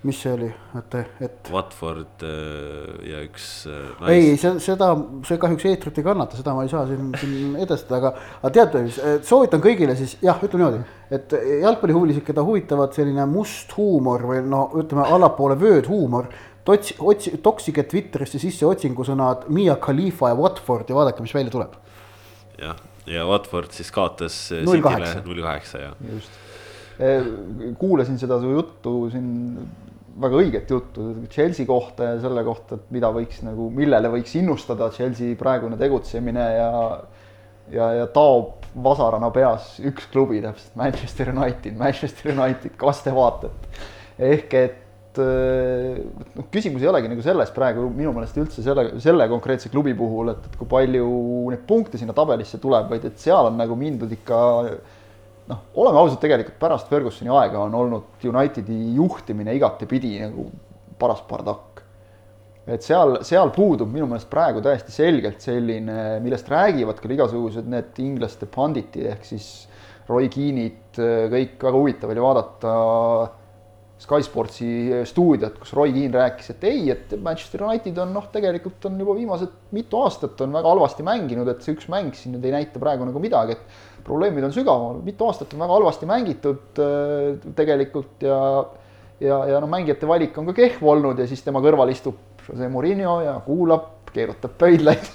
mis 0.02 0.18
see 0.18 0.32
oli, 0.34 0.48
et, 0.80 0.96
et. 1.22 1.50
Watford 1.54 2.24
äh, 2.26 3.04
ja 3.06 3.20
üks 3.22 3.68
äh, 3.70 3.92
nais.... 4.02 4.16
ei, 4.16 4.38
see, 4.42 4.56
seda, 4.66 4.88
see 5.28 5.38
kahjuks 5.42 5.68
eetrit 5.70 6.00
ei 6.02 6.08
kannata, 6.08 6.40
seda 6.40 6.56
ma 6.58 6.66
ei 6.66 6.72
saa 6.72 6.88
siin, 6.90 7.12
siin 7.22 7.60
edastada, 7.62 8.00
aga, 8.00 8.14
aga 8.42 8.54
teate, 8.56 8.82
soovitan 9.28 9.62
kõigile 9.62 9.94
siis 10.00 10.16
jah, 10.26 10.42
ütleme 10.42 10.66
niimoodi, 10.66 10.82
et 11.14 11.38
jalgpallihuvilised, 11.62 12.26
keda 12.26 12.42
huvitavad 12.48 12.98
selline 12.98 13.28
must 13.30 13.78
huumor 13.78 14.26
või 14.32 14.42
no 14.48 14.72
ütleme 14.82 15.06
allapoole 15.06 15.60
vöödhuumor 15.62 16.32
Tots-, 16.66 16.94
otsi-, 17.00 17.38
toksige 17.42 17.86
Twitterisse 17.90 18.38
sisse 18.42 18.68
otsingusõnad 18.70 19.48
Mia 19.54 19.76
Khalifa 19.82 20.30
ja 20.30 20.38
Watford 20.38 20.90
ja 20.90 20.98
vaadake, 20.98 21.24
mis 21.26 21.34
välja 21.34 21.54
tuleb. 21.54 21.78
jah, 22.62 22.78
ja 23.10 23.26
Watford 23.30 23.74
siis 23.76 23.92
kaotas 23.94 24.38
null 24.66 24.84
kaheksa, 24.84 25.22
null 25.26 25.42
kaheksa, 25.44 25.86
jah. 25.86 25.96
just, 26.14 26.36
e, 27.00 27.16
kuulasin 27.80 28.20
seda 28.22 28.38
su 28.42 28.52
juttu 28.54 28.96
siin, 29.14 29.32
väga 30.22 30.42
õiget 30.44 30.70
juttu 30.72 31.08
Chelsea 31.32 31.66
kohta 31.66 32.12
ja 32.12 32.20
selle 32.22 32.44
kohta, 32.46 32.78
et 32.78 32.94
mida 32.94 33.10
võiks 33.16 33.42
nagu, 33.48 33.70
millele 33.74 34.12
võiks 34.14 34.36
innustada 34.38 34.92
Chelsea 34.94 35.38
praegune 35.40 35.80
tegutsemine 35.80 36.48
ja 36.58 36.70
ja, 37.72 37.88
ja 38.02 38.08
taob 38.12 38.66
vasarana 38.84 39.30
peas 39.34 39.76
üks 39.84 40.08
klubi 40.12 40.42
täpselt, 40.44 40.76
Manchester 40.80 41.32
United, 41.34 41.76
Manchester 41.80 42.34
United, 42.34 42.76
kas 42.80 43.04
te 43.06 43.14
vaatate? 43.16 43.84
ehk 44.22 44.54
et 44.60 44.80
noh, 45.20 46.48
küsimus 46.54 46.84
ei 46.84 46.90
olegi 46.92 47.10
nagu 47.12 47.24
selles 47.26 47.52
praegu 47.56 47.88
minu 47.92 48.14
meelest 48.16 48.38
üldse 48.40 48.64
selle, 48.64 48.88
selle 49.04 49.28
konkreetse 49.32 49.72
klubi 49.74 49.94
puhul, 49.98 50.32
et, 50.34 50.46
et 50.48 50.58
kui 50.60 50.70
palju 50.72 51.08
neid 51.52 51.66
punkte 51.68 52.00
sinna 52.00 52.16
tabelisse 52.16 52.62
tuleb, 52.64 52.90
vaid 52.92 53.08
et 53.10 53.20
seal 53.20 53.50
on 53.50 53.58
nagu 53.60 53.76
mindud 53.80 54.12
ikka 54.16 54.40
noh, 55.52 55.66
oleme 55.82 56.02
ausad, 56.04 56.20
tegelikult 56.24 56.60
pärast 56.62 56.92
Fergusoni 56.92 57.34
aega 57.34 57.66
on 57.66 57.76
olnud 57.82 58.30
Unitedi 58.30 58.78
juhtimine 58.96 59.56
igatepidi 59.58 60.18
nagu 60.24 60.48
paras 61.02 61.24
bardakk. 61.28 61.82
et 62.72 62.86
seal, 62.86 63.18
seal 63.26 63.50
puudub 63.52 63.90
minu 63.92 64.06
meelest 64.08 64.30
praegu 64.32 64.62
täiesti 64.64 64.94
selgelt 64.94 65.42
selline, 65.44 66.22
millest 66.24 66.48
räägivad 66.52 67.02
küll 67.02 67.18
igasugused 67.18 67.68
need 67.68 67.98
inglaste 68.04 68.48
panditid 68.48 69.10
ehk 69.16 69.26
siis 69.28 69.52
Roy 70.08 70.30
Keane'id, 70.32 70.98
kõik 71.32 71.62
väga 71.62 71.78
huvitav 71.78 72.12
oli 72.14 72.24
vaadata 72.24 72.72
Sky 74.02 74.26
Sportsi 74.26 74.68
stuudiot, 75.06 75.60
kus 75.62 75.76
Roy 75.78 75.92
Keane 75.94 76.18
rääkis, 76.18 76.50
et 76.56 76.64
ei, 76.66 76.88
et 76.90 77.14
Manchester 77.22 77.62
United 77.68 78.00
on 78.02 78.14
noh, 78.16 78.28
tegelikult 78.34 78.88
on 78.90 78.98
juba 78.98 79.14
viimased 79.18 79.52
mitu 79.78 80.02
aastat 80.02 80.42
on 80.42 80.56
väga 80.58 80.72
halvasti 80.74 81.06
mänginud, 81.06 81.52
et 81.52 81.62
see 81.62 81.76
üks 81.76 81.86
mäng 81.92 82.16
siin 82.18 82.34
nüüd 82.36 82.48
ei 82.50 82.56
näita 82.56 82.82
praegu 82.82 83.06
nagu 83.06 83.22
midagi, 83.22 83.58
et 83.60 84.06
probleemid 84.08 84.48
on 84.48 84.56
sügavamal, 84.56 85.04
mitu 85.06 85.28
aastat 85.30 85.54
on 85.54 85.62
väga 85.62 85.78
halvasti 85.78 86.10
mängitud 86.10 86.82
äh, 86.82 87.52
tegelikult 87.58 88.26
ja 88.26 88.40
ja, 89.22 89.38
ja 89.52 89.60
noh, 89.62 89.70
mängijate 89.70 90.10
valik 90.10 90.38
on 90.42 90.50
ka 90.50 90.58
kehv 90.58 90.88
olnud 90.96 91.22
ja 91.22 91.28
siis 91.30 91.44
tema 91.46 91.62
kõrval 91.62 91.94
istub 91.94 92.18
Jose 92.48 92.72
Murillo 92.74 93.20
ja 93.22 93.36
kuulab, 93.46 94.10
keerutab 94.12 94.58
pöidlaid. 94.60 95.06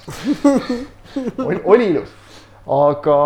Oli 1.75 1.91
ilus 1.91 2.15
aga 2.67 3.17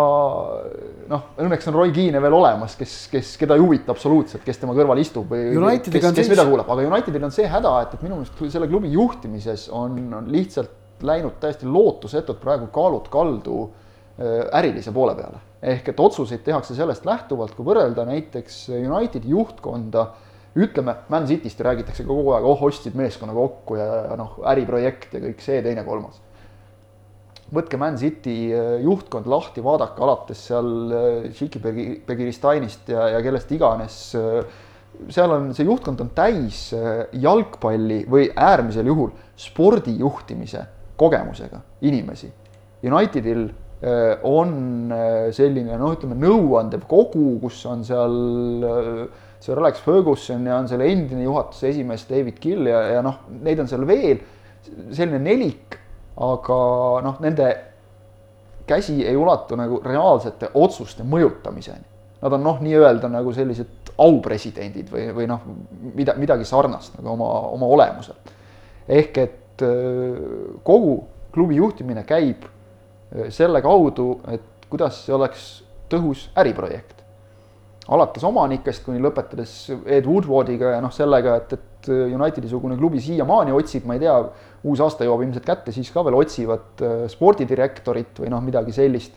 noh, 1.09 1.23
õnneks 1.41 1.69
on 1.71 1.77
Roy 1.77 1.91
Keane 1.95 2.19
veel 2.21 2.35
olemas, 2.37 2.75
kes, 2.77 2.93
kes, 3.09 3.33
keda 3.41 3.57
ei 3.57 3.63
huvita 3.63 3.93
absoluutselt, 3.93 4.43
kes 4.45 4.61
tema 4.61 4.75
kõrval 4.77 5.01
istub 5.01 5.31
või 5.33 5.55
Unitediga 5.57 6.11
kes, 6.11 6.19
kes 6.19 6.29
mida 6.29 6.45
kuulab, 6.45 6.69
aga 6.69 6.85
Unitedil 6.85 7.25
on 7.25 7.33
see 7.33 7.49
häda, 7.49 7.73
et, 7.81 7.95
et 7.97 8.05
minu 8.05 8.19
meelest 8.19 8.53
selle 8.53 8.69
klubi 8.69 8.93
juhtimises 8.93 9.65
on, 9.73 9.97
on 10.13 10.29
lihtsalt 10.31 11.01
läinud 11.01 11.39
täiesti 11.41 11.65
lootusetult 11.65 12.37
praegu 12.43 12.69
kaalud 12.73 13.09
kaldu 13.09 13.63
äh, 13.65 14.45
ärilise 14.61 14.93
poole 14.93 15.17
peale. 15.17 15.41
ehk 15.61 15.89
et 15.89 15.99
otsuseid 16.01 16.45
tehakse 16.45 16.77
sellest 16.77 17.05
lähtuvalt, 17.05 17.57
kui 17.57 17.65
võrrelda 17.65 18.05
näiteks 18.05 18.67
Unitedi 18.77 19.33
juhtkonda, 19.33 20.11
ütleme, 20.53 20.99
Man 21.09 21.25
Cityst 21.25 21.61
räägitakse 21.65 22.05
kogu 22.05 22.35
aeg, 22.35 22.45
oh, 22.45 22.61
ostsid 22.69 22.93
meeskonna 22.97 23.33
kokku 23.33 23.77
ja, 23.81 23.89
ja 24.11 24.17
noh, 24.19 24.37
äriprojekt 24.53 25.17
ja 25.17 25.21
kõik 25.23 25.41
see, 25.41 25.63
teine, 25.65 25.85
kolmas 25.87 26.21
võtke 27.55 27.79
Man 27.79 27.97
City 27.99 28.35
äh, 28.55 28.75
juhtkond 28.85 29.27
lahti, 29.29 29.63
vaadake 29.63 30.03
alates 30.03 30.43
seal 30.49 30.91
äh, 30.95 31.55
Begiristanist 32.07 32.91
ja, 32.91 33.07
ja 33.15 33.23
kellest 33.23 33.51
iganes. 33.55 33.97
Äh, 34.17 34.43
seal 35.11 35.33
on, 35.33 35.49
see 35.55 35.65
juhtkond 35.65 36.01
on 36.03 36.11
täis 36.13 36.69
jalgpalli 37.17 38.03
või 38.11 38.27
äärmisel 38.35 38.85
juhul 38.91 39.09
spordi 39.39 39.95
juhtimise 39.97 40.65
kogemusega 40.99 41.61
inimesi. 41.87 42.29
Unitedil 42.85 43.47
on 44.27 44.51
selline 45.33 45.79
noh, 45.79 45.95
ütleme 45.95 46.19
nõuandev 46.21 46.83
kogu, 46.91 47.39
kus 47.41 47.63
on 47.71 47.81
seal 47.87 48.13
Sir 49.41 49.57
Alex 49.57 49.81
Ferguson 49.81 50.45
ja 50.45 50.59
on 50.61 50.69
selle 50.69 50.85
endine 50.91 51.23
juhatuse 51.25 51.71
esimees 51.71 52.05
David 52.11 52.37
Gill 52.43 52.69
ja, 52.69 52.83
ja 52.99 53.01
noh, 53.05 53.23
neid 53.41 53.63
on 53.63 53.71
seal 53.71 53.87
veel 53.89 54.21
selline 54.93 55.23
nelik 55.23 55.79
aga 56.21 56.57
noh, 57.05 57.19
nende 57.23 57.49
käsi 58.67 59.01
ei 59.07 59.17
ulatu 59.17 59.57
nagu 59.59 59.81
reaalsete 59.85 60.51
otsuste 60.53 61.03
mõjutamiseni. 61.07 61.87
Nad 62.21 62.35
on 62.37 62.43
noh, 62.45 62.59
nii-öelda 62.61 63.09
nagu 63.09 63.33
sellised 63.33 63.95
aupresidendid 64.01 64.91
või, 64.93 65.07
või 65.15 65.27
noh, 65.29 65.41
mida, 65.97 66.13
midagi 66.21 66.45
sarnast 66.45 66.95
nagu 66.99 67.15
oma, 67.15 67.29
oma 67.57 67.69
olemuselt. 67.75 68.31
ehk 68.87 69.17
et 69.17 69.63
kogu 70.63 70.93
klubi 71.33 71.55
juhtimine 71.55 72.03
käib 72.07 72.45
selle 73.29 73.61
kaudu, 73.61 74.21
et 74.31 74.69
kuidas 74.71 75.03
see 75.05 75.13
oleks 75.15 75.49
tõhus 75.91 76.29
äriprojekt. 76.39 76.97
alates 77.91 78.23
omanikest 78.23 78.85
kuni 78.85 79.01
lõpetades 79.03 79.53
Ed 79.85 80.05
Woodwardiga 80.05 80.75
ja 80.75 80.81
noh, 80.81 80.93
sellega, 80.93 81.35
et, 81.41 81.53
et 81.53 81.89
Unitedi-sugune 82.15 82.77
klubi 82.77 83.01
siiamaani 83.01 83.51
otsib, 83.51 83.87
ma 83.89 83.97
ei 83.97 84.03
tea, 84.05 84.13
uus 84.67 84.81
aasta 84.83 85.05
jõuab 85.07 85.23
ilmselt 85.25 85.45
kätte, 85.45 85.73
siis 85.73 85.89
ka 85.93 86.03
veel 86.05 86.17
otsivad 86.19 86.83
äh, 86.85 87.05
spordidirektorit 87.11 88.21
või 88.21 88.31
noh, 88.33 88.41
midagi 88.45 88.75
sellist. 88.75 89.15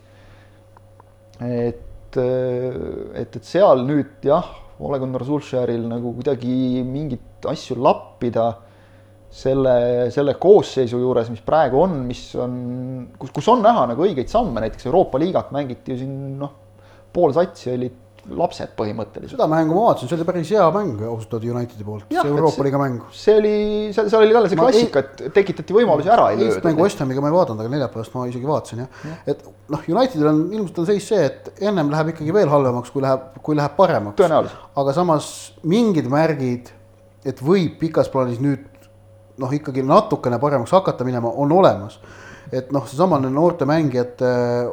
et, 1.40 2.16
äh, 2.20 2.76
et, 3.20 3.36
et 3.36 3.44
seal 3.44 3.84
nüüd 3.88 4.24
jah, 4.24 4.60
Ole 4.84 4.98
Gunnar 4.98 5.22
Sulšeril 5.22 5.84
nagu 5.86 6.10
kuidagi 6.16 6.82
mingeid 6.82 7.46
asju 7.46 7.76
lappida 7.78 8.48
selle, 9.34 9.74
selle 10.14 10.34
koosseisu 10.40 10.98
juures, 10.98 11.30
mis 11.30 11.42
praegu 11.46 11.80
on, 11.84 12.00
mis 12.08 12.22
on, 12.40 12.56
kus, 13.18 13.30
kus 13.34 13.50
on 13.52 13.62
näha 13.62 13.84
nagu 13.90 14.06
õigeid 14.06 14.30
samme, 14.30 14.62
näiteks 14.62 14.88
Euroopa 14.88 15.20
liigat 15.22 15.52
mängiti 15.54 15.94
ju 15.94 16.02
siin 16.02 16.16
noh, 16.40 16.52
pool 17.14 17.34
satsi 17.36 17.72
olid 17.74 18.00
lapsed 18.32 18.72
põhimõtteliselt. 18.78 19.36
seda 19.36 19.46
mängu 19.50 19.76
ma 19.76 19.88
vaatasin, 19.88 20.08
see 20.08 20.16
oli 20.18 20.26
päris 20.28 20.50
hea 20.54 20.64
mäng 20.74 21.02
ausalt 21.04 21.36
öelda 21.36 21.50
Unitedi 21.52 21.86
poolt, 21.86 22.06
see 22.08 22.30
Euroopa 22.30 22.66
liiga 22.66 22.80
mäng. 22.80 23.02
see 23.12 23.36
oli, 23.40 23.54
seal, 23.96 24.08
seal 24.12 24.24
oli 24.24 24.34
jälle 24.36 24.50
see 24.52 24.60
klassika, 24.60 25.02
et 25.04 25.22
tekitati 25.36 25.76
võimalusi 25.76 26.12
ära 26.14 26.30
ei 26.32 26.40
löödud. 26.40 26.64
mängu 26.64 26.86
West 26.86 27.02
Hamiga 27.04 27.24
ma 27.24 27.30
ei 27.30 27.36
vaadanud, 27.36 27.60
aga 27.64 27.74
neljapäevast 27.74 28.16
ma 28.16 28.26
isegi 28.30 28.48
vaatasin 28.48 28.84
jah 28.84 29.04
ja. 29.04 29.18
et 29.34 29.44
noh, 29.44 29.86
Unitedil 29.96 30.30
on 30.30 30.42
ilmselt 30.50 30.82
on 30.82 30.88
seis 30.88 31.08
see, 31.12 31.28
et 31.28 31.64
ennem 31.70 31.92
läheb 31.92 32.14
ikkagi 32.14 32.36
veel 32.36 32.52
halvemaks, 32.52 32.92
kui 32.94 33.04
läheb, 33.04 33.30
kui 33.44 33.58
läheb 33.58 33.76
paremaks. 33.76 34.58
aga 34.82 34.96
samas 34.96 35.30
mingid 35.62 36.08
märgid, 36.12 36.72
et 37.24 37.44
võib 37.44 37.78
pikas 37.82 38.12
plaanis 38.12 38.40
nüüd 38.42 38.66
noh, 39.40 39.52
ikkagi 39.52 39.84
natukene 39.84 40.38
paremaks 40.40 40.72
hakata 40.74 41.06
minema, 41.06 41.32
on 41.34 41.52
olemas 41.52 41.98
et 42.54 42.68
noh, 42.74 42.84
seesamane 42.86 43.30
noorte 43.32 43.66
mängijate 43.68 44.28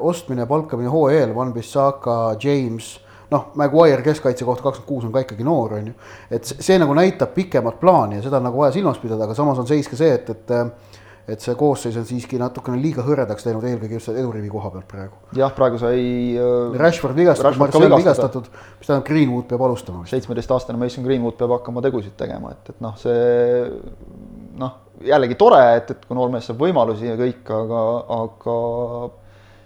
ostmine, 0.05 0.45
palkamine 0.49 0.91
hooajal, 0.91 1.31
Van 1.35 1.53
Bissaka, 1.55 2.35
James 2.41 2.91
noh, 3.31 3.51
Maguire 3.59 4.03
keskkaitse 4.05 4.45
kohta 4.47 4.67
kakskümmend 4.67 4.89
kuus 4.89 5.07
on 5.07 5.13
ka 5.15 5.23
ikkagi 5.25 5.45
noor, 5.47 5.77
on 5.79 5.91
ju. 5.91 5.93
et 6.29 6.47
see, 6.47 6.63
see 6.71 6.79
nagu 6.81 6.95
näitab 6.97 7.35
pikemat 7.35 7.79
plaani 7.81 8.19
ja 8.19 8.25
seda 8.25 8.41
on 8.41 8.49
nagu 8.49 8.63
vaja 8.63 8.75
silmas 8.75 8.99
pidada, 9.01 9.27
aga 9.27 9.37
samas 9.37 9.61
on 9.61 9.69
seis 9.69 9.87
ka 9.91 9.99
see, 9.99 10.11
et, 10.17 10.33
et 10.35 10.57
et 11.31 11.43
see 11.43 11.53
koosseis 11.55 11.95
on 11.99 12.05
siiski 12.07 12.39
natukene 12.41 12.79
liiga 12.81 13.03
hõredaks 13.05 13.45
teinud, 13.45 13.63
eelkõige 13.67 13.99
just 13.99 14.09
edurivi 14.11 14.49
koha 14.51 14.71
pealt 14.73 14.87
praegu. 14.89 15.19
jah, 15.37 15.53
praegu 15.55 15.77
sai 15.79 16.01
äh,. 16.33 16.79
Rashford 16.81 17.15
vigastatud, 17.15 17.59
Marcel 17.61 17.87
vigastatud, 17.93 18.49
mis 18.79 18.89
tähendab, 18.89 19.05
Greenwood 19.07 19.47
peab 19.51 19.63
alustama. 19.67 20.03
seitsmeteistaastane 20.09 20.81
Mason 20.81 21.05
Greenwood 21.05 21.37
peab 21.39 21.53
hakkama 21.59 21.83
tegusid 21.85 22.17
tegema, 22.19 22.55
et, 22.55 22.73
et 22.73 22.83
noh, 22.83 22.97
see 22.99 23.21
noh, 24.59 24.77
jällegi 25.05 25.37
tore, 25.39 25.61
et, 25.77 25.93
et 25.93 26.05
kui 26.07 26.17
noormees 26.17 26.49
saab 26.49 26.61
võimalusi 26.65 27.11
ja 27.11 27.17
kõik, 27.19 27.45
aga, 27.61 27.85
aga 28.17 28.57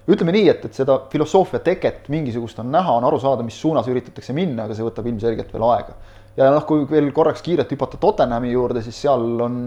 ütleme 0.05 0.35
nii, 0.35 0.49
et, 0.51 0.65
et 0.67 0.77
seda 0.77 0.99
filosoofia 1.11 1.61
teket 1.65 2.09
mingisugust 2.13 2.59
on 2.61 2.69
näha, 2.73 2.97
on 2.99 3.07
aru 3.07 3.19
saada, 3.21 3.45
mis 3.45 3.57
suunas 3.57 3.87
üritatakse 3.89 4.35
minna, 4.37 4.65
aga 4.65 4.77
see 4.77 4.85
võtab 4.85 5.09
ilmselgelt 5.09 5.53
veel 5.55 5.65
aega. 5.71 5.97
ja 6.37 6.49
noh, 6.53 6.65
kui 6.67 6.83
veel 6.89 7.09
korraks 7.15 7.41
kiirelt 7.45 7.71
hüpata 7.71 7.97
Tottenhami 8.01 8.51
juurde, 8.51 8.83
siis 8.85 8.97
seal 9.05 9.41
on 9.41 9.59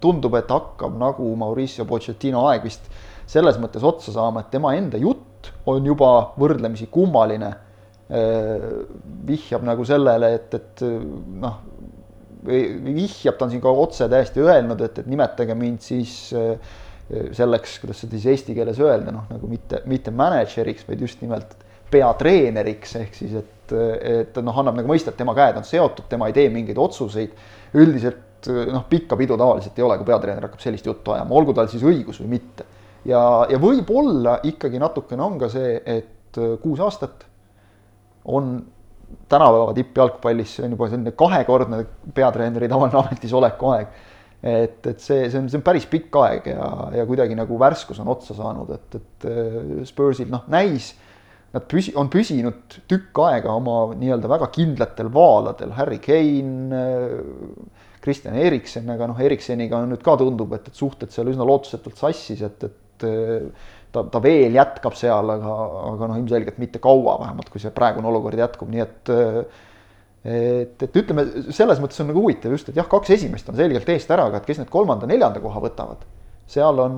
tundub, 0.00 0.36
et 0.38 0.50
hakkab 0.50 0.96
nagu 0.98 1.32
Mauricio 1.36 1.84
Pochettino 1.88 2.46
aeg 2.48 2.64
vist 2.64 2.86
selles 3.30 3.58
mõttes 3.62 3.84
otsa 3.86 4.14
saama, 4.14 4.42
et 4.42 4.52
tema 4.54 4.72
enda 4.78 4.98
jutt 4.98 5.50
on 5.70 5.84
juba 5.86 6.32
võrdlemisi 6.40 6.88
kummaline. 6.90 7.52
vihjab 9.26 9.62
nagu 9.62 9.84
sellele, 9.86 10.32
et, 10.34 10.54
et 10.54 10.80
noh, 10.82 11.60
vihjab, 12.42 13.36
ta 13.38 13.44
on 13.46 13.52
siin 13.52 13.62
ka 13.62 13.70
otse 13.70 14.08
täiesti 14.10 14.42
öelnud, 14.42 14.80
et, 14.82 14.98
et 14.98 15.06
nimetage 15.06 15.54
mind 15.54 15.84
siis 15.84 16.32
selleks, 17.36 17.78
kuidas 17.82 18.04
seda 18.04 18.16
siis 18.16 18.30
eesti 18.34 18.54
keeles 18.54 18.78
öelda, 18.82 19.12
noh 19.14 19.26
nagu 19.30 19.50
mitte, 19.50 19.82
mitte 19.90 20.12
mänedžeriks, 20.14 20.86
vaid 20.88 21.02
just 21.02 21.22
nimelt 21.24 21.56
peatreeneriks, 21.90 22.96
ehk 23.00 23.16
siis 23.18 23.36
et, 23.40 23.74
et 23.74 24.40
noh, 24.44 24.58
annab 24.62 24.78
nagu 24.78 24.90
mõista, 24.90 25.10
et 25.10 25.18
tema 25.18 25.34
käed 25.34 25.58
on 25.58 25.66
seotud, 25.66 26.06
tema 26.10 26.28
ei 26.30 26.36
tee 26.36 26.48
mingeid 26.52 26.78
otsuseid. 26.78 27.32
üldiselt 27.74 28.46
noh, 28.46 28.84
pikka 28.88 29.18
pidu 29.18 29.36
tavaliselt 29.38 29.78
ei 29.78 29.86
ole, 29.86 29.96
kui 29.98 30.08
peatreener 30.08 30.46
hakkab 30.46 30.62
sellist 30.62 30.86
juttu 30.86 31.14
ajama, 31.14 31.34
olgu 31.38 31.54
tal 31.56 31.68
siis 31.70 31.82
õigus 31.86 32.20
või 32.22 32.36
mitte. 32.36 32.66
ja, 33.04 33.46
ja 33.50 33.58
võib-olla 33.58 34.38
ikkagi 34.46 34.78
natukene 34.78 35.22
on 35.22 35.38
ka 35.40 35.48
see, 35.52 35.80
et 35.84 36.38
kuus 36.62 36.80
aastat 36.80 37.26
on 38.30 38.60
tänapäeva 39.28 39.74
tippjalgpallis, 39.74 40.54
see 40.56 40.66
on 40.66 40.76
juba 40.76 40.88
selline 40.90 41.12
kahekordne 41.18 41.82
peatreeneri 42.14 42.68
tavaline 42.70 43.00
ametisoleku 43.02 43.74
aeg 43.74 43.98
et, 44.42 44.80
et 44.86 45.00
see, 45.00 45.28
see 45.28 45.38
on, 45.40 45.50
see 45.52 45.60
on 45.60 45.66
päris 45.66 45.86
pikk 45.90 46.16
aeg 46.22 46.50
ja, 46.52 46.66
ja 46.96 47.06
kuidagi 47.08 47.36
nagu 47.38 47.58
värskus 47.60 48.00
on 48.00 48.08
otsa 48.12 48.36
saanud, 48.38 48.72
et, 48.76 48.98
et 49.00 49.86
Spursil 49.88 50.30
noh, 50.32 50.46
näis 50.52 50.94
Nad 51.50 51.66
püsi-, 51.66 51.94
on 51.98 52.06
püsinud 52.10 52.76
tükk 52.90 53.18
aega 53.26 53.56
oma 53.58 53.90
nii-öelda 53.98 54.28
väga 54.30 54.46
kindlatel 54.54 55.08
vaaladel, 55.10 55.72
Harry 55.74 55.98
Kane, 56.02 56.82
Kristjan 58.04 58.38
Eriksen, 58.38 58.86
aga 58.94 59.08
noh, 59.10 59.18
Erikseniga 59.20 59.82
nüüd 59.88 60.04
ka 60.06 60.14
tundub, 60.20 60.54
et, 60.54 60.70
et 60.70 60.78
suhted 60.78 61.10
seal 61.10 61.32
üsna 61.32 61.46
lootusetult 61.48 61.98
sassis, 61.98 62.44
et, 62.46 62.68
et 62.68 63.06
ta, 63.90 64.04
ta 64.04 64.22
veel 64.22 64.54
jätkab 64.54 64.94
seal, 64.98 65.34
aga, 65.34 65.56
aga 65.90 66.12
noh, 66.12 66.20
ilmselgelt 66.22 66.62
mitte 66.62 66.82
kaua, 66.82 67.18
vähemalt 67.24 67.50
kui 67.50 67.62
see 67.62 67.74
praegune 67.74 68.08
olukord 68.12 68.38
jätkub, 68.38 68.70
nii 68.70 68.86
et 68.86 69.12
et, 70.24 70.82
et 70.86 70.96
ütleme, 71.02 71.26
selles 71.54 71.82
mõttes 71.82 72.00
on 72.02 72.10
nagu 72.12 72.24
huvitav 72.24 72.56
just, 72.56 72.68
et 72.68 72.80
jah, 72.80 72.88
kaks 72.90 73.14
esimest 73.16 73.48
on 73.48 73.60
selgelt 73.60 73.88
eest 73.94 74.10
ära, 74.10 74.28
aga 74.28 74.40
et 74.40 74.48
kes 74.48 74.62
need 74.62 74.72
kolmanda-neljanda 74.72 75.42
koha 75.44 75.62
võtavad 75.64 76.08
seal 76.50 76.80
on, 76.82 76.94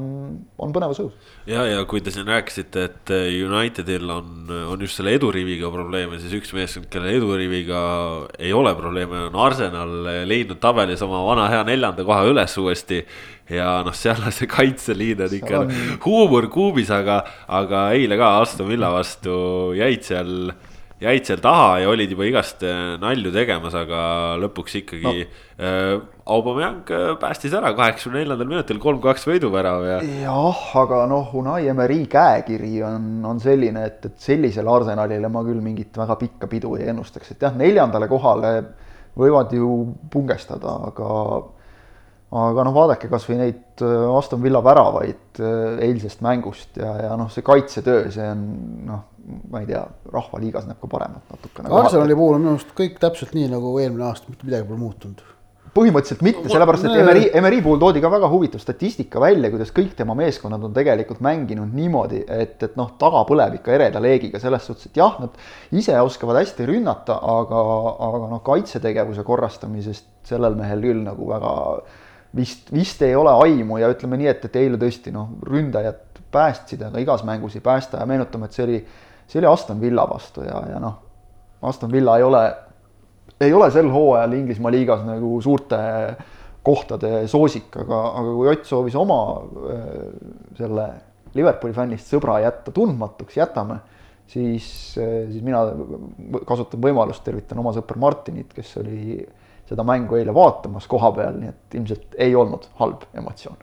on 0.63 0.73
põnevus 0.73 1.01
õhus. 1.03 1.33
ja, 1.49 1.65
ja 1.69 1.83
kui 1.89 2.01
te 2.05 2.13
siin 2.15 2.29
rääkisite, 2.29 2.87
et 2.89 3.13
Unitedil 3.45 4.09
on, 4.13 4.49
on 4.73 4.85
just 4.85 4.99
selle 4.99 5.13
eduriviga 5.19 5.69
probleeme, 5.73 6.17
siis 6.23 6.33
üks 6.39 6.55
meeskond, 6.57 6.89
kellel 6.93 7.19
eduriviga 7.19 7.83
ei 8.41 8.53
ole 8.57 8.73
probleeme, 8.79 9.27
on 9.29 9.39
Arsenal 9.45 9.93
leidnud 10.29 10.61
tabelis 10.63 11.05
oma 11.05 11.21
vana 11.27 11.51
hea 11.53 11.63
neljanda 11.69 12.07
koha 12.09 12.25
üles 12.31 12.57
uuesti. 12.63 13.03
ja 13.53 13.83
noh, 13.85 13.95
seal 13.97 14.23
on 14.25 14.33
see 14.33 14.49
kaitseliin 14.49 15.27
on 15.27 15.39
ikka 15.43 15.65
on... 15.67 15.73
huumor 16.07 16.49
kuubis, 16.53 16.93
aga, 16.95 17.21
aga 17.61 17.91
eile 17.99 18.17
ka 18.21 18.37
Aston 18.41 18.71
Villa 18.73 18.93
vastu 18.95 19.35
jäid 19.77 20.07
seal 20.09 20.55
jäid 21.03 21.27
seal 21.27 21.41
taha 21.43 21.79
ja 21.83 21.91
olid 21.91 22.13
juba 22.15 22.27
igast 22.29 22.63
äh, 22.67 22.97
nalju 23.03 23.33
tegemas, 23.35 23.75
aga 23.77 24.03
lõpuks 24.43 24.77
ikkagi 24.83 25.05
no. 25.05 25.33
äh, 25.59 25.95
Aubameyang 26.33 26.91
äh, 26.95 27.07
päästis 27.21 27.55
ära 27.59 27.73
kaheksakümne 27.79 28.23
neljandal 28.23 28.51
minutil 28.51 28.81
kolm-kaks 28.83 29.27
võiduvärav 29.29 29.87
ja. 29.89 29.99
jah, 30.23 30.63
aga 30.83 31.03
noh, 31.11 31.33
Unai 31.39 31.67
Emeri 31.73 32.05
käekiri 32.11 32.77
on, 32.87 33.09
on 33.29 33.43
selline, 33.43 33.87
et, 33.91 34.07
et 34.11 34.29
sellisele 34.29 34.71
Arsenalile 34.73 35.31
ma 35.33 35.45
küll 35.47 35.63
mingit 35.65 35.99
väga 35.99 36.19
pikka 36.21 36.51
pidu 36.51 36.77
ei 36.79 36.91
ennustaks, 36.93 37.35
et 37.35 37.49
jah, 37.49 37.57
neljandale 37.59 38.11
kohale 38.11 38.55
võivad 39.19 39.53
ju 39.53 39.73
pungestada, 40.13 40.79
aga 40.89 41.09
aga 42.33 42.65
noh, 42.65 42.75
vaadake 42.77 43.11
kasvõi 43.13 43.39
neid 43.41 43.85
äh, 43.85 44.17
Aston 44.17 44.43
Villa 44.43 44.63
väravaid 44.65 45.41
eilsest 45.85 46.23
mängust 46.25 46.77
ja, 46.81 46.93
ja 47.09 47.17
noh, 47.21 47.31
see 47.33 47.45
kaitsetöö, 47.47 48.07
see 48.15 48.29
on 48.29 48.47
noh 48.89 49.09
ma 49.51 49.63
ei 49.63 49.69
tea, 49.69 49.83
rahvaliigas 50.13 50.67
näeb 50.69 50.81
ka 50.83 50.89
paremat 50.91 51.29
natukene. 51.31 51.71
Arsenali 51.79 52.17
puhul 52.19 52.39
on 52.39 52.43
minu 52.43 52.57
arust 52.57 52.73
kõik 52.79 52.99
täpselt 53.03 53.37
nii 53.37 53.51
nagu 53.53 53.77
eelmine 53.81 54.09
aasta, 54.09 54.33
mitte 54.33 54.49
midagi 54.49 54.67
pole 54.69 54.81
muutunud. 54.81 55.23
põhimõtteliselt 55.73 56.21
mitte, 56.21 56.43
sellepärast 56.53 56.85
et 56.85 56.99
Emeri, 57.01 57.23
Emeri 57.39 57.63
puhul 57.65 57.79
toodi 57.81 58.01
ka 58.05 58.11
väga 58.13 58.29
huvitav 58.29 58.61
statistika 58.61 59.23
välja, 59.23 59.49
kuidas 59.49 59.71
kõik 59.73 59.95
tema 59.97 60.13
meeskonnad 60.19 60.67
on 60.67 60.75
tegelikult 60.77 61.23
mänginud 61.25 61.73
niimoodi, 61.73 62.19
et, 62.29 62.59
et 62.67 62.77
noh, 62.77 62.91
taga 63.01 63.23
põleb 63.25 63.57
ikka 63.57 63.73
ereda 63.79 64.03
leegiga 64.05 64.41
selles 64.43 64.67
suhtes, 64.69 64.91
et 64.91 65.01
jah, 65.01 65.17
nad 65.23 65.39
ise 65.73 65.97
oskavad 65.97 66.43
hästi 66.43 66.69
rünnata, 66.69 67.17
aga, 67.17 67.63
aga 68.09 68.29
noh, 68.35 68.43
kaitsetegevuse 68.45 69.25
korrastamisest 69.25 70.11
sellel 70.29 70.61
mehel 70.61 70.85
küll 70.85 71.01
nagu 71.07 71.31
väga 71.31 71.55
vist, 72.37 72.73
vist 72.73 73.03
ei 73.03 73.15
ole 73.17 73.33
aimu 73.45 73.79
ja 73.81 73.91
ütleme 73.93 74.19
nii, 74.21 74.31
et, 74.33 74.45
et 74.49 74.61
eile 74.61 74.81
tõesti 74.81 75.13
noh, 75.15 75.35
ründajad 75.47 76.21
päästsid, 76.33 76.83
aga 76.89 77.01
igas 77.03 77.25
mängus 77.29 77.57
ei 77.59 77.65
päästa 77.65 78.01
ja 78.01 78.09
meenutame, 78.09 78.49
et 78.49 78.57
see 78.57 78.65
oli 78.65 78.85
see 79.33 79.41
oli 79.41 79.49
Aston 79.49 79.81
Villa 79.81 80.05
vastu 80.09 80.45
ja, 80.45 80.61
ja 80.75 80.81
noh, 80.81 80.99
Aston 81.63 81.93
Villa 81.93 82.19
ei 82.19 82.27
ole, 82.27 82.43
ei 83.41 83.53
ole 83.53 83.71
sel 83.73 83.89
hooajal 83.91 84.37
Inglismaa 84.37 84.73
liigas 84.75 85.07
nagu 85.07 85.39
suurte 85.43 85.79
kohtade 86.63 87.25
soosik, 87.31 87.73
aga, 87.81 88.03
aga 88.21 88.35
kui 88.37 88.51
Ott 88.53 88.69
soovis 88.69 88.99
oma 88.99 89.19
selle 90.59 90.87
Liverpooli 91.35 91.75
fännist 91.75 92.13
sõbra 92.13 92.37
jätta 92.43 92.75
tundmatuks, 92.77 93.39
jätame, 93.39 93.79
siis, 94.29 94.67
siis 94.93 95.41
mina 95.43 95.63
kasutan 96.47 96.83
võimalust, 96.83 97.25
tervitan 97.25 97.63
oma 97.63 97.73
sõpra 97.73 97.97
Martinit, 97.99 98.53
kes 98.53 98.75
oli 98.83 99.23
seda 99.73 99.85
mängu 99.87 100.19
eile 100.19 100.35
vaatamas 100.37 100.87
koha 100.91 101.11
peal, 101.17 101.37
nii 101.41 101.51
et 101.51 101.77
ilmselt 101.79 102.17
ei 102.21 102.35
olnud 102.37 102.67
halb 102.79 103.05
emotsioon. 103.17 103.59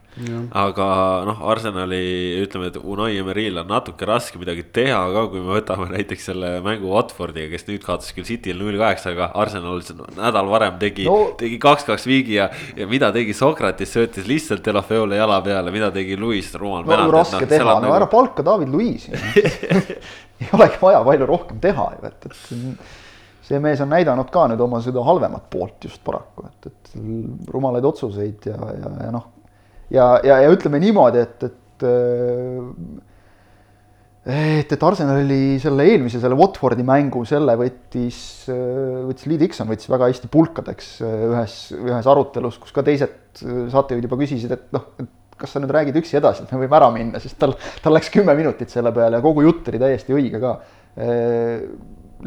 aga 0.57 0.85
noh, 1.27 1.41
Arsenali 1.51 1.99
ütleme, 2.41 2.71
et 2.71 2.79
Unai 2.81 3.13
Emeril 3.21 3.61
on 3.61 3.69
natuke 3.69 4.07
raske 4.09 4.41
midagi 4.41 4.65
teha 4.75 4.99
ka, 5.13 5.25
kui 5.31 5.43
me 5.43 5.53
võtame 5.59 5.87
näiteks 5.93 6.29
selle 6.31 6.51
mängu 6.65 6.89
Watfordiga, 6.91 7.51
kes 7.53 7.67
nüüd 7.69 7.85
kaotas 7.85 8.11
küll 8.15 8.27
City'l 8.27 8.59
null 8.59 8.79
kaheksa, 8.81 9.13
aga 9.13 9.29
Arsenal 9.39 9.83
nädal 10.17 10.49
varem 10.51 10.79
tegi 10.81 11.05
no., 11.07 11.19
tegi 11.39 11.59
kaks-kaks 11.61 12.07
viigi 12.09 12.39
ja, 12.39 12.49
ja 12.75 12.89
mida 12.89 13.13
tegi 13.15 13.35
Sokratis, 13.37 13.93
söötis 13.95 14.27
lihtsalt 14.29 14.65
Delafeole 14.65 15.19
jala 15.19 15.39
peale, 15.45 15.73
mida 15.75 15.91
tegi 15.95 16.17
Luis 16.19 16.51
rumal 16.57 16.83
no, 16.83 16.91
penalt. 16.91 17.15
raske 17.19 17.45
no, 17.45 17.51
teha, 17.53 17.67
no 17.69 17.85
nagu... 17.85 17.97
ära 17.99 18.09
palka 18.11 18.45
David 18.45 18.73
Luisi 18.73 19.13
ei 20.39 20.49
olegi 20.57 20.81
vaja 20.81 21.03
palju 21.05 21.29
rohkem 21.29 21.61
teha 21.63 21.91
ju, 21.95 22.09
et, 22.09 22.27
et 22.31 22.97
see 23.49 23.59
mees 23.63 23.81
on 23.81 23.89
näidanud 23.91 24.29
ka 24.33 24.45
nüüd 24.51 24.61
oma 24.61 24.81
seda 24.85 25.03
halvemat 25.05 25.49
poolt 25.51 25.89
just 25.89 26.03
paraku, 26.05 26.47
et, 26.49 26.69
et 26.69 27.51
rumalaid 27.51 27.85
otsuseid 27.89 28.49
ja, 28.51 28.57
ja, 28.77 28.95
ja 29.07 29.11
noh, 29.15 29.29
ja, 29.89 30.09
ja, 30.23 30.41
ja 30.45 30.49
ütleme 30.53 30.81
niimoodi, 30.83 31.25
et, 31.25 31.47
et 31.49 31.55
et, 34.29 34.73
et 34.75 34.83
Arsenali 34.83 35.57
selle 35.63 35.85
eelmise, 35.89 36.19
selle 36.21 36.37
Watfordi 36.37 36.83
mängu, 36.85 37.23
selle 37.27 37.55
võttis, 37.59 38.19
võttis 38.49 39.29
Lee 39.31 39.39
Dixon 39.41 39.69
võttis 39.69 39.89
väga 39.89 40.09
hästi 40.11 40.29
pulkadeks 40.31 40.89
ühes, 41.05 41.55
ühes 41.77 42.09
arutelus, 42.11 42.59
kus 42.61 42.75
ka 42.75 42.83
teised 42.85 43.39
saatejuhid 43.39 44.05
juba 44.09 44.19
küsisid, 44.19 44.53
et 44.55 44.67
noh, 44.75 44.91
et 44.99 45.09
kas 45.39 45.55
sa 45.55 45.61
nüüd 45.63 45.71
räägid 45.71 45.95
üksi 46.01 46.17
edasi, 46.19 46.43
et 46.43 46.51
me 46.51 46.65
võime 46.65 46.75
ära 46.75 46.89
minna, 46.91 47.21
sest 47.23 47.39
tal, 47.39 47.55
tal 47.83 47.95
läks 47.95 48.11
kümme 48.11 48.35
minutit 48.35 48.73
selle 48.73 48.91
peale 48.95 49.21
ja 49.21 49.23
kogu 49.23 49.45
jutt 49.45 49.69
oli 49.71 49.79
täiesti 49.81 50.15
õige 50.15 50.41
ka. 50.43 50.57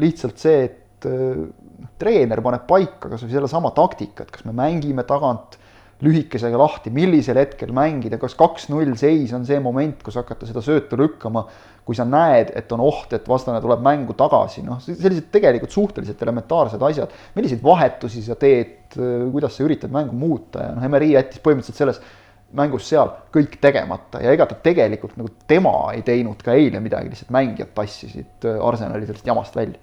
lihtsalt 0.01 0.41
see, 0.41 0.63
et 0.65 0.79
et 1.03 1.11
äh, 1.11 1.91
treener 1.99 2.41
paneb 2.43 2.65
paika 2.67 3.11
kas 3.11 3.25
või 3.25 3.35
sellesama 3.35 3.73
taktika, 3.75 4.25
et 4.25 4.33
kas 4.33 4.47
me 4.47 4.55
mängime 4.55 5.05
tagant 5.07 5.59
lühikesega 6.03 6.57
lahti, 6.59 6.91
millisel 6.91 7.37
hetkel 7.39 7.71
mängida, 7.75 8.17
kas 8.19 8.33
kaks-null 8.35 8.95
seis 8.99 9.31
on 9.35 9.45
see 9.47 9.59
moment, 9.63 10.01
kus 10.03 10.17
hakata 10.19 10.47
seda 10.49 10.63
söötu 10.65 10.97
lükkama, 10.99 11.45
kui 11.87 11.95
sa 11.95 12.03
näed, 12.07 12.51
et 12.59 12.71
on 12.75 12.81
oht, 12.83 13.13
et 13.15 13.27
vastane 13.29 13.61
tuleb 13.63 13.83
mängu 13.83 14.15
tagasi, 14.19 14.65
noh, 14.67 14.81
sellised 14.83 15.29
tegelikult 15.31 15.71
suhteliselt 15.71 16.19
elementaarsed 16.25 16.83
asjad. 16.89 17.13
milliseid 17.37 17.63
vahetusi 17.63 18.23
sa 18.25 18.35
teed, 18.39 18.97
kuidas 18.97 19.55
sa 19.55 19.63
üritad 19.63 19.93
mängu 19.95 20.17
muuta 20.17 20.67
ja 20.67 20.75
noh, 20.75 20.83
Emery 20.83 21.13
jättis 21.13 21.43
põhimõtteliselt 21.43 21.79
selles 21.79 22.03
mängus 22.53 22.85
seal 22.85 23.09
kõik 23.33 23.55
tegemata 23.61 24.19
ja 24.21 24.33
ega 24.35 24.45
ta 24.45 24.59
tegelikult 24.61 25.15
nagu 25.17 25.31
tema 25.49 25.93
ei 25.95 26.03
teinud 26.05 26.43
ka 26.43 26.53
eile 26.57 26.83
midagi, 26.83 27.09
lihtsalt 27.09 27.31
mängijad 27.33 27.71
tassisid 27.73 28.45
Arsenali 28.59 29.07
sellest 29.07 29.31
jamast 29.31 29.55
välja 29.57 29.79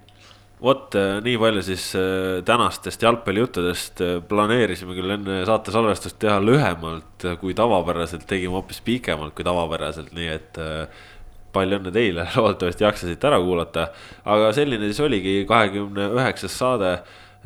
vot 0.63 0.95
äh, 0.99 1.19
nii 1.25 1.37
palju 1.41 1.63
siis 1.65 1.87
äh, 1.99 2.41
tänastest 2.47 3.03
jalgpallijuttudest. 3.05 4.03
Äh, 4.05 4.19
planeerisime 4.29 4.97
küll 4.97 5.15
enne 5.17 5.41
saate 5.49 5.73
salvestust 5.75 6.19
teha 6.23 6.39
lühemalt 6.43 7.27
kui 7.41 7.55
tavapäraselt, 7.57 8.27
tegime 8.29 8.59
hoopis 8.59 8.83
pikemalt 8.85 9.35
kui 9.37 9.47
tavapäraselt, 9.47 10.13
nii 10.17 10.29
et 10.35 10.61
palju 11.55 11.81
õnne 11.81 11.93
teile, 11.95 12.29
loodetavasti 12.37 12.87
jaksasite 12.87 13.31
ära 13.31 13.41
kuulata. 13.43 13.89
aga 14.25 14.53
selline 14.57 14.91
siis 14.91 15.03
oligi 15.05 15.41
kahekümne 15.49 16.13
üheksas 16.21 16.57
saade 16.61 16.99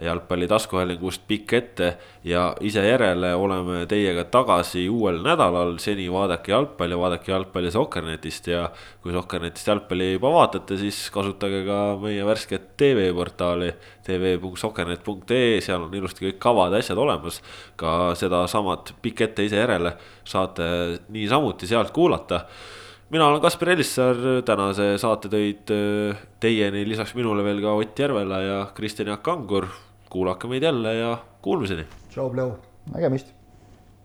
jalgpalli 0.03 0.49
taskuhäälingust 0.49 1.23
pikk 1.29 1.53
ette 1.53 1.97
ja 2.25 2.57
ise 2.61 2.83
järele 2.89 3.35
oleme 3.35 3.85
teiega 3.87 4.25
tagasi 4.25 4.89
uuel 4.89 5.21
nädalal. 5.23 5.79
seni 5.79 6.11
vaadake 6.13 6.53
jalgpalli, 6.53 6.99
vaadake 6.99 7.33
jalgpalli 7.33 7.71
Sokkernetist 7.71 8.47
ja 8.47 8.71
kui 9.03 9.13
Sokkernetist 9.13 9.67
jalgpalli 9.67 10.13
juba 10.13 10.33
vaatate, 10.33 10.77
siis 10.77 11.11
kasutage 11.15 11.65
ka 11.67 11.81
meie 12.03 12.27
värsket 12.27 12.77
tv-portaali 12.77 13.73
tv.sokkernet.ee, 14.03 15.61
seal 15.61 15.87
on 15.87 15.95
ilusti 15.95 16.27
kõik 16.27 16.39
kavad 16.43 16.75
ja 16.75 16.83
asjad 16.83 16.99
olemas. 16.99 17.43
ka 17.77 18.15
sedasamat 18.19 18.95
pikk 19.03 19.21
ette 19.29 19.45
ise 19.45 19.57
järele 19.63 19.97
saate 20.25 20.65
niisamuti 21.09 21.67
sealt 21.67 21.91
kuulata 21.95 22.47
mina 23.11 23.27
olen 23.27 23.43
Kaspar 23.43 23.75
Elissaar, 23.75 24.17
tänase 24.47 24.95
saate 25.01 25.31
tõid 25.33 25.73
äh, 25.75 26.25
teieni 26.41 26.85
lisaks 26.89 27.15
minule 27.19 27.45
veel 27.45 27.63
ka 27.65 27.77
Ott 27.79 27.99
Järvela 27.99 28.41
ja 28.43 28.59
Kristjan 28.75 29.13
Jaak 29.13 29.23
Kangur. 29.27 29.69
kuulake 30.15 30.49
meid 30.49 30.63
jälle 30.63 30.95
ja 30.95 31.17
kuulmiseni. 31.43 31.87
tšau, 32.11 32.31
Pleu. 32.31 32.53
nägemist 32.95 33.34